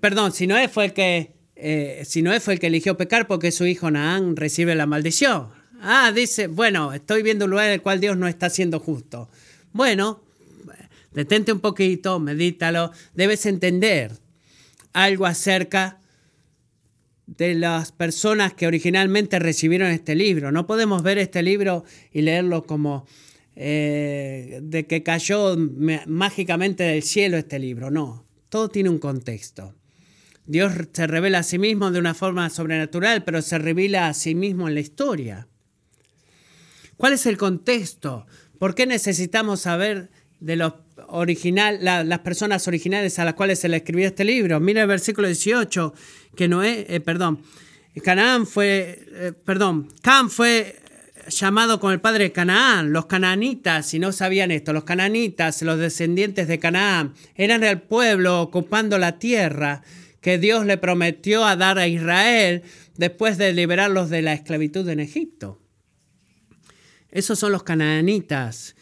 perdón, 0.00 0.32
si 0.32 0.46
Noé 0.46 0.68
fue 0.68 0.86
el 0.86 0.92
que 0.92 1.32
eh, 1.62 2.04
si 2.06 2.22
Noé 2.22 2.40
fue 2.40 2.54
el 2.54 2.60
que 2.60 2.68
eligió 2.68 2.96
pecar 2.96 3.26
porque 3.26 3.52
su 3.52 3.66
hijo 3.66 3.90
Naán 3.90 4.34
recibe 4.34 4.74
la 4.74 4.86
maldición. 4.86 5.48
Ah, 5.82 6.10
dice, 6.12 6.46
bueno, 6.46 6.92
estoy 6.92 7.22
viendo 7.22 7.44
un 7.44 7.52
lugar 7.52 7.66
en 7.66 7.72
el 7.74 7.82
cual 7.82 8.00
Dios 8.00 8.16
no 8.16 8.26
está 8.26 8.50
siendo 8.50 8.80
justo. 8.80 9.28
Bueno, 9.72 10.22
detente 11.12 11.52
un 11.52 11.60
poquito, 11.60 12.18
medítalo, 12.18 12.92
debes 13.14 13.46
entender 13.46 14.12
algo 14.92 15.26
acerca 15.26 15.99
de 17.36 17.54
las 17.54 17.92
personas 17.92 18.54
que 18.54 18.66
originalmente 18.66 19.38
recibieron 19.38 19.90
este 19.90 20.14
libro. 20.14 20.50
No 20.50 20.66
podemos 20.66 21.02
ver 21.02 21.18
este 21.18 21.42
libro 21.42 21.84
y 22.12 22.22
leerlo 22.22 22.64
como 22.64 23.06
eh, 23.54 24.58
de 24.62 24.86
que 24.86 25.02
cayó 25.02 25.56
mágicamente 26.06 26.82
del 26.82 27.02
cielo 27.02 27.36
este 27.36 27.58
libro. 27.58 27.90
No, 27.90 28.26
todo 28.48 28.68
tiene 28.68 28.88
un 28.88 28.98
contexto. 28.98 29.74
Dios 30.44 30.72
se 30.92 31.06
revela 31.06 31.38
a 31.38 31.42
sí 31.44 31.58
mismo 31.58 31.92
de 31.92 32.00
una 32.00 32.14
forma 32.14 32.50
sobrenatural, 32.50 33.22
pero 33.22 33.42
se 33.42 33.58
revela 33.58 34.08
a 34.08 34.14
sí 34.14 34.34
mismo 34.34 34.66
en 34.66 34.74
la 34.74 34.80
historia. 34.80 35.46
¿Cuál 36.96 37.12
es 37.12 37.26
el 37.26 37.36
contexto? 37.36 38.26
¿Por 38.58 38.74
qué 38.74 38.86
necesitamos 38.86 39.60
saber 39.60 40.10
de 40.40 40.56
los 40.56 40.72
original, 41.08 41.78
las 41.82 42.18
personas 42.20 42.66
originales 42.66 43.18
a 43.18 43.24
las 43.24 43.34
cuales 43.34 43.58
se 43.58 43.68
le 43.68 43.78
escribió 43.78 44.06
este 44.06 44.24
libro. 44.24 44.58
Mira 44.60 44.82
el 44.82 44.88
versículo 44.88 45.26
18, 45.26 45.94
que 46.36 46.48
Noé, 46.48 46.86
eh, 46.88 47.00
perdón, 47.00 47.42
Canaán 48.02 48.46
fue, 48.46 49.04
eh, 49.12 49.32
perdón, 49.44 49.88
Cam 50.02 50.30
fue 50.30 50.76
llamado 51.28 51.80
con 51.80 51.92
el 51.92 52.00
padre 52.00 52.24
de 52.24 52.32
Canaán. 52.32 52.92
Los 52.92 53.06
cananitas, 53.06 53.86
si 53.86 53.98
no 53.98 54.12
sabían 54.12 54.50
esto, 54.50 54.72
los 54.72 54.84
cananitas, 54.84 55.60
los 55.62 55.78
descendientes 55.78 56.48
de 56.48 56.58
Canaán, 56.58 57.14
eran 57.34 57.62
el 57.62 57.80
pueblo 57.80 58.40
ocupando 58.40 58.98
la 58.98 59.18
tierra 59.18 59.82
que 60.20 60.38
Dios 60.38 60.66
le 60.66 60.78
prometió 60.78 61.44
a 61.44 61.56
dar 61.56 61.78
a 61.78 61.88
Israel 61.88 62.62
después 62.96 63.38
de 63.38 63.52
liberarlos 63.52 64.10
de 64.10 64.22
la 64.22 64.32
esclavitud 64.32 64.88
en 64.88 65.00
Egipto. 65.00 65.60
Esos 67.10 67.38
son 67.38 67.52
los 67.52 67.62
cananitas 67.62 68.76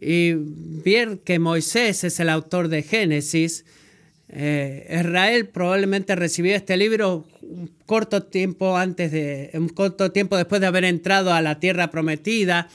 y 0.00 0.32
ver 0.34 1.18
que 1.18 1.38
Moisés 1.38 2.04
es 2.04 2.20
el 2.20 2.30
autor 2.30 2.68
de 2.68 2.82
Génesis, 2.82 3.64
eh, 4.30 4.86
Israel 4.88 5.48
probablemente 5.48 6.14
recibió 6.16 6.56
este 6.56 6.76
libro 6.76 7.26
un 7.42 7.70
corto 7.84 8.22
tiempo 8.22 8.76
antes 8.76 9.12
de, 9.12 9.50
un 9.54 9.68
corto 9.68 10.12
tiempo 10.12 10.36
después 10.36 10.60
de 10.60 10.68
haber 10.68 10.84
entrado 10.84 11.32
a 11.34 11.42
la 11.42 11.58
tierra 11.58 11.90
prometida 11.90 12.68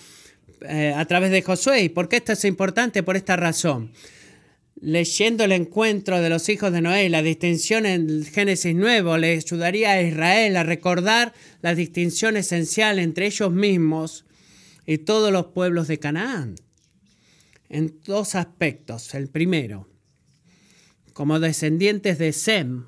eh, 0.62 0.94
a 0.96 1.06
través 1.06 1.32
de 1.32 1.42
Josué. 1.42 1.84
¿Y 1.84 1.90
por 1.90 2.10
qué 2.10 2.18
esto 2.18 2.34
es 2.34 2.46
importante? 2.46 3.04
Por 3.04 3.16
esta 3.16 3.38
razón. 3.38 3.92
Leyendo 4.82 5.46
el 5.46 5.54
encuentro 5.54 6.20
de 6.20 6.30
los 6.30 6.50
hijos 6.50 6.74
de 6.74 6.82
Noé 6.82 7.06
y 7.06 7.10
la 7.10 7.24
distinción 7.24 7.86
en 7.86 8.26
Génesis 8.26 8.76
nuevo 8.76 9.18
le 9.18 9.38
ayudaría 9.38 9.92
a 9.92 10.02
Israel 10.02 10.58
a 10.58 10.64
recordar 10.64 11.34
la 11.62 11.74
distinción 11.74 12.36
esencial 12.36 13.00
entre 13.00 13.28
ellos 13.28 13.52
mismos 13.52 14.26
y 14.86 15.00
todos 15.00 15.32
los 15.32 15.48
pueblos 15.48 15.88
de 15.88 15.98
Canaán 15.98 16.56
en 17.70 18.00
dos 18.04 18.36
aspectos. 18.36 19.14
El 19.14 19.30
primero, 19.30 19.88
como 21.14 21.40
descendientes 21.40 22.18
de 22.18 22.34
Sem, 22.34 22.86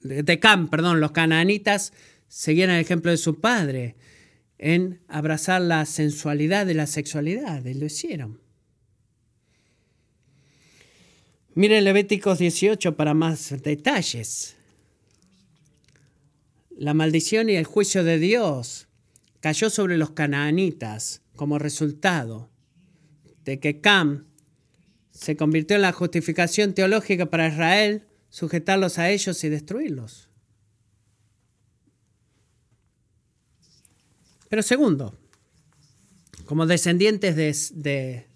de 0.00 0.38
Cam, 0.38 0.68
perdón, 0.68 1.00
los 1.00 1.12
cananitas 1.12 1.92
seguían 2.28 2.70
el 2.70 2.80
ejemplo 2.80 3.10
de 3.10 3.16
su 3.16 3.40
padre 3.40 3.96
en 4.58 5.00
abrazar 5.08 5.60
la 5.60 5.84
sensualidad 5.86 6.66
de 6.66 6.74
la 6.74 6.86
sexualidad, 6.86 7.64
y 7.64 7.74
lo 7.74 7.86
hicieron. 7.86 8.40
Mire 11.54 11.80
Levíticos 11.80 12.38
18 12.38 12.96
para 12.96 13.14
más 13.14 13.62
detalles. 13.62 14.56
La 16.76 16.94
maldición 16.94 17.48
y 17.48 17.54
el 17.54 17.64
juicio 17.64 18.02
de 18.02 18.18
Dios 18.18 18.88
cayó 19.40 19.70
sobre 19.70 19.96
los 19.96 20.10
canaanitas 20.10 21.22
como 21.36 21.58
resultado 21.58 22.50
de 23.44 23.60
que 23.60 23.80
Cam 23.80 24.26
se 25.10 25.36
convirtió 25.36 25.76
en 25.76 25.82
la 25.82 25.92
justificación 25.92 26.74
teológica 26.74 27.26
para 27.26 27.48
Israel, 27.48 28.06
sujetarlos 28.30 28.98
a 28.98 29.10
ellos 29.10 29.42
y 29.44 29.48
destruirlos. 29.48 30.28
Pero 34.48 34.62
segundo, 34.62 35.18
como 36.44 36.66
descendientes 36.66 37.34
de, 37.74 38.26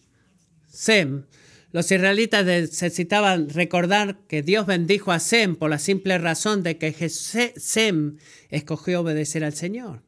Sem, 0.68 1.24
los 1.70 1.90
israelitas 1.90 2.44
necesitaban 2.44 3.50
recordar 3.50 4.18
que 4.26 4.42
Dios 4.42 4.66
bendijo 4.66 5.12
a 5.12 5.20
Sem 5.20 5.56
por 5.56 5.70
la 5.70 5.78
simple 5.78 6.16
razón 6.18 6.62
de 6.62 6.78
que 6.78 6.92
Sem 7.08 8.16
escogió 8.48 9.00
obedecer 9.00 9.44
al 9.44 9.54
Señor. 9.54 10.02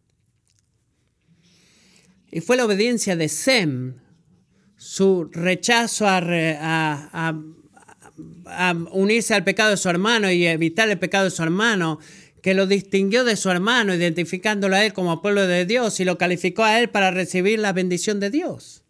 Y 2.33 2.41
fue 2.41 2.57
la 2.57 2.65
obediencia 2.65 3.17
de 3.17 3.29
Sem, 3.29 3.97
su 4.81 5.29
rechazo 5.31 6.07
a, 6.09 7.35
unirse 8.93 9.35
al 9.35 9.45
pecado 9.45 9.73
de 9.73 9.77
su 9.77 9.91
hermano 9.91 10.31
y 10.31 10.47
evitar 10.47 10.89
el 10.89 10.99
pecado 10.99 11.25
de 11.25 11.31
su 11.31 11.43
hermano, 11.43 11.99
que 12.41 12.55
lo 12.55 12.67
distinguió 12.67 13.23
de 13.25 13.37
su 13.37 13.51
hermano, 13.51 13.95
identificándolo 13.95 14.77
a 14.77 14.85
él 14.87 14.95
como 14.95 15.21
pueblo 15.21 15.47
de 15.47 15.67
Dios 15.67 16.01
y 16.01 16.07
lo 16.07 16.17
calificó 16.17 16.65
a 16.65 16.81
él 16.81 16.89
para 16.89 17.11
recibir 17.11 17.59
la 17.59 17.75
bendición 17.75 18.21
de 18.21 18.31
Dios. 18.31 18.83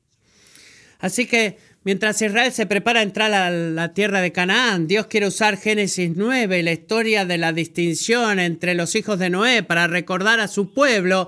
Así 1.00 1.26
que 1.26 1.58
Mientras 1.82 2.20
Israel 2.20 2.52
se 2.52 2.66
prepara 2.66 3.00
a 3.00 3.02
entrar 3.02 3.32
a 3.32 3.48
la 3.50 3.94
tierra 3.94 4.20
de 4.20 4.32
Canaán, 4.32 4.86
Dios 4.86 5.06
quiere 5.06 5.26
usar 5.26 5.56
Génesis 5.56 6.12
9 6.14 6.58
y 6.58 6.62
la 6.62 6.72
historia 6.72 7.24
de 7.24 7.38
la 7.38 7.54
distinción 7.54 8.38
entre 8.38 8.74
los 8.74 8.94
hijos 8.96 9.18
de 9.18 9.30
Noé 9.30 9.62
para 9.62 9.86
recordar 9.86 10.40
a 10.40 10.48
su 10.48 10.74
pueblo 10.74 11.26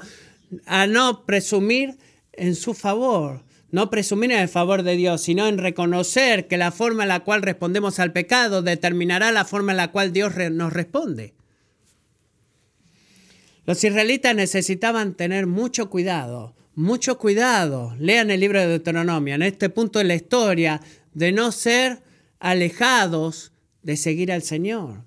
a 0.66 0.86
no 0.86 1.24
presumir 1.24 1.96
en 2.34 2.54
su 2.54 2.74
favor, 2.74 3.42
no 3.72 3.90
presumir 3.90 4.30
en 4.30 4.38
el 4.38 4.48
favor 4.48 4.84
de 4.84 4.94
Dios, 4.94 5.22
sino 5.22 5.48
en 5.48 5.58
reconocer 5.58 6.46
que 6.46 6.56
la 6.56 6.70
forma 6.70 7.02
en 7.02 7.08
la 7.08 7.20
cual 7.20 7.42
respondemos 7.42 7.98
al 7.98 8.12
pecado 8.12 8.62
determinará 8.62 9.32
la 9.32 9.44
forma 9.44 9.72
en 9.72 9.78
la 9.78 9.90
cual 9.90 10.12
Dios 10.12 10.32
nos 10.52 10.72
responde. 10.72 11.34
Los 13.66 13.82
israelitas 13.82 14.36
necesitaban 14.36 15.14
tener 15.14 15.46
mucho 15.46 15.90
cuidado 15.90 16.54
mucho 16.74 17.18
cuidado, 17.18 17.94
lean 17.98 18.30
el 18.30 18.40
libro 18.40 18.60
de 18.60 18.66
Deuteronomio, 18.66 19.34
en 19.34 19.42
este 19.42 19.68
punto 19.68 19.98
de 19.98 20.06
la 20.06 20.14
historia, 20.14 20.80
de 21.12 21.32
no 21.32 21.52
ser 21.52 22.00
alejados 22.38 23.52
de 23.82 23.96
seguir 23.96 24.32
al 24.32 24.42
Señor. 24.42 25.04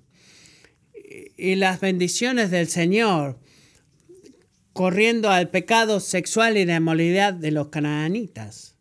Y 1.36 1.56
las 1.56 1.80
bendiciones 1.80 2.50
del 2.50 2.68
Señor 2.68 3.38
corriendo 4.76 5.30
al 5.30 5.48
pecado 5.48 6.00
sexual 6.00 6.58
y 6.58 6.66
de 6.66 6.78
moralidad 6.80 7.32
de 7.32 7.50
los 7.50 7.68
canaanitas. 7.68 8.76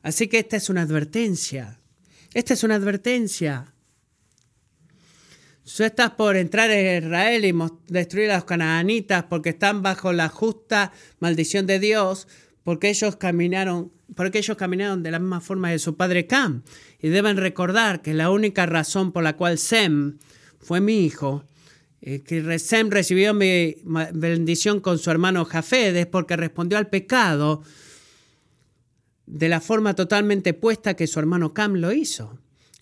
Así 0.00 0.28
que 0.28 0.38
esta 0.38 0.56
es 0.56 0.70
una 0.70 0.82
advertencia. 0.82 1.80
Esta 2.34 2.54
es 2.54 2.62
una 2.62 2.76
advertencia. 2.76 3.74
Tú 5.64 5.82
estás 5.82 6.12
por 6.12 6.36
entrar 6.36 6.70
en 6.70 7.02
Israel 7.02 7.44
y 7.44 7.52
destruir 7.92 8.30
a 8.30 8.36
los 8.36 8.44
canaanitas 8.44 9.24
porque 9.24 9.48
están 9.48 9.82
bajo 9.82 10.12
la 10.12 10.28
justa 10.28 10.92
maldición 11.18 11.66
de 11.66 11.80
Dios, 11.80 12.28
porque 12.62 12.88
ellos 12.88 13.16
caminaron, 13.16 13.90
porque 14.14 14.38
ellos 14.38 14.56
caminaron 14.56 15.02
de 15.02 15.10
la 15.10 15.18
misma 15.18 15.40
forma 15.40 15.72
de 15.72 15.80
su 15.80 15.96
padre 15.96 16.28
Cam. 16.28 16.62
Y 17.00 17.08
deben 17.08 17.38
recordar 17.38 18.02
que 18.02 18.14
la 18.14 18.30
única 18.30 18.66
razón 18.66 19.10
por 19.10 19.24
la 19.24 19.36
cual 19.36 19.58
Sem 19.58 20.18
fue 20.60 20.80
mi 20.80 21.04
hijo, 21.04 21.44
que 22.06 22.58
Sem 22.60 22.88
recibió 22.88 23.34
mi 23.34 23.76
bendición 24.12 24.78
con 24.78 24.98
su 24.98 25.10
hermano 25.10 25.44
Jafed, 25.44 25.96
es 25.96 26.06
porque 26.06 26.36
respondió 26.36 26.78
al 26.78 26.88
pecado 26.88 27.62
de 29.26 29.48
la 29.48 29.60
forma 29.60 29.94
totalmente 29.94 30.54
puesta 30.54 30.94
que 30.94 31.08
su 31.08 31.18
hermano 31.18 31.52
Cam 31.52 31.74
lo 31.74 31.92
hizo. 31.92 32.38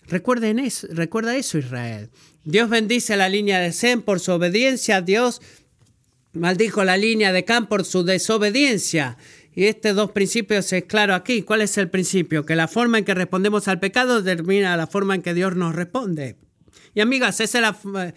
Recuerden 0.07 0.59
eso, 0.59 0.87
recuerda 0.91 1.35
eso 1.35 1.57
Israel. 1.57 2.11
Dios 2.43 2.69
bendice 2.69 3.17
la 3.17 3.27
línea 3.27 3.59
de 3.59 3.71
Sem 3.71 4.03
por 4.03 4.19
su 4.19 4.31
obediencia. 4.31 5.01
Dios 5.01 5.41
maldijo 6.33 6.83
la 6.83 6.95
línea 6.95 7.33
de 7.33 7.43
Cam 7.45 7.67
por 7.67 7.83
su 7.83 8.03
desobediencia. 8.03 9.17
Y 9.55 9.65
estos 9.65 9.95
dos 9.95 10.11
principios 10.11 10.71
es 10.71 10.83
claro 10.83 11.15
aquí. 11.15 11.41
¿Cuál 11.41 11.61
es 11.61 11.79
el 11.79 11.89
principio? 11.89 12.45
Que 12.45 12.55
la 12.55 12.67
forma 12.67 12.99
en 12.99 13.05
que 13.05 13.15
respondemos 13.15 13.67
al 13.67 13.79
pecado 13.79 14.21
determina 14.21 14.77
la 14.77 14.85
forma 14.85 15.15
en 15.15 15.23
que 15.23 15.33
Dios 15.33 15.55
nos 15.55 15.73
responde. 15.73 16.35
Y 16.93 17.01
amigas, 17.01 17.39
esa 17.39 17.57
es 17.57 17.61
la, 17.61 18.13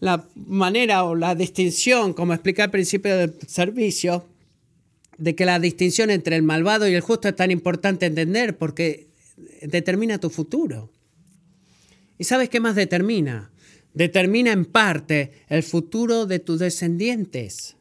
la 0.00 0.28
manera 0.34 1.04
o 1.04 1.14
la 1.14 1.34
distinción, 1.34 2.12
como 2.12 2.32
explica 2.32 2.64
el 2.64 2.70
principio 2.70 3.16
del 3.16 3.34
servicio, 3.46 4.26
de 5.16 5.34
que 5.34 5.44
la 5.44 5.58
distinción 5.58 6.10
entre 6.10 6.36
el 6.36 6.42
malvado 6.42 6.88
y 6.88 6.94
el 6.94 7.00
justo 7.00 7.28
es 7.28 7.36
tan 7.36 7.50
importante 7.50 8.06
entender 8.06 8.56
porque 8.56 9.08
determina 9.62 10.18
tu 10.18 10.30
futuro. 10.30 10.90
¿Y 12.18 12.24
sabes 12.24 12.48
qué 12.48 12.60
más 12.60 12.76
determina? 12.76 13.50
determina 13.98 14.52
en 14.52 14.64
parte 14.64 15.32
el 15.48 15.64
futuro 15.64 16.26
de 16.26 16.38
tus 16.38 16.60
descendientes. 16.60 17.76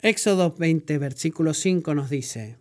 Éxodo 0.00 0.54
20, 0.56 0.96
versículo 0.96 1.52
5 1.52 1.94
nos 1.94 2.08
dice, 2.08 2.56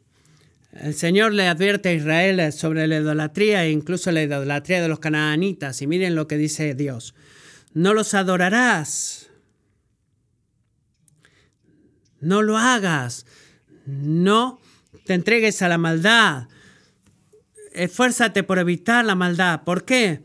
el 0.74 0.94
Señor 0.94 1.34
le 1.34 1.48
advierte 1.48 1.90
a 1.90 1.94
Israel 1.94 2.54
sobre 2.54 2.88
la 2.88 2.98
idolatría 2.98 3.66
e 3.66 3.72
incluso 3.72 4.12
la 4.12 4.24
idolatría 4.24 4.82
de 4.82 4.88
los 4.88 5.00
canaanitas. 5.00 5.82
Y 5.82 5.88
miren 5.88 6.16
lo 6.16 6.28
que 6.28 6.38
dice 6.38 6.76
Dios. 6.76 7.14
No 7.74 7.94
los 7.94 8.14
adorarás. 8.14 9.30
No 12.22 12.42
lo 12.42 12.58
hagas. 12.58 13.26
No 13.86 14.60
te 15.06 15.14
entregues 15.14 15.62
a 15.62 15.68
la 15.68 15.78
maldad. 15.78 16.48
Esfuérzate 17.74 18.44
por 18.44 18.60
evitar 18.60 19.04
la 19.04 19.16
maldad. 19.16 19.64
¿Por 19.64 19.84
qué? 19.84 20.22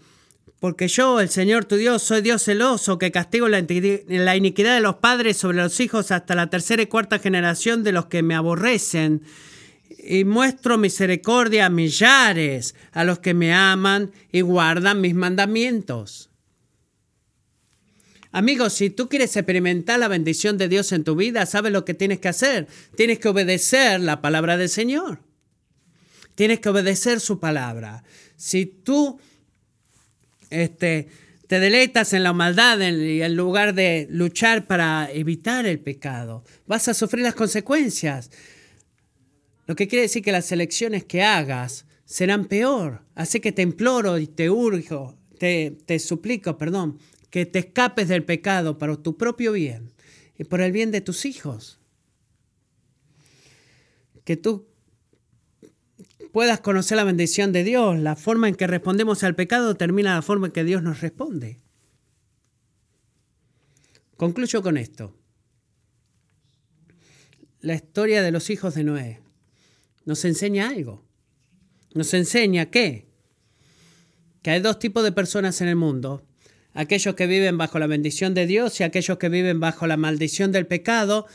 Porque 0.60 0.88
yo, 0.88 1.20
el 1.20 1.28
Señor 1.28 1.64
tu 1.64 1.76
Dios, 1.76 2.02
soy 2.02 2.22
Dios 2.22 2.42
celoso, 2.42 2.98
que 2.98 3.12
castigo 3.12 3.48
la, 3.48 3.58
iniquidad 4.36 4.74
de 4.74 4.80
los 4.80 4.96
padres 4.96 5.36
sobre 5.36 5.58
los 5.58 5.78
hijos 5.80 6.10
hasta 6.10 6.34
la 6.34 6.48
tercera 6.48 6.82
y 6.82 6.86
cuarta 6.86 7.18
generación 7.18 7.82
de 7.84 7.92
los 7.92 8.06
que 8.06 8.22
me 8.22 8.34
aborrecen. 8.34 9.22
Y 10.06 10.24
muestro 10.24 10.78
misericordia 10.78 11.66
a 11.66 11.70
millares, 11.70 12.74
a 12.92 13.04
los 13.04 13.18
que 13.18 13.34
me 13.34 13.52
aman 13.52 14.12
y 14.30 14.42
guardan 14.42 15.00
mis 15.00 15.14
mandamientos. 15.14 16.30
Amigos, 18.30 18.74
si 18.74 18.90
tú 18.90 19.08
quieres 19.08 19.34
experimentar 19.36 19.98
la 19.98 20.08
bendición 20.08 20.58
de 20.58 20.68
Dios 20.68 20.92
en 20.92 21.04
tu 21.04 21.16
vida, 21.16 21.46
sabes 21.46 21.72
lo 21.72 21.84
que 21.84 21.94
tienes 21.94 22.20
que 22.20 22.28
hacer. 22.28 22.68
Tienes 22.94 23.18
que 23.18 23.28
obedecer 23.28 24.00
la 24.00 24.20
palabra 24.20 24.56
del 24.56 24.68
Señor. 24.68 25.20
Tienes 26.34 26.60
que 26.60 26.68
obedecer 26.68 27.20
su 27.20 27.40
palabra. 27.40 28.04
Si 28.36 28.66
tú 28.66 29.18
este, 30.50 31.08
te 31.46 31.60
deleitas 31.60 32.12
en 32.12 32.24
la 32.24 32.32
maldad 32.32 32.78
y 32.80 33.22
en 33.22 33.36
lugar 33.36 33.74
de 33.74 34.06
luchar 34.10 34.66
para 34.66 35.10
evitar 35.10 35.64
el 35.66 35.78
pecado, 35.78 36.44
vas 36.66 36.88
a 36.88 36.94
sufrir 36.94 37.24
las 37.24 37.34
consecuencias. 37.34 38.30
Lo 39.66 39.74
que 39.74 39.88
quiere 39.88 40.02
decir 40.02 40.22
que 40.22 40.32
las 40.32 40.50
elecciones 40.52 41.04
que 41.04 41.22
hagas 41.22 41.86
serán 42.04 42.46
peor. 42.46 43.02
Así 43.14 43.40
que 43.40 43.52
te 43.52 43.62
imploro 43.62 44.18
y 44.18 44.26
te 44.26 44.48
urjo, 44.48 45.18
te, 45.38 45.76
te 45.84 45.98
suplico, 45.98 46.56
perdón, 46.56 46.98
que 47.30 47.44
te 47.46 47.58
escapes 47.58 48.08
del 48.08 48.24
pecado 48.24 48.78
para 48.78 48.96
tu 48.96 49.16
propio 49.16 49.52
bien 49.52 49.92
y 50.38 50.44
por 50.44 50.60
el 50.60 50.72
bien 50.72 50.92
de 50.92 51.00
tus 51.00 51.24
hijos. 51.24 51.80
Que 54.24 54.36
tú 54.36 54.68
puedas 56.32 56.60
conocer 56.60 56.96
la 56.96 57.04
bendición 57.04 57.52
de 57.52 57.64
Dios. 57.64 57.98
La 57.98 58.14
forma 58.14 58.48
en 58.48 58.54
que 58.54 58.66
respondemos 58.66 59.24
al 59.24 59.34
pecado 59.34 59.68
determina 59.68 60.14
la 60.14 60.22
forma 60.22 60.46
en 60.46 60.52
que 60.52 60.64
Dios 60.64 60.82
nos 60.82 61.00
responde. 61.00 61.60
Concluyo 64.16 64.62
con 64.62 64.76
esto. 64.76 65.12
La 67.60 67.74
historia 67.74 68.22
de 68.22 68.30
los 68.30 68.48
hijos 68.48 68.74
de 68.74 68.84
Noé 68.84 69.25
nos 70.06 70.24
enseña 70.24 70.70
algo. 70.70 71.04
Nos 71.92 72.14
enseña 72.14 72.66
que, 72.70 73.06
que 74.40 74.50
hay 74.50 74.60
dos 74.60 74.78
tipos 74.78 75.04
de 75.04 75.12
personas 75.12 75.60
en 75.60 75.68
el 75.68 75.76
mundo. 75.76 76.22
Aquellos 76.72 77.14
que 77.14 77.26
viven 77.26 77.58
bajo 77.58 77.78
la 77.78 77.86
bendición 77.86 78.32
de 78.32 78.46
Dios 78.46 78.80
y 78.80 78.84
aquellos 78.84 79.18
que 79.18 79.28
viven 79.28 79.60
bajo 79.60 79.86
la 79.86 79.98
maldición 79.98 80.52
del 80.52 80.66
pecado 80.66 81.26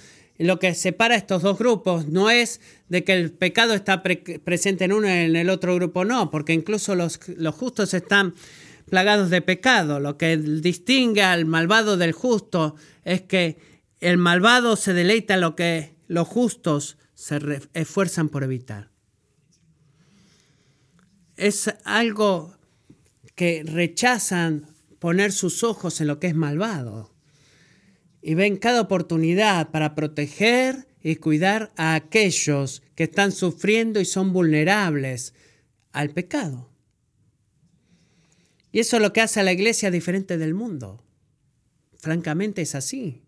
lo 0.42 0.60
que 0.60 0.74
separa 0.74 1.16
estos 1.16 1.44
dos 1.44 1.58
grupos 1.58 2.08
no 2.08 2.30
es 2.30 2.62
de 2.90 3.04
que 3.04 3.14
el 3.14 3.32
pecado 3.32 3.74
está 3.74 4.02
presente 4.02 4.86
en 4.86 4.94
uno 4.94 5.08
y 5.08 5.12
en 5.12 5.36
el 5.36 5.50
otro 5.50 5.76
grupo 5.76 6.04
no, 6.04 6.32
porque 6.32 6.54
incluso 6.54 6.96
los, 6.96 7.20
los 7.28 7.54
justos 7.54 7.94
están 7.94 8.34
plagados 8.90 9.30
de 9.30 9.42
pecado. 9.42 10.00
Lo 10.00 10.18
que 10.18 10.38
distingue 10.38 11.22
al 11.22 11.46
malvado 11.46 11.96
del 11.96 12.12
justo 12.12 12.76
es 13.04 13.22
que 13.22 13.58
el 14.00 14.18
malvado 14.18 14.76
se 14.76 14.94
deleita 14.94 15.36
en 15.36 15.42
lo 15.42 15.56
que 15.56 15.94
los 16.08 16.28
justos 16.28 16.98
se 17.22 17.40
esfuerzan 17.74 18.30
por 18.30 18.44
evitar. 18.44 18.90
es 21.38 21.72
algo 21.84 22.58
que 23.36 23.64
rechazan 23.64 24.68
poner 24.98 25.32
sus 25.32 25.64
ojos 25.64 26.02
en 26.02 26.08
lo 26.08 26.20
que 26.20 26.28
es 26.28 26.36
malvado 26.36 27.14
y 28.24 28.34
ven 28.34 28.58
cada 28.58 28.82
oportunidad 28.82 29.70
para 29.70 29.94
proteger 29.94 30.88
y 31.04 31.18
cuidar 31.18 31.72
a 31.78 31.94
aquellos 31.94 32.82
que 32.96 33.04
están 33.04 33.32
sufriendo 33.32 34.00
y 34.00 34.06
son 34.06 34.34
vulnerables 34.34 35.36
al 35.92 36.10
pecado. 36.10 36.72
Y 38.72 38.80
eso 38.80 38.96
es 38.96 39.02
lo 39.02 39.14
que 39.14 39.22
hace 39.22 39.40
a 39.40 39.44
la 39.44 39.52
iglesia 39.52 39.92
diferente 39.92 40.40
del 40.40 40.56
mundo. 40.56 41.04
Francamente 41.98 42.64
es 42.64 42.74
así. 42.74 43.22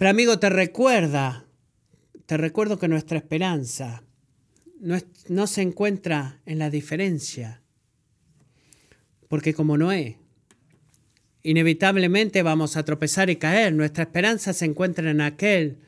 Pero 0.00 0.08
amigo, 0.12 0.38
te 0.38 0.48
recuerda, 0.48 1.44
te 2.24 2.38
recuerdo 2.38 2.78
que 2.78 2.88
nuestra 2.88 3.18
esperanza 3.18 4.02
no, 4.78 5.46
se 5.46 5.60
encuentra 5.60 6.40
en 6.46 6.58
la 6.58 6.70
diferencia. 6.70 7.60
Porque 9.28 9.52
como 9.52 9.76
Noé, 9.76 10.16
inevitablemente 11.42 12.42
vamos 12.42 12.78
a 12.78 12.82
tropezar 12.82 13.28
y 13.28 13.36
caer. 13.36 13.74
Nuestra 13.74 14.04
esperanza 14.04 14.54
se 14.54 14.64
encuentra 14.64 15.10
en 15.10 15.20
aquel 15.20 15.80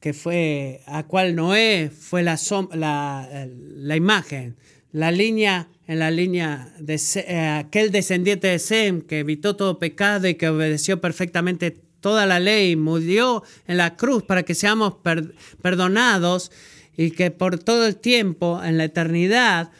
que 0.00 0.14
fue, 0.14 0.80
a 0.86 1.02
cual 1.02 1.34
Noé 1.36 1.90
fue 1.90 2.22
la, 2.22 2.38
la, 2.72 3.96
imagen, 3.96 4.56
la 4.92 5.10
línea, 5.10 5.68
en 5.86 5.98
la 5.98 6.10
línea 6.10 6.72
de 6.78 6.98
eh, 7.16 7.48
aquel 7.48 7.92
descendiente 7.92 8.46
de 8.46 8.58
Sem 8.58 9.02
que 9.02 9.18
evitó 9.18 9.56
todo 9.56 9.78
pecado 9.78 10.26
y 10.26 10.36
que 10.36 10.48
obedeció 10.48 11.02
perfectamente 11.02 11.84
toda 12.06 12.24
la 12.24 12.38
ley, 12.38 12.76
murió 12.76 13.42
en 13.66 13.78
la 13.78 13.96
cruz 13.96 14.22
para 14.22 14.44
que 14.44 14.54
seamos 14.54 14.94
perdonados 15.60 16.52
y 16.96 17.10
que 17.10 17.32
por 17.32 17.58
todo 17.58 17.84
el 17.84 17.96
tiempo, 17.96 18.62
en 18.62 18.78
la 18.78 18.84
eternidad, 18.84 19.72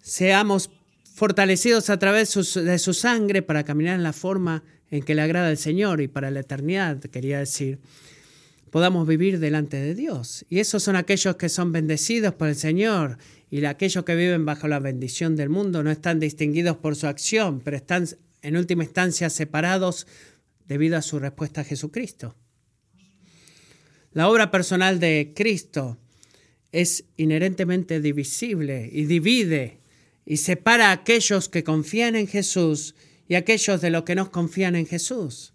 seamos 0.00 0.70
fortalecidos 1.16 1.90
a 1.90 1.98
través 1.98 2.32
de 2.54 2.78
su 2.78 2.94
sangre 2.94 3.42
para 3.42 3.64
caminar 3.64 3.96
en 3.96 4.04
la 4.04 4.12
forma 4.12 4.62
en 4.92 5.02
que 5.02 5.16
le 5.16 5.22
agrada 5.22 5.48
al 5.48 5.58
Señor 5.58 6.00
y 6.00 6.06
para 6.06 6.30
la 6.30 6.38
eternidad, 6.38 7.00
quería 7.00 7.40
decir, 7.40 7.80
podamos 8.70 9.08
vivir 9.08 9.40
delante 9.40 9.76
de 9.76 9.96
Dios. 9.96 10.46
Y 10.48 10.60
esos 10.60 10.80
son 10.80 10.94
aquellos 10.94 11.34
que 11.34 11.48
son 11.48 11.72
bendecidos 11.72 12.34
por 12.34 12.46
el 12.46 12.54
Señor 12.54 13.18
y 13.50 13.64
aquellos 13.64 14.04
que 14.04 14.14
viven 14.14 14.44
bajo 14.44 14.68
la 14.68 14.78
bendición 14.78 15.34
del 15.34 15.48
mundo 15.48 15.82
no 15.82 15.90
están 15.90 16.20
distinguidos 16.20 16.76
por 16.76 16.94
su 16.94 17.08
acción, 17.08 17.58
pero 17.58 17.76
están 17.76 18.06
en 18.42 18.56
última 18.56 18.84
instancia 18.84 19.28
separados 19.28 20.06
debido 20.66 20.96
a 20.96 21.02
su 21.02 21.18
respuesta 21.18 21.62
a 21.62 21.64
Jesucristo. 21.64 22.34
La 24.12 24.28
obra 24.28 24.50
personal 24.50 25.00
de 25.00 25.32
Cristo 25.34 25.98
es 26.72 27.04
inherentemente 27.16 28.00
divisible 28.00 28.88
y 28.92 29.04
divide 29.04 29.80
y 30.26 30.38
separa 30.38 30.88
a 30.88 30.92
aquellos 30.92 31.48
que 31.48 31.64
confían 31.64 32.16
en 32.16 32.26
Jesús 32.26 32.94
y 33.28 33.34
aquellos 33.34 33.80
de 33.80 33.90
los 33.90 34.04
que 34.04 34.14
no 34.14 34.30
confían 34.30 34.76
en 34.76 34.86
Jesús, 34.86 35.54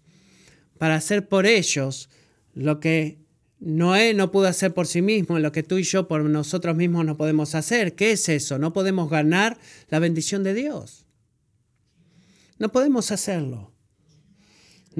para 0.78 0.96
hacer 0.96 1.28
por 1.28 1.46
ellos 1.46 2.08
lo 2.54 2.80
que 2.80 3.18
Noé 3.60 4.14
no 4.14 4.32
pudo 4.32 4.46
hacer 4.46 4.72
por 4.72 4.86
sí 4.86 5.02
mismo, 5.02 5.38
lo 5.38 5.52
que 5.52 5.62
tú 5.62 5.76
y 5.76 5.82
yo 5.82 6.08
por 6.08 6.22
nosotros 6.24 6.74
mismos 6.74 7.04
no 7.04 7.18
podemos 7.18 7.54
hacer. 7.54 7.94
¿Qué 7.94 8.12
es 8.12 8.28
eso? 8.30 8.58
No 8.58 8.72
podemos 8.72 9.10
ganar 9.10 9.58
la 9.90 9.98
bendición 9.98 10.42
de 10.42 10.54
Dios. 10.54 11.04
No 12.58 12.72
podemos 12.72 13.10
hacerlo. 13.10 13.69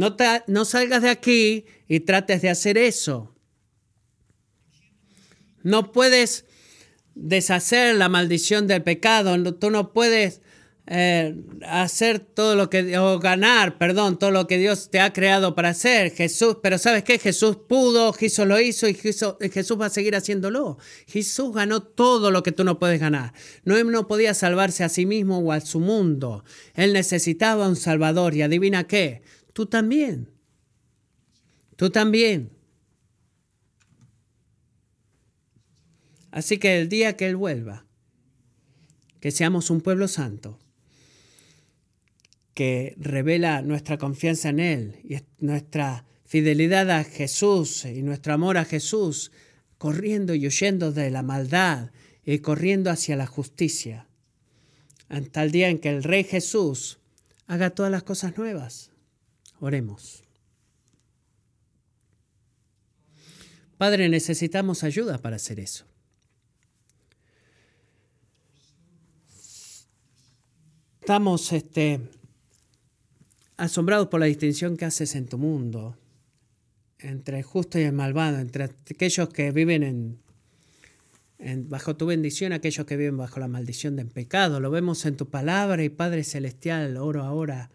No, 0.00 0.16
no 0.46 0.64
salgas 0.64 1.02
de 1.02 1.10
aquí 1.10 1.66
y 1.86 2.00
trates 2.00 2.40
de 2.40 2.48
hacer 2.48 2.78
eso. 2.78 3.36
No 5.62 5.92
puedes 5.92 6.46
deshacer 7.14 7.96
la 7.96 8.08
maldición 8.08 8.66
del 8.66 8.82
pecado. 8.82 9.54
Tú 9.56 9.70
no 9.70 9.92
puedes 9.92 10.40
eh, 10.86 11.36
hacer 11.68 12.18
todo 12.18 12.56
lo 12.56 12.70
que, 12.70 12.96
o 12.96 13.18
ganar, 13.18 13.76
perdón, 13.76 14.18
todo 14.18 14.30
lo 14.30 14.46
que 14.46 14.56
Dios 14.56 14.90
te 14.90 15.00
ha 15.00 15.12
creado 15.12 15.54
para 15.54 15.68
hacer. 15.68 16.12
Jesús, 16.12 16.56
pero 16.62 16.78
¿sabes 16.78 17.04
qué? 17.04 17.18
Jesús 17.18 17.58
pudo, 17.68 18.14
Jesús 18.14 18.46
lo 18.46 18.58
hizo 18.58 18.88
y 18.88 18.94
Jesús, 18.94 19.36
va 19.78 19.86
a 19.86 19.90
seguir 19.90 20.16
haciéndolo. 20.16 20.78
Jesús 21.08 21.54
ganó 21.54 21.82
todo 21.82 22.30
lo 22.30 22.42
que 22.42 22.52
tú 22.52 22.64
no 22.64 22.78
puedes 22.78 22.98
ganar. 22.98 23.34
No, 23.64 23.84
no 23.84 24.06
podía 24.08 24.32
salvarse 24.32 24.82
a 24.82 24.88
sí 24.88 25.04
mismo 25.04 25.40
o 25.40 25.52
a 25.52 25.60
su 25.60 25.78
mundo. 25.78 26.42
Él 26.72 26.94
necesitaba 26.94 27.68
un 27.68 27.76
Salvador 27.76 28.34
y 28.34 28.40
adivina 28.40 28.86
qué, 28.86 29.20
tú 29.60 29.66
también. 29.66 30.30
Tú 31.76 31.90
también. 31.90 32.50
Así 36.30 36.56
que 36.56 36.80
el 36.80 36.88
día 36.88 37.18
que 37.18 37.26
Él 37.26 37.36
vuelva, 37.36 37.84
que 39.20 39.30
seamos 39.30 39.68
un 39.68 39.82
pueblo 39.82 40.08
santo, 40.08 40.58
que 42.54 42.94
revela 42.96 43.60
nuestra 43.60 43.98
confianza 43.98 44.48
en 44.48 44.60
Él 44.60 45.00
y 45.04 45.18
nuestra 45.44 46.06
fidelidad 46.24 46.90
a 46.90 47.04
Jesús 47.04 47.84
y 47.84 48.00
nuestro 48.00 48.32
amor 48.32 48.56
a 48.56 48.64
Jesús, 48.64 49.30
corriendo 49.76 50.34
y 50.34 50.46
huyendo 50.46 50.90
de 50.90 51.10
la 51.10 51.22
maldad 51.22 51.90
y 52.24 52.38
corriendo 52.38 52.88
hacia 52.88 53.14
la 53.14 53.26
justicia, 53.26 54.08
hasta 55.10 55.42
el 55.42 55.50
día 55.50 55.68
en 55.68 55.80
que 55.80 55.90
el 55.90 56.02
Rey 56.02 56.24
Jesús 56.24 56.98
haga 57.46 57.68
todas 57.68 57.92
las 57.92 58.04
cosas 58.04 58.38
nuevas. 58.38 58.89
Oremos. 59.60 60.24
Padre, 63.78 64.08
necesitamos 64.08 64.84
ayuda 64.84 65.18
para 65.18 65.36
hacer 65.36 65.60
eso. 65.60 65.86
estamos 71.10 71.52
este, 71.52 71.98
asombrados 73.56 74.06
por 74.06 74.20
la 74.20 74.26
distinción 74.26 74.76
que 74.76 74.84
haces 74.84 75.16
en 75.16 75.26
tu 75.26 75.38
mundo 75.38 75.96
entre 77.00 77.38
el 77.38 77.42
justo 77.42 77.80
y 77.80 77.82
el 77.82 77.92
malvado, 77.92 78.38
entre 78.38 78.70
aquellos 78.88 79.28
que 79.30 79.50
viven 79.50 80.20
en, 81.40 81.68
bajo 81.68 81.96
tu 81.96 82.06
bendición, 82.06 82.52
aquellos 82.52 82.86
que 82.86 82.96
viven 82.96 83.16
bajo 83.16 83.40
la 83.40 83.48
maldición 83.48 83.96
del 83.96 84.06
pecado. 84.06 84.60
Lo 84.60 84.70
vemos 84.70 85.04
en 85.04 85.16
tu 85.16 85.28
palabra 85.28 85.82
y 85.82 85.88
Padre 85.88 86.22
Celestial, 86.22 86.96
oro 86.96 87.24
ahora, 87.24 87.70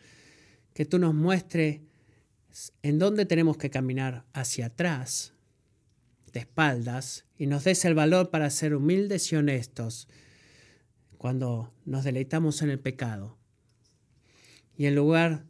que 0.76 0.86
tú 0.86 1.00
nos 1.00 1.16
muestres 1.16 1.80
en 2.84 3.00
dónde 3.00 3.26
tenemos 3.26 3.56
que 3.56 3.70
caminar 3.70 4.26
hacia 4.34 4.66
atrás, 4.68 5.34
de 6.34 6.42
espaldas, 6.42 7.24
y 7.38 7.48
nos 7.48 7.64
des 7.64 7.86
el 7.86 7.96
valor 7.96 8.30
para 8.30 8.50
ser 8.50 8.76
humildes 8.76 9.32
y 9.32 9.38
honestos 9.38 10.10
cuando 11.18 11.74
nos 11.86 12.04
deleitamos 12.04 12.62
en 12.62 12.72
el 12.72 12.80
pecado. 12.82 13.38
Y 14.78 14.88
en 14.88 14.96
lugar 14.96 15.46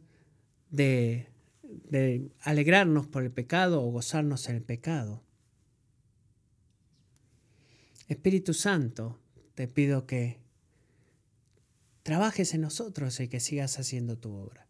de, 0.70 1.28
de 1.64 2.30
alegrarnos 2.42 3.08
por 3.08 3.24
el 3.24 3.32
pecado 3.32 3.82
o 3.82 3.90
gozarnos 3.90 4.48
en 4.48 4.54
el 4.54 4.62
pecado, 4.62 5.24
Espíritu 8.06 8.54
Santo, 8.54 9.18
te 9.56 9.66
pido 9.66 10.06
que 10.06 10.38
trabajes 12.04 12.54
en 12.54 12.60
nosotros 12.60 13.18
y 13.18 13.26
que 13.26 13.40
sigas 13.40 13.80
haciendo 13.80 14.16
tu 14.16 14.32
obra. 14.32 14.65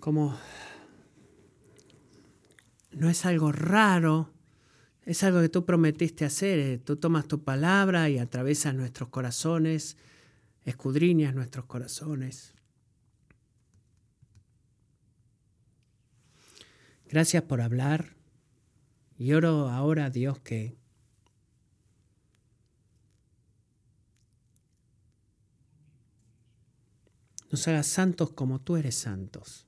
Como 0.00 0.38
no 2.92 3.10
es 3.10 3.26
algo 3.26 3.52
raro 3.52 4.32
es 5.08 5.24
algo 5.24 5.40
que 5.40 5.48
tú 5.48 5.64
prometiste 5.64 6.26
hacer. 6.26 6.58
Eh, 6.58 6.76
tú 6.76 6.96
tomas 6.96 7.26
tu 7.26 7.42
palabra 7.42 8.10
y 8.10 8.18
atravesas 8.18 8.74
nuestros 8.74 9.08
corazones, 9.08 9.96
escudriñas 10.66 11.34
nuestros 11.34 11.64
corazones. 11.64 12.54
Gracias 17.06 17.42
por 17.44 17.62
hablar. 17.62 18.16
Y 19.16 19.32
oro 19.32 19.70
ahora, 19.70 20.10
Dios, 20.10 20.40
que 20.40 20.76
nos 27.50 27.66
hagas 27.66 27.86
santos 27.86 28.32
como 28.32 28.60
tú 28.60 28.76
eres 28.76 28.94
santos. 28.94 29.67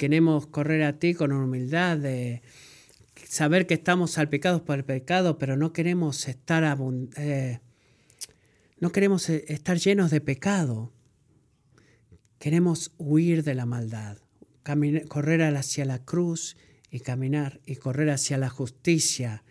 Queremos 0.00 0.46
correr 0.46 0.82
a 0.84 0.98
ti 0.98 1.12
con 1.12 1.30
humildad, 1.30 1.98
de 1.98 2.40
saber 3.28 3.66
que 3.66 3.74
estamos 3.74 4.12
salpicados 4.12 4.62
por 4.62 4.78
el 4.78 4.84
pecado, 4.86 5.36
pero 5.36 5.58
no 5.58 5.74
queremos 5.74 6.26
estar, 6.26 6.64
eh, 7.18 7.60
no 8.78 8.92
queremos 8.92 9.28
eh, 9.28 9.44
estar 9.48 9.76
llenos 9.76 10.10
de 10.10 10.22
pecado. 10.22 10.90
Queremos 12.38 12.94
huir 12.96 13.44
de 13.44 13.54
la 13.54 13.66
maldad, 13.66 14.16
correr 15.10 15.42
hacia 15.54 15.84
la 15.84 16.02
cruz 16.02 16.56
y 16.90 17.00
caminar 17.00 17.60
y 17.66 17.76
correr 17.76 18.08
hacia 18.08 18.38
la 18.38 18.48
justicia 18.48 19.44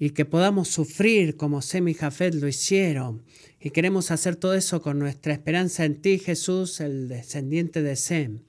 y 0.00 0.10
que 0.10 0.24
podamos 0.24 0.66
sufrir 0.66 1.36
como 1.36 1.62
Sem 1.62 1.86
y 1.86 1.94
Jafet 1.94 2.34
lo 2.34 2.48
hicieron. 2.48 3.22
Y 3.60 3.70
queremos 3.70 4.10
hacer 4.10 4.34
todo 4.34 4.54
eso 4.54 4.82
con 4.82 4.98
nuestra 4.98 5.32
esperanza 5.32 5.84
en 5.84 6.02
ti, 6.02 6.18
Jesús, 6.18 6.80
el 6.80 7.06
descendiente 7.06 7.82
de 7.82 7.94
Sem 7.94 8.40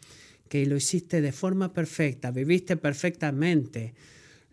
que 0.52 0.66
lo 0.66 0.76
hiciste 0.76 1.22
de 1.22 1.32
forma 1.32 1.72
perfecta, 1.72 2.30
viviste 2.30 2.76
perfectamente, 2.76 3.94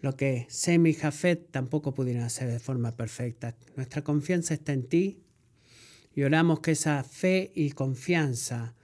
lo 0.01 0.15
que 0.15 0.47
Sem 0.49 0.87
y 0.87 0.95
Jafet 0.95 1.51
tampoco 1.51 1.93
pudieron 1.93 2.23
hacer 2.23 2.49
de 2.49 2.61
forma 2.61 2.93
perfecta. 2.93 3.57
Nuestra 3.75 4.05
confianza 4.05 4.55
está 4.55 4.73
en 4.73 4.85
ti 4.85 5.19
y 6.15 6.23
oramos 6.23 6.61
que 6.61 6.71
esa 6.71 7.03
fe 7.03 7.51
y 7.53 7.73
confianza 7.73 8.77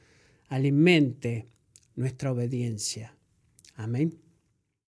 alimente 0.49 1.47
nuestra 1.95 2.33
obediencia. 2.33 3.15
Amén. 3.77 4.24